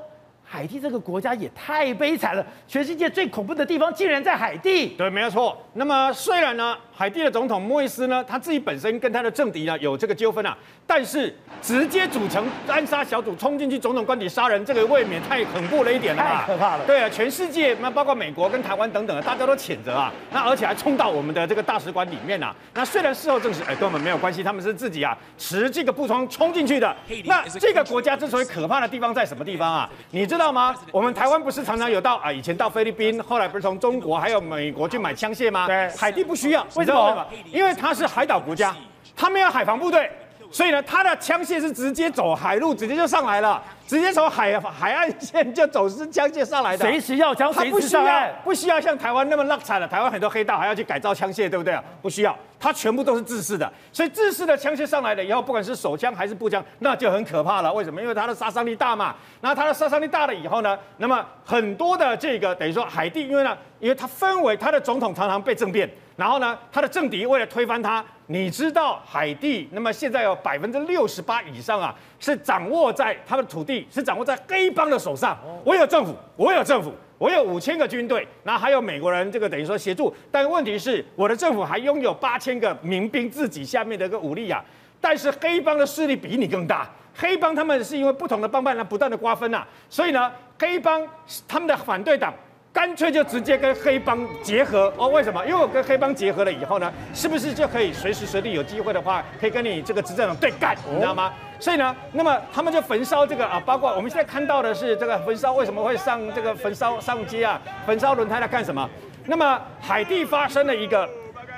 [0.55, 4.87] 海地这个国家也太悲惨了，全世界最恐怖的地方竟然在海地。
[4.91, 5.61] 对，没有错。
[5.73, 10.57] 那么虽然呢，海地的总统莫伊斯呢，他自己本身跟他的政敌呢有这个纠纷啊，
[10.87, 16.87] 但是直接组成暗杀小组冲进去总统官邸杀人，这个未免太恐怖了一点了，太可怕了。
[16.87, 20.13] 对啊，全世界那包括美国跟台湾等等的，大家都谴责啊。
[20.31, 22.55] 那而且还冲到我们的这个大使馆里面啊。
[22.75, 26.95] 那虽然事后证实，哎，跟我们没有关系，他们是自己啊持这个步枪冲进去的。
[27.25, 29.91] 那这个国家之所以可怕的地方在什么地方啊？
[30.13, 30.75] 你知道吗？
[30.93, 32.33] 我们台湾不是常常有到啊？
[32.33, 35.67] 以前到菲律宾，后来不是从中国还有美国去买枪械吗？
[35.67, 37.27] 对，海地不需要，为什么？
[37.51, 38.75] 因为它是海岛国家，
[39.17, 40.11] 它没有海防部队。
[40.51, 46.85] 所以呢，它的枪械是直接走海路，直接就上来了，直接从海海岸线就走私枪械上来的。
[46.85, 49.87] 随时要枪，随时上岸，不需要像台湾那么落惨了。
[49.87, 51.85] 台湾很多黑道还要去改造枪械，对不对啊？
[52.01, 53.71] 不需要，它全部都是自制式的。
[53.93, 57.73] 所以自制式的枪械上来了以后，不管是手枪还是步枪，那就很可怕了。
[57.73, 58.01] 为什么？
[58.01, 59.15] 因为它的杀伤力大嘛。
[59.43, 65.91] 那它的杀伤力大了以后呢，那么很多的这个等于说海地，因为呢，因为它分为它的总统常常被政变。
[66.17, 71.93] 然后呢，它的政敌为了推翻它，你知道海地，那么现在有百分之六十八以上啊，
[72.25, 75.39] 是掌握在他的土地，是掌握在黑帮的手上。
[75.63, 80.11] 我有政府，我有政府，我有五千个军队，然后还有美国人这个等于说协助。
[80.31, 84.65] 但问题是，我的政府还拥有八千个民兵自己下面的一个武力啊。
[85.03, 91.07] 但是黑帮的势力比你更大，黑帮他们是因为不同的帮派呢不断的瓜分呐，所以呢，黑帮
[91.47, 92.33] 他们的反对党。
[92.75, 95.07] 干脆就直接跟黑帮结合哦？
[95.07, 95.41] 为什么？
[95.47, 100.77] 因为我跟黑帮结合了以后呢，是不是就可以随时随地有机会的话，可以跟你这个执政党对干？
[100.91, 101.33] 你知道吗？
[101.61, 107.63] 所以呢，那么他们就焚烧这个啊，包括我们现在看到的是这个焚烧，为什么会上这个焚烧上街啊？
[107.87, 108.91] 焚烧轮胎来干什么？
[109.27, 111.09] 那么海地发生了一个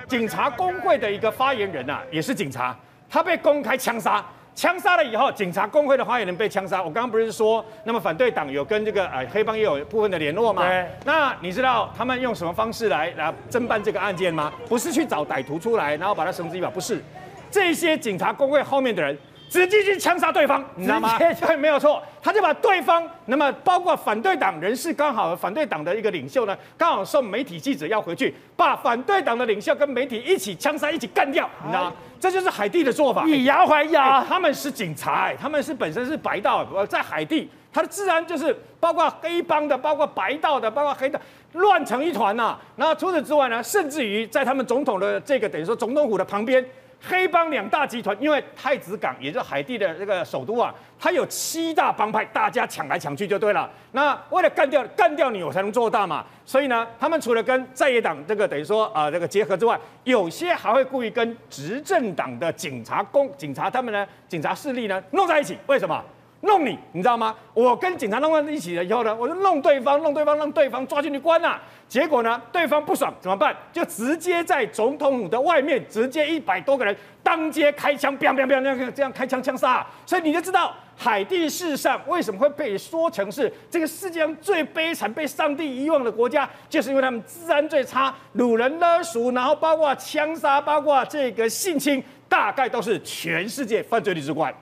[0.07, 2.77] 警察工会的一个发言人啊，也是警察，
[3.09, 4.23] 他被公开枪杀。
[4.57, 6.79] 枪杀了以后，警察工会的发言人被枪杀。
[6.79, 10.67] 我刚刚不是说，那么反对党有跟这个呃黑帮也有部分的联络吗？
[10.67, 10.89] 对。
[11.05, 14.51] 那你知道他们用什么方式来来侦办这个案件吗？
[14.67, 17.03] 不是去找歹徒出来，然后把他绳之以法，不是。
[17.51, 19.17] 这些警察工会后面的人。
[19.49, 21.17] 直接去枪杀对方，你知道吗？
[21.19, 31.93] 对，没有错，他就把对方，那么包括反对党人士，刚好反对党的一个领袖呢，刚好送媒体记者要回去，把反对党的领袖跟媒体一起枪杀，一起干掉，你知道吗？
[32.19, 34.25] 这就是海地的做法，以牙还牙。
[34.25, 41.21] 他们是警察，他们是本身是白道，在海地，他的治安就是包括黑帮的，包括白道的，包括黑的，
[41.53, 42.59] 乱成一团呐。
[42.75, 46.65] 然后除此之外呢，甚至于在他们总统的这个等于说总统府的旁边。
[47.01, 53.71] 黑帮两大集团，因为太子港也就是海地的这个首都啊，它有七大帮派，大家抢来抢去就对了。
[53.93, 56.25] 那为了干掉干掉你，我才能做大嘛。
[56.45, 65.57] 所以呢，他们除了跟在野党这个等于说啊、这个结合之外，有些还会故意跟执政党的警察公警察他们呢警察势力呢弄在一起。
[65.67, 66.03] 为什么？
[66.47, 67.35] 弄你，你知道吗？
[67.53, 71.63] 我跟警察弄在一起了以后呢，我就弄对方，弄对方，让对方抓进去关呐、啊。
[71.89, 73.55] 结果呢，对方不爽怎么办？
[73.73, 79.87] 就直接在总统府的外面，直接一百多个人当街开枪，砰砰砰，这样这样开枪枪杀。
[80.05, 94.53] 所以你就知道，海地世上为什么会被说成是这个世界上最悲惨、被上帝遗忘的国家，就是因为他们治安最差，掳人勒赎，然后包括枪杀，包括这个性侵，大概都是全世界犯罪率之冠。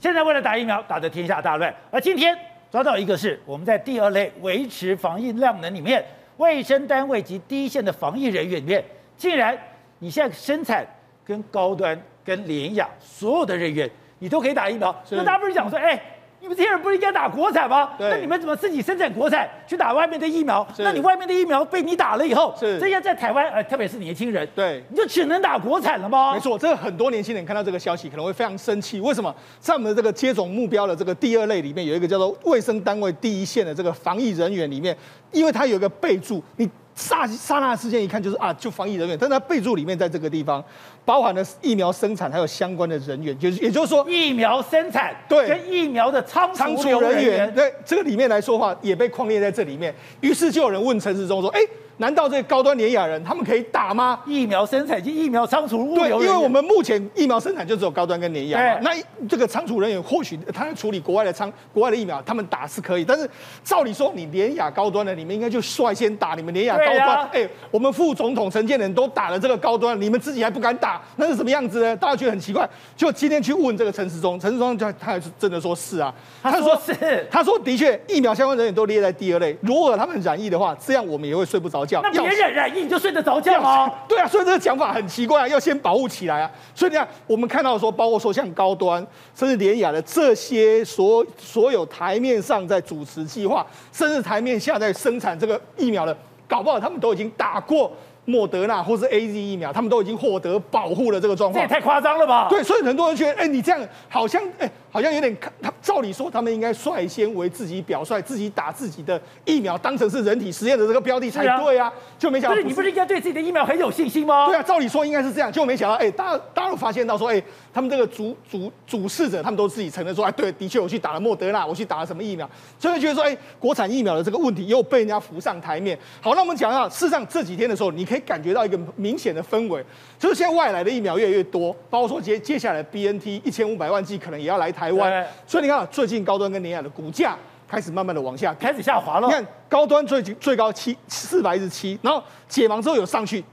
[0.00, 2.36] 现在为了打疫苗打得天下大乱，而今天
[2.70, 6.04] 抓到一个是我们在第二类维持防疫量能里面，
[6.38, 8.84] 卫生单位及第一线的防疫人员里面，
[9.16, 9.56] 竟然
[9.98, 10.86] 你现在生产
[11.24, 14.94] 跟高端跟联亚所有的人员，你都可以打疫苗。
[15.10, 16.00] 那大家不是讲说，哎，
[16.40, 17.90] 你们这些人不是应该打国产吗？
[17.98, 20.66] 那你们怎么自己生产国产去打外面的疫苗？
[20.78, 26.32] 那你外面的疫苗被你打了以后，是这些在台湾，呃，特别是年轻人，对你就只能打国产了吗？
[26.32, 29.00] 没错，这个很多年轻人看到这个消息可能会非常生气。
[29.00, 29.34] 为什么？
[29.58, 34.96] 在我们的这个接种目标的这个第二类里面，有一个叫做卫生单位第一线的这个防疫人员里面，
[35.32, 40.64] 因为它有一个备注，你刹刹那之间一看就是啊，就防疫人员，但是它备注里面在这个地方
[41.08, 44.04] 包含了疫苗生产还有相关的人员，就是也就是说。
[44.10, 45.48] 疫苗生产对。
[45.48, 49.94] 跟疫苗的仓仓储人储人员，对这个里面来说的话，也被框列在这里面。
[50.20, 51.60] 于是就有人问陈时中说：“哎，
[51.96, 63.28] 难道这个高端碾压人他们可以打吗？”疫苗生产及疫苗仓储物流对，因为我们目前疫苗生产就只有高端跟碾压嘛，那这个仓储人员或许他在处理国外的仓、国外的疫苗，他们打是可以，但是
[63.64, 71.96] 照理说你碾压高端的，你们应该就率先打，你们碾压高端，哎，我们副总统陈建仁都打了这个高端，你们自己还不敢打，那是什么样子呢？
[71.96, 72.68] 大家觉得很奇怪。
[72.96, 82.00] 就今天去问这个陈时中，陈时中就他还是真的说是啊，他说是他说的确疫苗相关人员都列在第二类，如果他们染疫的话，这样我们也会睡不着觉。
[82.02, 83.92] 那别人染疫你就睡得着觉吗？
[84.08, 86.50] 对啊，所以这个讲法很奇怪啊，要先保护起来啊。
[86.74, 89.04] 所以你看，我们看到说，包括说像高端，
[89.34, 96.16] 甚至联雅的这些所所有台面上在主持计划，甚至台面下在生产这个疫苗的，
[96.46, 97.92] 搞不好他们都已经打过
[98.28, 101.54] 莫德纳或是 A Z 疫苗，他们都已经获得保护了这个状况。
[101.54, 102.46] 这也太夸张了吧？
[102.50, 114.46] 对，所以很多人觉得，哎，你这样好像，哎，好像有点，他照理说，他们应该率先为自己表率，自己打自己的疫苗，当成是人体实验的这个标的才对啊，就没想到不是你不是应该对自己的疫苗很有信心吗？
[114.46, 117.42] 对啊，照理说应该是这样，结果没想到，哎，大家大家都发现到说，哎，
[117.72, 122.48] 他们这个主主主事者，他们都自己承认说，哎，对，的确我去打了莫德纳，我去打了什么疫苗，
[122.78, 125.98] 所以觉得说，哎，国产疫苗的这个问题又被人家浮上台面。
[126.20, 129.84] 好，那我们讲到，事实上这几天的时候，你可以感觉到一个明显的氛围，
[130.18, 137.36] 就是现在外来的疫苗越来越多，包括说接接下来 BNT 一千五百万剂可能也要来台湾，所以你看最近高端跟联雅的股价
[137.68, 139.28] 开始慢慢的往下开始下滑了。
[139.28, 143.44] 你看高端最最高七四百一十七，然后解盲之后有上去，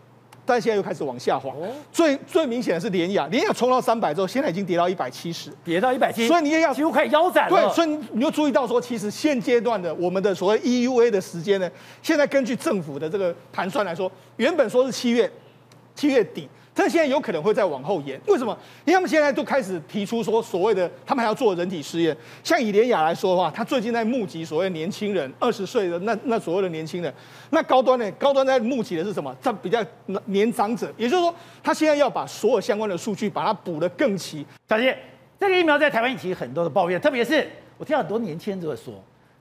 [0.44, 1.54] 但现在又开始往下滑。
[1.92, 7.50] 最最明显的是联亚，联亚冲到三百之后，现在已经跌到一百七十，跌到一百七，所以你也要几乎快腰斩了。
[7.50, 11.70] 对，所以你就注意到说，其实现阶段的我们的所谓 EUA 的时间呢，
[12.02, 15.30] 现在根据政府的这个盘算来说，原本说是七月
[15.96, 16.48] 七月底。
[16.78, 18.52] 但现在有可能会再往后延，为什么？
[18.84, 22.14] 因为他们现在都开始提出说，所谓的他们还要做人体试验。
[22.44, 27.14] 像以联雅来说的话，他最近在募集所谓年轻人，二十岁的那那所谓的年轻人。
[27.52, 28.12] 那高端呢？
[28.20, 29.34] 高端在募集的是什么？
[29.42, 29.82] 他比较
[30.26, 34.46] 年长者，也就是说，他现在要把所有相关的数据把它补得更齐。
[34.68, 34.98] 小杰，
[35.40, 38.94] 这个疫苗在台湾引起很多的抱怨，特别是我听到很多年轻人都会说，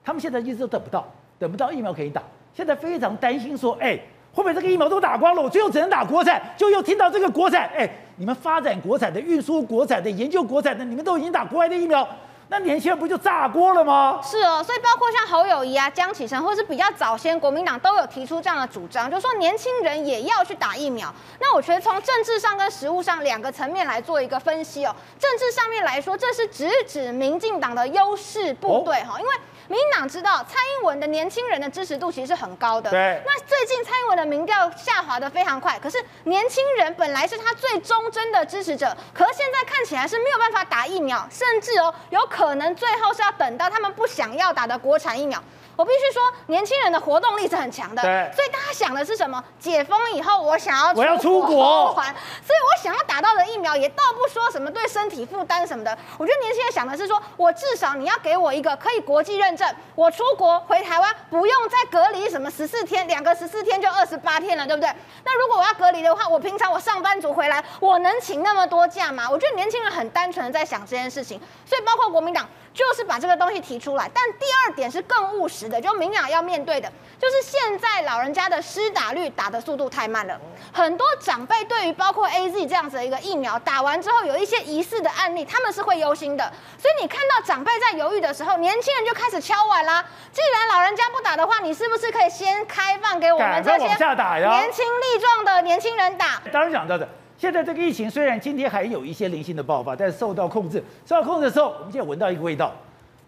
[0.05, 2.23] 他们现在一直都等不到，等不到疫苗可以打，
[2.55, 3.99] 现在非常担心说，哎。
[4.35, 5.41] 会不会这个疫苗都打光了？
[5.41, 12.07] 我最后只能打国产，就又听到这个国产，哎，你们发展国产的、运输国产的、研究国产的，你们都已经打国外的疫苗，
[12.49, 14.19] 那年轻人不就炸锅了吗？
[14.25, 21.15] 是哦，所以包括像侯友谊啊、江启臣，或是比较早先国民党都有提出这样的主张，就是说年轻人也要去打疫苗。
[21.41, 24.93] 那我觉得从政治上跟实务上两个层面来做一个分析哦。
[25.17, 29.31] 政治上面来说，这是直指民进党的优势部队哈，因为。
[29.69, 33.23] 民进党知道蔡英文的年轻人的支持度其实是很高的，对。
[33.25, 45.43] 那最近蔡英文的民调下滑的非常快，可是年轻人本来是他最忠贞的支持者，可是现在看起来是没有办法打疫苗，甚至哦有可能最后是要等到他们不想要打的国产疫苗。
[45.77, 49.43] 我必须说，年轻人的活动力是很强的，对，所以大家想的是什么？
[49.59, 55.97] 解封以后，我想要我要出国，所以我想要打到的疫苗也倒不说什么对身体负担什么的。
[56.17, 64.89] 我觉得年轻人想的是说，我至少你要给我一个可以国际认证，我出国回台湾不用再隔离什么十四天，两个十四天就二十八天了，对不对？
[65.25, 69.29] 那如果我要隔离的话，我平常我上班族回来，我能请那么多假吗？
[69.29, 72.49] 我觉得年轻人很单纯的在想这件事情，所以包括国民党。
[72.75, 80.37] 就是把这个东西提出来，但第二点是更务实的，就民党要面对的，就是现在老人家的施打率打的速度太慢了，
[80.73, 90.05] 很多长辈对于包括 AZ 这样子的一个疫苗打完之后有一些疑似的案例，他们是会忧心的，所以你看到长辈在犹豫的时候，年轻人就开始敲碗啦。
[90.33, 96.43] 既然老人家不打的话，你是不是可以先开放给我们这些年轻力壮的年轻人打？
[96.53, 97.09] 当然讲到的。
[97.37, 100.83] 现在这个疫情虽然今天还有一些零星的爆发，但是受到控制。
[101.05, 102.73] 受到控制的时候，我们现在闻到一个味道。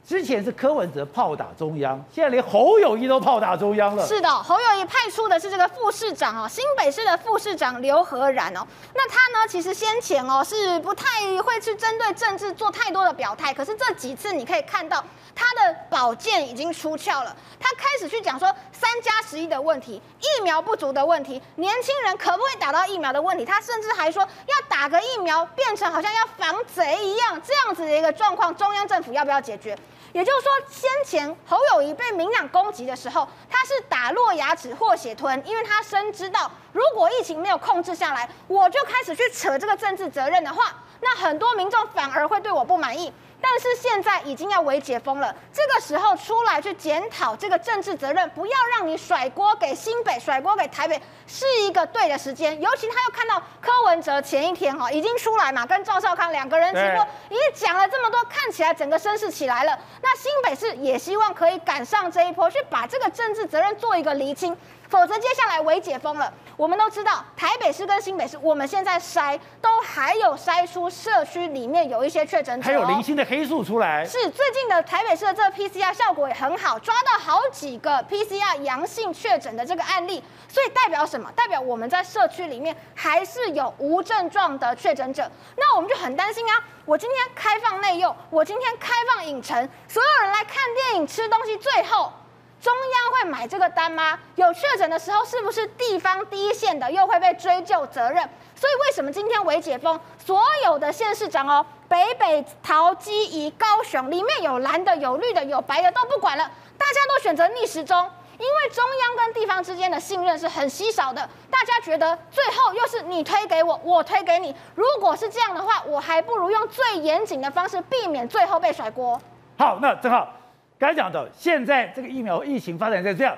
[0.07, 4.07] 之前是柯文哲炮打中央，现在连侯友宜都炮打中央了。
[4.07, 8.65] 是的，侯友宜派出的是这个副市长哦，新北市的副市长刘和然哦。
[8.95, 11.05] 那他呢，其实先前哦是不太
[11.43, 15.05] 会去针对政治做太多的表态，可是这几次你可以看到
[15.35, 17.35] 他的宝剑已经出鞘了。
[17.59, 23.45] 他开始去讲说三加十一的问题，疫苗不足的问题，年轻人可不可以打到疫苗的问题。
[23.45, 29.77] 他甚至还说要打个疫苗变成好像要防贼一样这样子的一个状况，中央政府要不要解决？
[30.13, 43.13] 也就是说，先前侯友谊被民党攻击的时候，他是打落牙齿或血吞，因为他深知道，如果疫情没有控制下来，我就开始去扯这个政治责任的话，那很多民众反而会对我不满意。
[43.41, 52.61] 但是现在已经要微解封了，这个时候出来去检讨这个政治责任，不要让你甩锅给新北，甩锅给台北，是一个对的时间。
[52.61, 59.79] 尤其他又看到柯文哲前一天哈已经出来嘛，跟赵少康两个人直播，已经讲了这么多，看起来整个声势起来了。
[60.03, 64.57] 那新北市也希望可以赶上这一波，去把这个政治责任做一个厘清。
[64.89, 74.05] 否则接下来微解封了，我们都知道台北市跟新北市，我们现在筛都还有筛出社区里面有一些确诊者，还有零星的黑数出来。
[74.05, 81.31] 是最近的台北市的这个 PCR 效果也很好，抓到好几个 PCR 阳性确诊的这个案例，所以代表什么？
[81.33, 85.31] 代表我们在社区里面还是有无症状的确诊者。
[85.57, 86.65] 那我们就很担心啊！
[86.85, 92.13] 我今天开放内用，我今天开放影城，所有人来看电影、吃东西，最后。
[92.61, 94.19] 中央会买这个单吗？
[94.35, 98.29] 有确诊的时候，是不是地方第一线的又会被追究责任？
[98.55, 119.21] 所以为什么今天微解封，所有的县市长哦，北北桃基宜高雄里面有蓝的、有绿的、有白的都不管了，大家都选择逆时钟，因为中央跟地方之间的信任是很稀少的，大家觉得最后又是你推给我，我推给你，如果是这样的话，我还不如用最严谨的方式避免最后被甩锅。
[119.59, 120.33] 好，那正好。
[120.79, 123.37] 刚才讲的，现在这个疫苗疫情发展在这样，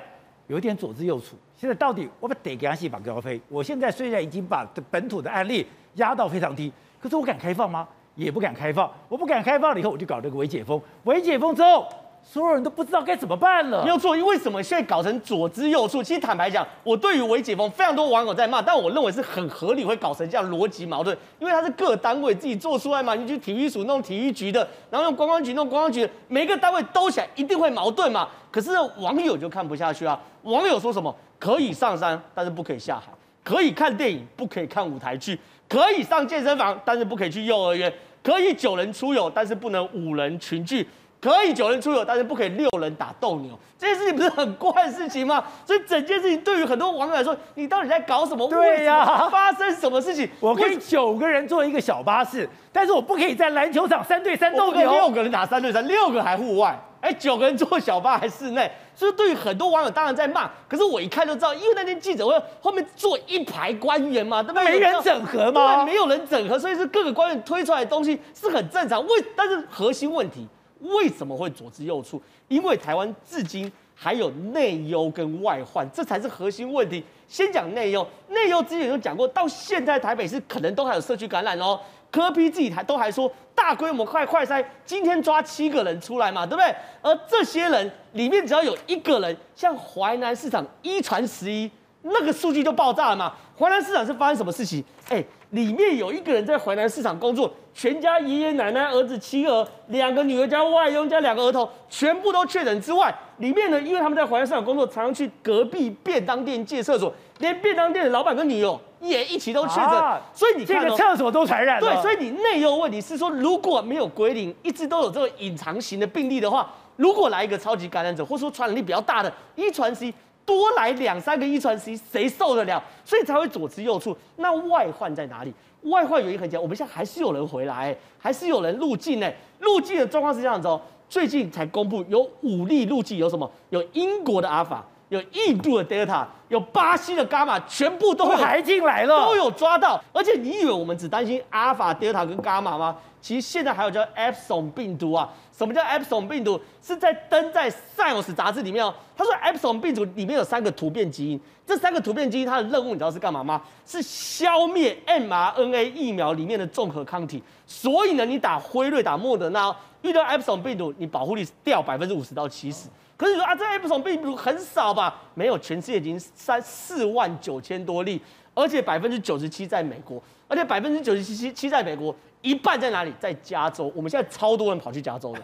[0.48, 1.34] 有点左支右绌。
[1.56, 3.40] 现在到底我们得给他戏把高飞？
[3.48, 7.86] 我现在虽然已经把本土的案例压到非常低，可是我敢开放吗？
[8.16, 8.92] 也不敢开放。
[9.08, 10.80] 我不敢开放了以后，我就搞这个微解封。
[11.04, 11.86] 微解封之后。
[12.30, 13.82] 所有人都不知道该怎么办了。
[13.82, 16.04] 没有错，因为什么现在搞成左支右絀？
[16.04, 21.16] 其实坦白讲，我对于微解封，非常多网友在骂，但我认为是很合理，会搞成这样逻辑矛盾。
[21.38, 28.28] 因为它是各单位自己做出来嘛，你去体育署弄体育局的，然后用观光局弄观光局的，每个单位兜起来一定会矛盾嘛。
[28.50, 33.10] 可是网友就看不下去啊，网友说什么可以上山，但是不可以下海；
[33.42, 35.34] 可以看电影，不可以看舞台剧；
[35.66, 37.90] 可以上健身房，但是不可以去幼儿园；
[38.22, 40.86] 可以九人出游，但是不能五人群聚。
[41.20, 45.42] 可以九人出游，但是不可以六人打斗牛，这件事情不是很怪的事情吗？
[45.66, 48.48] 所以整件事情对于很多网友来说，你到底在搞什么？
[48.48, 50.28] 对呀、啊，发生什么事情？
[50.38, 54.90] 我可以九个人坐一个小巴士，但是我不可以在篮球场三对三斗牛。
[54.90, 58.70] 六个人打三对三，六个还户外，哎，九个人坐小巴还室内。
[58.94, 64.64] 所以对于很多网友当然在骂，可是我一看就知道，因为那天记者会后面坐一排官员嘛，对不对？
[64.66, 65.84] 没人整合吗？
[65.84, 69.04] 对，没有人整合，所以是各个官员推出来的东西是很正常。
[69.04, 70.46] 为，但是核心问题。
[70.80, 72.20] 为什么会左支右絀？
[72.48, 77.02] 因为台湾至今还有内忧跟外患，这才是核心问题。
[77.26, 81.78] 先讲内忧，内忧之前有讲过，到现在台北市可能都还有社区感染哦。
[82.10, 86.74] 柯 P 自己还都还说大规模快快筛，今天抓七个人出来嘛，对不对？
[87.02, 91.70] 而这些人里面只要有一个人，像淮南市场一传十一，
[92.02, 93.34] 那个数据就爆炸了嘛。
[93.58, 94.82] 淮南市场是发生什么事情？
[95.08, 95.24] 哎。
[95.50, 111.94] 里面有一个人在淮南市场工作，全家爷爷奶奶、儿子、妻儿、两个女儿加外佣加两个儿童，全部都确诊之外，里面呢，因为他们在淮南市场工作，常常去隔壁便当店借厕所，连便当店的老板跟女友也一起都确诊，啊、所以你这个厕所都传染了。
[111.94, 120.12] 对，所以你内忧问题是说，如果没有归零，一直都有这个隐藏型的病例的话，如果来一个超级感染者，或者说传染力比较大的，一传十。
[120.48, 122.82] 多来两三个一传十，谁受得了？
[123.04, 124.16] 所以才会左支右絀。
[124.36, 125.52] 那外患在哪里？
[125.82, 129.30] 外患原因很简单，我们现在还是有人回来，还是有人入境呢。
[129.60, 130.80] 入境的状况是这样子哦。
[131.06, 133.50] 最近才公布有五例入境，有什么？
[133.68, 140.02] 有英国的阿法，有印度的德尔塔，有巴西的伽马，全部都排进来了，都有抓到。
[140.12, 142.96] 而且你以为我们只担心阿法、德尔塔跟伽马吗？
[143.20, 145.28] 其实现在还有叫 Epsilon 病毒啊。
[145.50, 146.60] 什么叫 Epsilon 病毒？
[146.80, 148.94] 是在登在 Science 杂志里面哦。
[149.16, 153.60] 他说 Epsilon 病毒里面有三个突变基因，这三个突变基因它的任务你知道是干嘛吗？
[153.84, 157.42] 是消灭 mRNA 疫苗里面的综合抗体。
[157.66, 162.88] 所以呢，你打辉瑞、打莫德纳，遇到 Epsilon 病毒，你保护力掉百分之五十到七十。
[163.18, 165.22] 可是你说啊，这 Epsilon 病毒很少吧？
[165.34, 168.22] 没有，全世界已经三四万九千多例，
[168.54, 172.14] 而且百分之九十七在美国，而且百分之九十七七在美国。
[172.40, 173.12] 一半在哪里？
[173.18, 173.92] 在加州。
[173.96, 175.40] 我们现在超多人跑去加州的，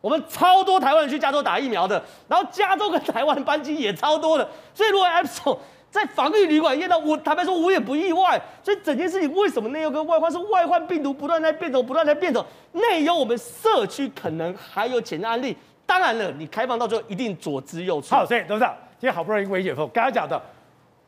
[0.00, 4.48] 我们超多台湾人去加州打疫苗的，然后加州跟台湾班机也超多的。
[4.72, 5.58] 所以如果 Epsilon
[5.90, 8.40] 在防疫旅馆验到，我坦白说，我也不意外。
[8.62, 12.42] 所以整件事情为什么内忧跟外患是外患病毒不断在变种，不断在变种，
[12.72, 15.54] 内忧我们社区可能还有潜在案例。
[15.88, 18.10] 当然了，你开放到最后一定左支右绌。
[18.10, 20.38] 好，所以董事长今天好不容易微解封，刚刚讲的。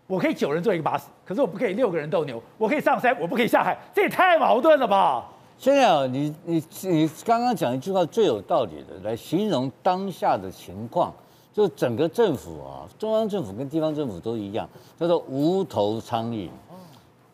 [0.07, 2.43] 我可以九人坐一个巴士，可是我不可以六个人斗牛。
[2.57, 5.25] 我可以上山，我不可以下海，这也太矛盾了吧？
[5.59, 11.13] 现在啊，你你你刚刚讲一句话最有道理的，来形容当下的情况，
[11.53, 16.49] 就整个政府啊，中央政府跟地方政府都一样，叫做无头苍蝇。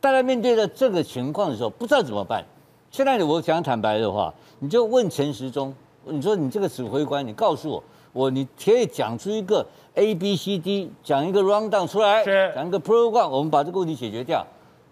[0.01, 2.45] 大家面对着这个情况的时候，不知道怎么办。
[2.91, 5.75] 现在我想坦白的话，你就问陈时中，
[6.07, 12.25] 你说你这个指挥官，你告诉我，我你可以讲出一个 A B C D，讲一个 rundown 出来，
[12.55, 14.47] 讲一个 program，我们把这个问题解决掉。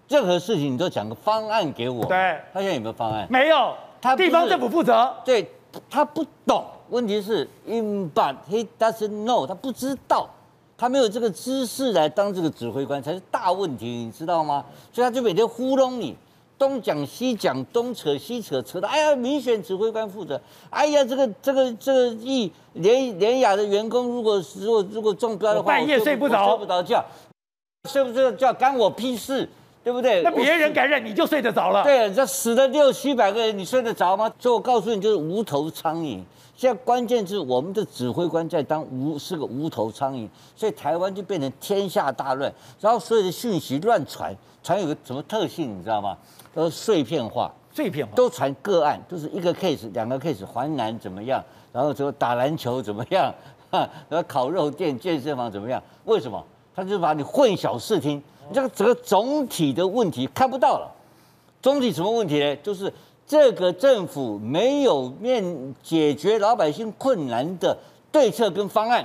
[0.09, 2.05] 任何事情你都讲个方案给我。
[2.05, 3.27] 对，他现在有没有方案？
[3.31, 5.15] 没有，他地方政府负责。
[5.25, 5.51] 对，
[5.89, 6.65] 他不懂。
[6.91, 10.29] 问题是，in but he doesn't know，他不知道，
[10.77, 14.63] 他没有这个知识来当这个指挥官才是大问题，你知道吗？
[14.93, 16.15] 所以他就每天糊弄你，
[16.65, 20.41] 东讲西讲，东扯西扯，扯到哎呀，民选指挥官负责。
[20.71, 27.05] 哎呀，这个这个这个一联联雅的员工如果如果如果中标的话，半夜睡不着，睡不着觉，
[27.91, 29.47] 睡不着觉干我屁事。
[29.85, 30.23] 对不对？
[30.23, 31.83] 那别人感染你就睡得着了。
[31.83, 34.33] 对，这死了六七百个人，你睡得着吗？
[34.39, 36.23] 所以我告诉你，就是无头苍蝇。
[36.57, 40.27] 现在关键是我们的指挥官在当无是个无头苍蝇，
[40.57, 42.51] 所以台湾就变成天下大乱，
[42.81, 46.17] 然后所有的讯息乱传，传有个什么特性，你知道吗？
[46.55, 51.43] 都是碎片化，碎片化都传个案，都是一个 case，两个 case，环南怎么样？
[51.73, 53.35] 然后说打篮球怎么样？
[53.71, 55.83] 然后烤肉店、健身房怎么样？
[56.05, 56.43] 为什么？
[56.77, 58.23] 他就把你混淆视听。
[58.49, 60.91] 你这个整个总体的问题看不到了，
[61.63, 62.57] 总体什么问题呢？
[62.57, 62.93] 就是
[63.27, 67.77] 这个政府没有面解决老百姓困难的
[68.13, 69.05] 对策跟方案。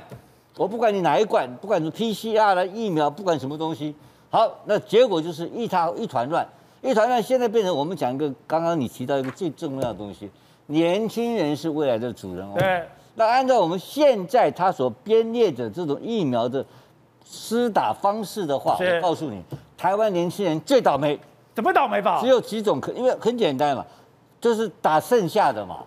[0.57, 3.95] 我不管你哪一管，不管是 PCR 的疫苗，不管什么东西，
[4.29, 6.45] 好，那结果就是一塌一团乱，
[6.81, 7.21] 一团乱。
[7.21, 10.29] 现在变成我们讲一个，刚刚你提到一个最重要的东西，
[10.67, 12.57] 年轻人是未来的主人翁。
[12.57, 12.83] 对。
[13.15, 16.65] 那按照我们现在他所编列的这种疫苗的。
[17.31, 19.39] 施打方式的话，我告诉你，
[19.77, 21.19] 台湾年轻人最倒霉。
[21.53, 22.19] 怎么倒霉法？
[22.19, 23.85] 只有几种可，因为很简单嘛，
[24.41, 25.83] 就是打剩下的嘛，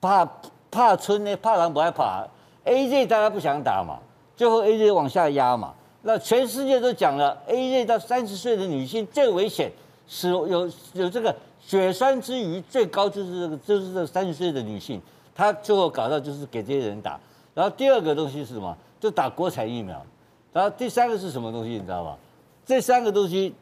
[0.00, 0.28] 怕
[0.72, 2.26] 怕春呢，怕狼不害怕。
[2.64, 4.00] A Z 大家不想打嘛，
[4.34, 5.72] 最后 A Z 往下压嘛。
[6.02, 9.70] 那全世界都讲了，A Z 到三十岁的女性最危险，
[10.06, 15.00] 是有有这个血栓之余最高就是这个就是这三十岁的女性，
[15.34, 17.18] 她最后搞到就是给这些人打。
[17.54, 18.76] 然后第二个东西是什么？
[19.00, 20.04] 就打国产疫苗。
[20.52, 22.16] 然后第三个是什么东西，你知道吗？
[22.64, 23.54] 这三个东西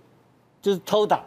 [0.60, 1.23] 就是偷打，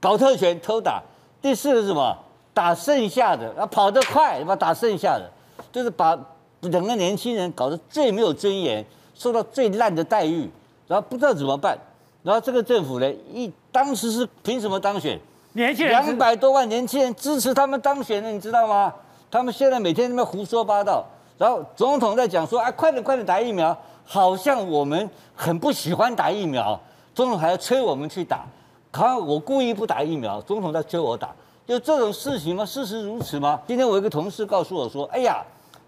[0.00, 1.02] 搞特权偷打。
[1.40, 2.16] 第四个是什么？
[2.54, 5.30] 打剩下的，啊，跑得快，把打剩下的，
[5.72, 6.14] 就是把
[6.60, 8.84] 整个年轻人搞得最没有尊严，
[9.14, 10.48] 受到最烂的待遇，
[10.86, 11.78] 然后不知道怎么办。
[12.22, 15.18] 然后这个政府呢，一当时是凭什么当选？
[15.54, 18.92] 年轻人两百多万年轻人支持他们当选的，你知道吗？
[19.30, 21.04] 他们现在每天在那边胡说八道，
[21.38, 23.76] 然后总统在讲说，啊，快点快点打疫苗。
[24.04, 26.78] 好像我们很不喜欢打疫苗，
[27.14, 28.44] 总统还要催我们去打。
[28.90, 31.32] 好，我故意不打疫苗，总统在催我打，
[31.64, 32.66] 就这种事情吗？
[32.66, 33.58] 事实如此吗？
[33.66, 35.42] 今天我一个同事告诉我说：“哎呀，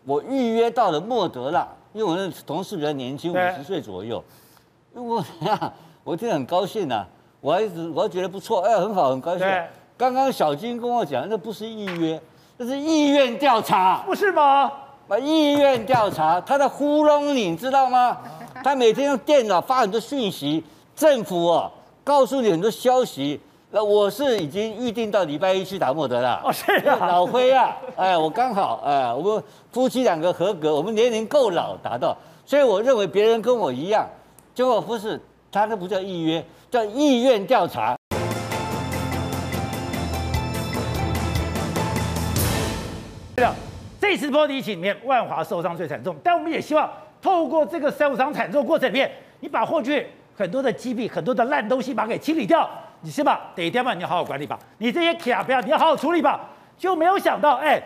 [0.05, 4.23] 我预约到了莫德纳，因为我那同事比较年轻，五十岁左右。
[4.94, 5.73] 我呀，
[6.05, 7.09] 我听得很高兴呐、啊，
[7.45, 9.47] 我还是我还觉得不错，哎，很好，很高兴。
[9.99, 12.19] 刚刚小金跟我讲，那不是预约，
[12.57, 14.73] 那是意愿调查，不是吗？”
[15.07, 18.16] 把意愿调查，他在糊弄你，你知道吗？
[18.65, 20.65] 他每天用电脑发很多讯息，
[20.97, 21.71] 政府哦，
[22.03, 23.39] 告诉你很多消息。
[23.71, 26.41] 那我是已经预定到礼拜一去打莫德了。
[26.43, 32.16] 哦，是啊，老辉啊，哎，我刚好，哎，我们夫妻两个合格，我们年龄够老，达到。
[32.47, 34.09] 所以我认为别人跟我一样，
[34.55, 35.21] 结果不是，
[35.53, 36.43] 他那不叫预约，
[36.74, 37.96] 叫意愿调查。
[43.36, 43.55] 对的。
[44.01, 46.90] 这次波的疫情里面，万华受伤最惨重，但我们也希望
[47.22, 50.05] 透过这个受伤惨重过程里面，你把过去
[50.36, 52.68] 很多的积弊、很多的烂东西把它给清理掉，
[53.02, 53.52] 你是吧？
[53.55, 57.80] 第一天嘛，你要好好管理吧，你这些卡标你要好好处理吧，就没有想到，哎，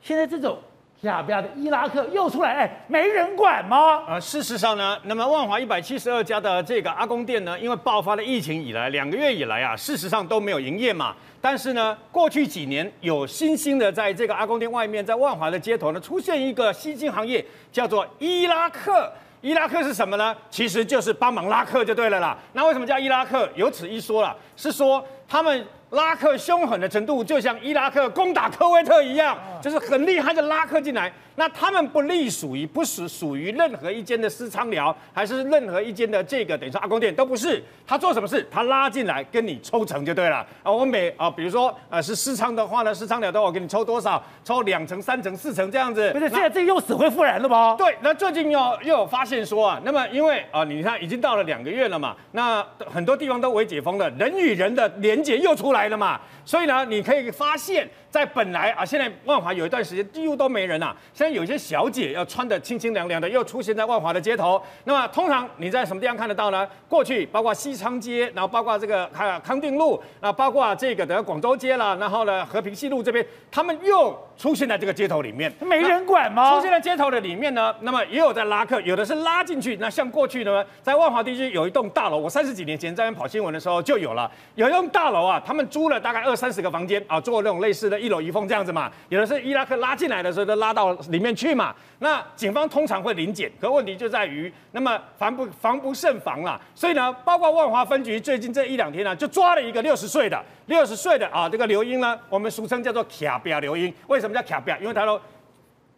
[0.00, 0.56] 现在这种。
[1.02, 4.04] 亚标的伊拉克又出来，哎，没人管吗？
[4.06, 11.14] 呃，事实上呢，那么万华一百七十二家的这个阿公店呢，因为爆发了疫情以来，两个月以来啊，事实上都没有营业嘛。
[11.40, 19.12] 但是呢，过去几年有新兴的，在这个阿公店外面，在万华的街头呢，出现一个新兴行业，叫做伊拉克。
[19.40, 20.36] 伊拉克是什么呢？
[20.50, 22.38] 其实就是帮忙拉客就对了啦。
[22.52, 23.48] 那为什么叫伊拉克？
[23.56, 25.66] 有此一说了，是说他们。
[25.92, 31.12] 拉克凶狠的程度，就像伊拉克攻打科威特一样，就是很厉害的拉克进来。
[31.36, 37.62] 那他们不隶属于，不是属于任何一间的私仓寮，还是任何一间的这个等于说阿公店都不是。
[37.86, 38.46] 他做什么事？
[38.50, 40.46] 他拉进来跟你抽成就对了。
[40.62, 44.22] 啊，我每啊，比如说呃是私仓的话呢，私仓寮都我给你抽多少？
[44.42, 46.10] 抽两成、三成、四成这样子。
[46.12, 47.74] 不是，现在这又死灰复燃了吗？
[47.76, 55.82] 对，那最近又又有发现说啊，那么因为啊，你看已经到了两个月了嘛，那很多地方都未解封了，人与人的连结又出来。
[55.88, 56.20] 了嘛。
[56.44, 60.96] 所以呢，你可以发现，在本来啊，现在万华有一段时间几乎都没人呐、啊。
[61.30, 64.60] 有些小姐要穿的清清凉凉的，又出现在万华的街头。
[64.84, 66.66] 那么通常你在什么地方看得到呢？
[66.88, 76.56] 过去包括西昌街，然后包括这个康康定路，那包括这个的广州街了，然后呢和平西路这边，他们又出现在这个街头里面，没人管吗？
[76.56, 79.76] 出现在街头的里面呢，那么也有在拉客，有的是拉进去。
[79.76, 88.90] 那像过去呢，在万华地区有一栋大楼，我三十几年前在那边跑新闻的时候就有了，有一栋大楼啊，他们租了大概二三十个房间啊，做那种类似的一楼一凤这样子嘛。
[89.10, 91.72] 有的是伊拉克拉进来的时候都拉到里面去嘛。
[92.00, 96.60] 那警方通常会临检，可问题就在于，那么防不防不胜防啦。
[96.74, 103.92] 所以呢，包括万华分局最近这一两天呢，就抓了一个六十岁的六十岁的啊，这个刘英呢，我们俗称叫做卡表刘英。
[104.06, 104.76] 为什么叫卡表？
[104.80, 105.20] 因为他说。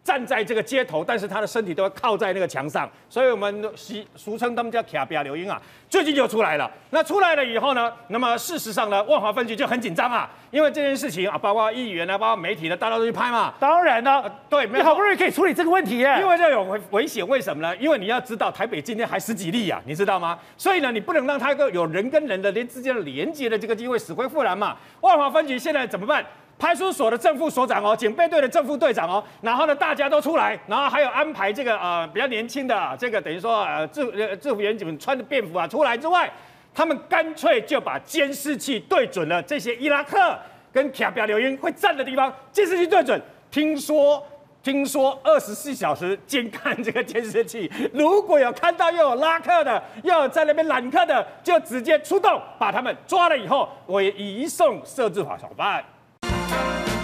[0.05, 5.59] 站在这个街头，但是他的身体都要靠在那个墙上，所以我们俗俗称他们叫卡比亚流音啊。
[5.89, 13.51] 最近就出来了，那出来了以后呢， 那么事实上呢，万华分局就很紧张啊，因为这件事情啊，包括议员啊，包括媒体呢，大家都去拍嘛。
[13.59, 17.75] 当然呢，呃、对，你好不容易可以处理这个问题耶，因为这有危危险，为什么呢？
[17.77, 20.37] 因为你要知道，台北今天还十几例啊，你知道吗？
[20.55, 24.77] 所以呢，你不能让他一个有人跟人的连之间的连接的这个机会死灰复燃嘛。
[25.01, 26.23] 万华分局现在怎么办？
[26.57, 36.31] 派出所的正副所长哦，警备队的正副队长哦，然后呢，大家都出来，然后还有安排这个呃比较年轻的这个等于说呃制呃制服员警们穿的便服啊出来之外，
[36.73, 40.37] 他们干脆就把监视器对准了这些伊拉克
[40.71, 43.21] 跟卡比亚刘英会站的地方，监视器对准，
[43.51, 44.25] 听说
[44.63, 55.83] 听说二十四小时监看这个监视器，如果有看到又有拉客的，又有在那边揽客的，就直接出动把他们抓了以后，我也移送设置法小办。
[56.55, 56.94] Thank you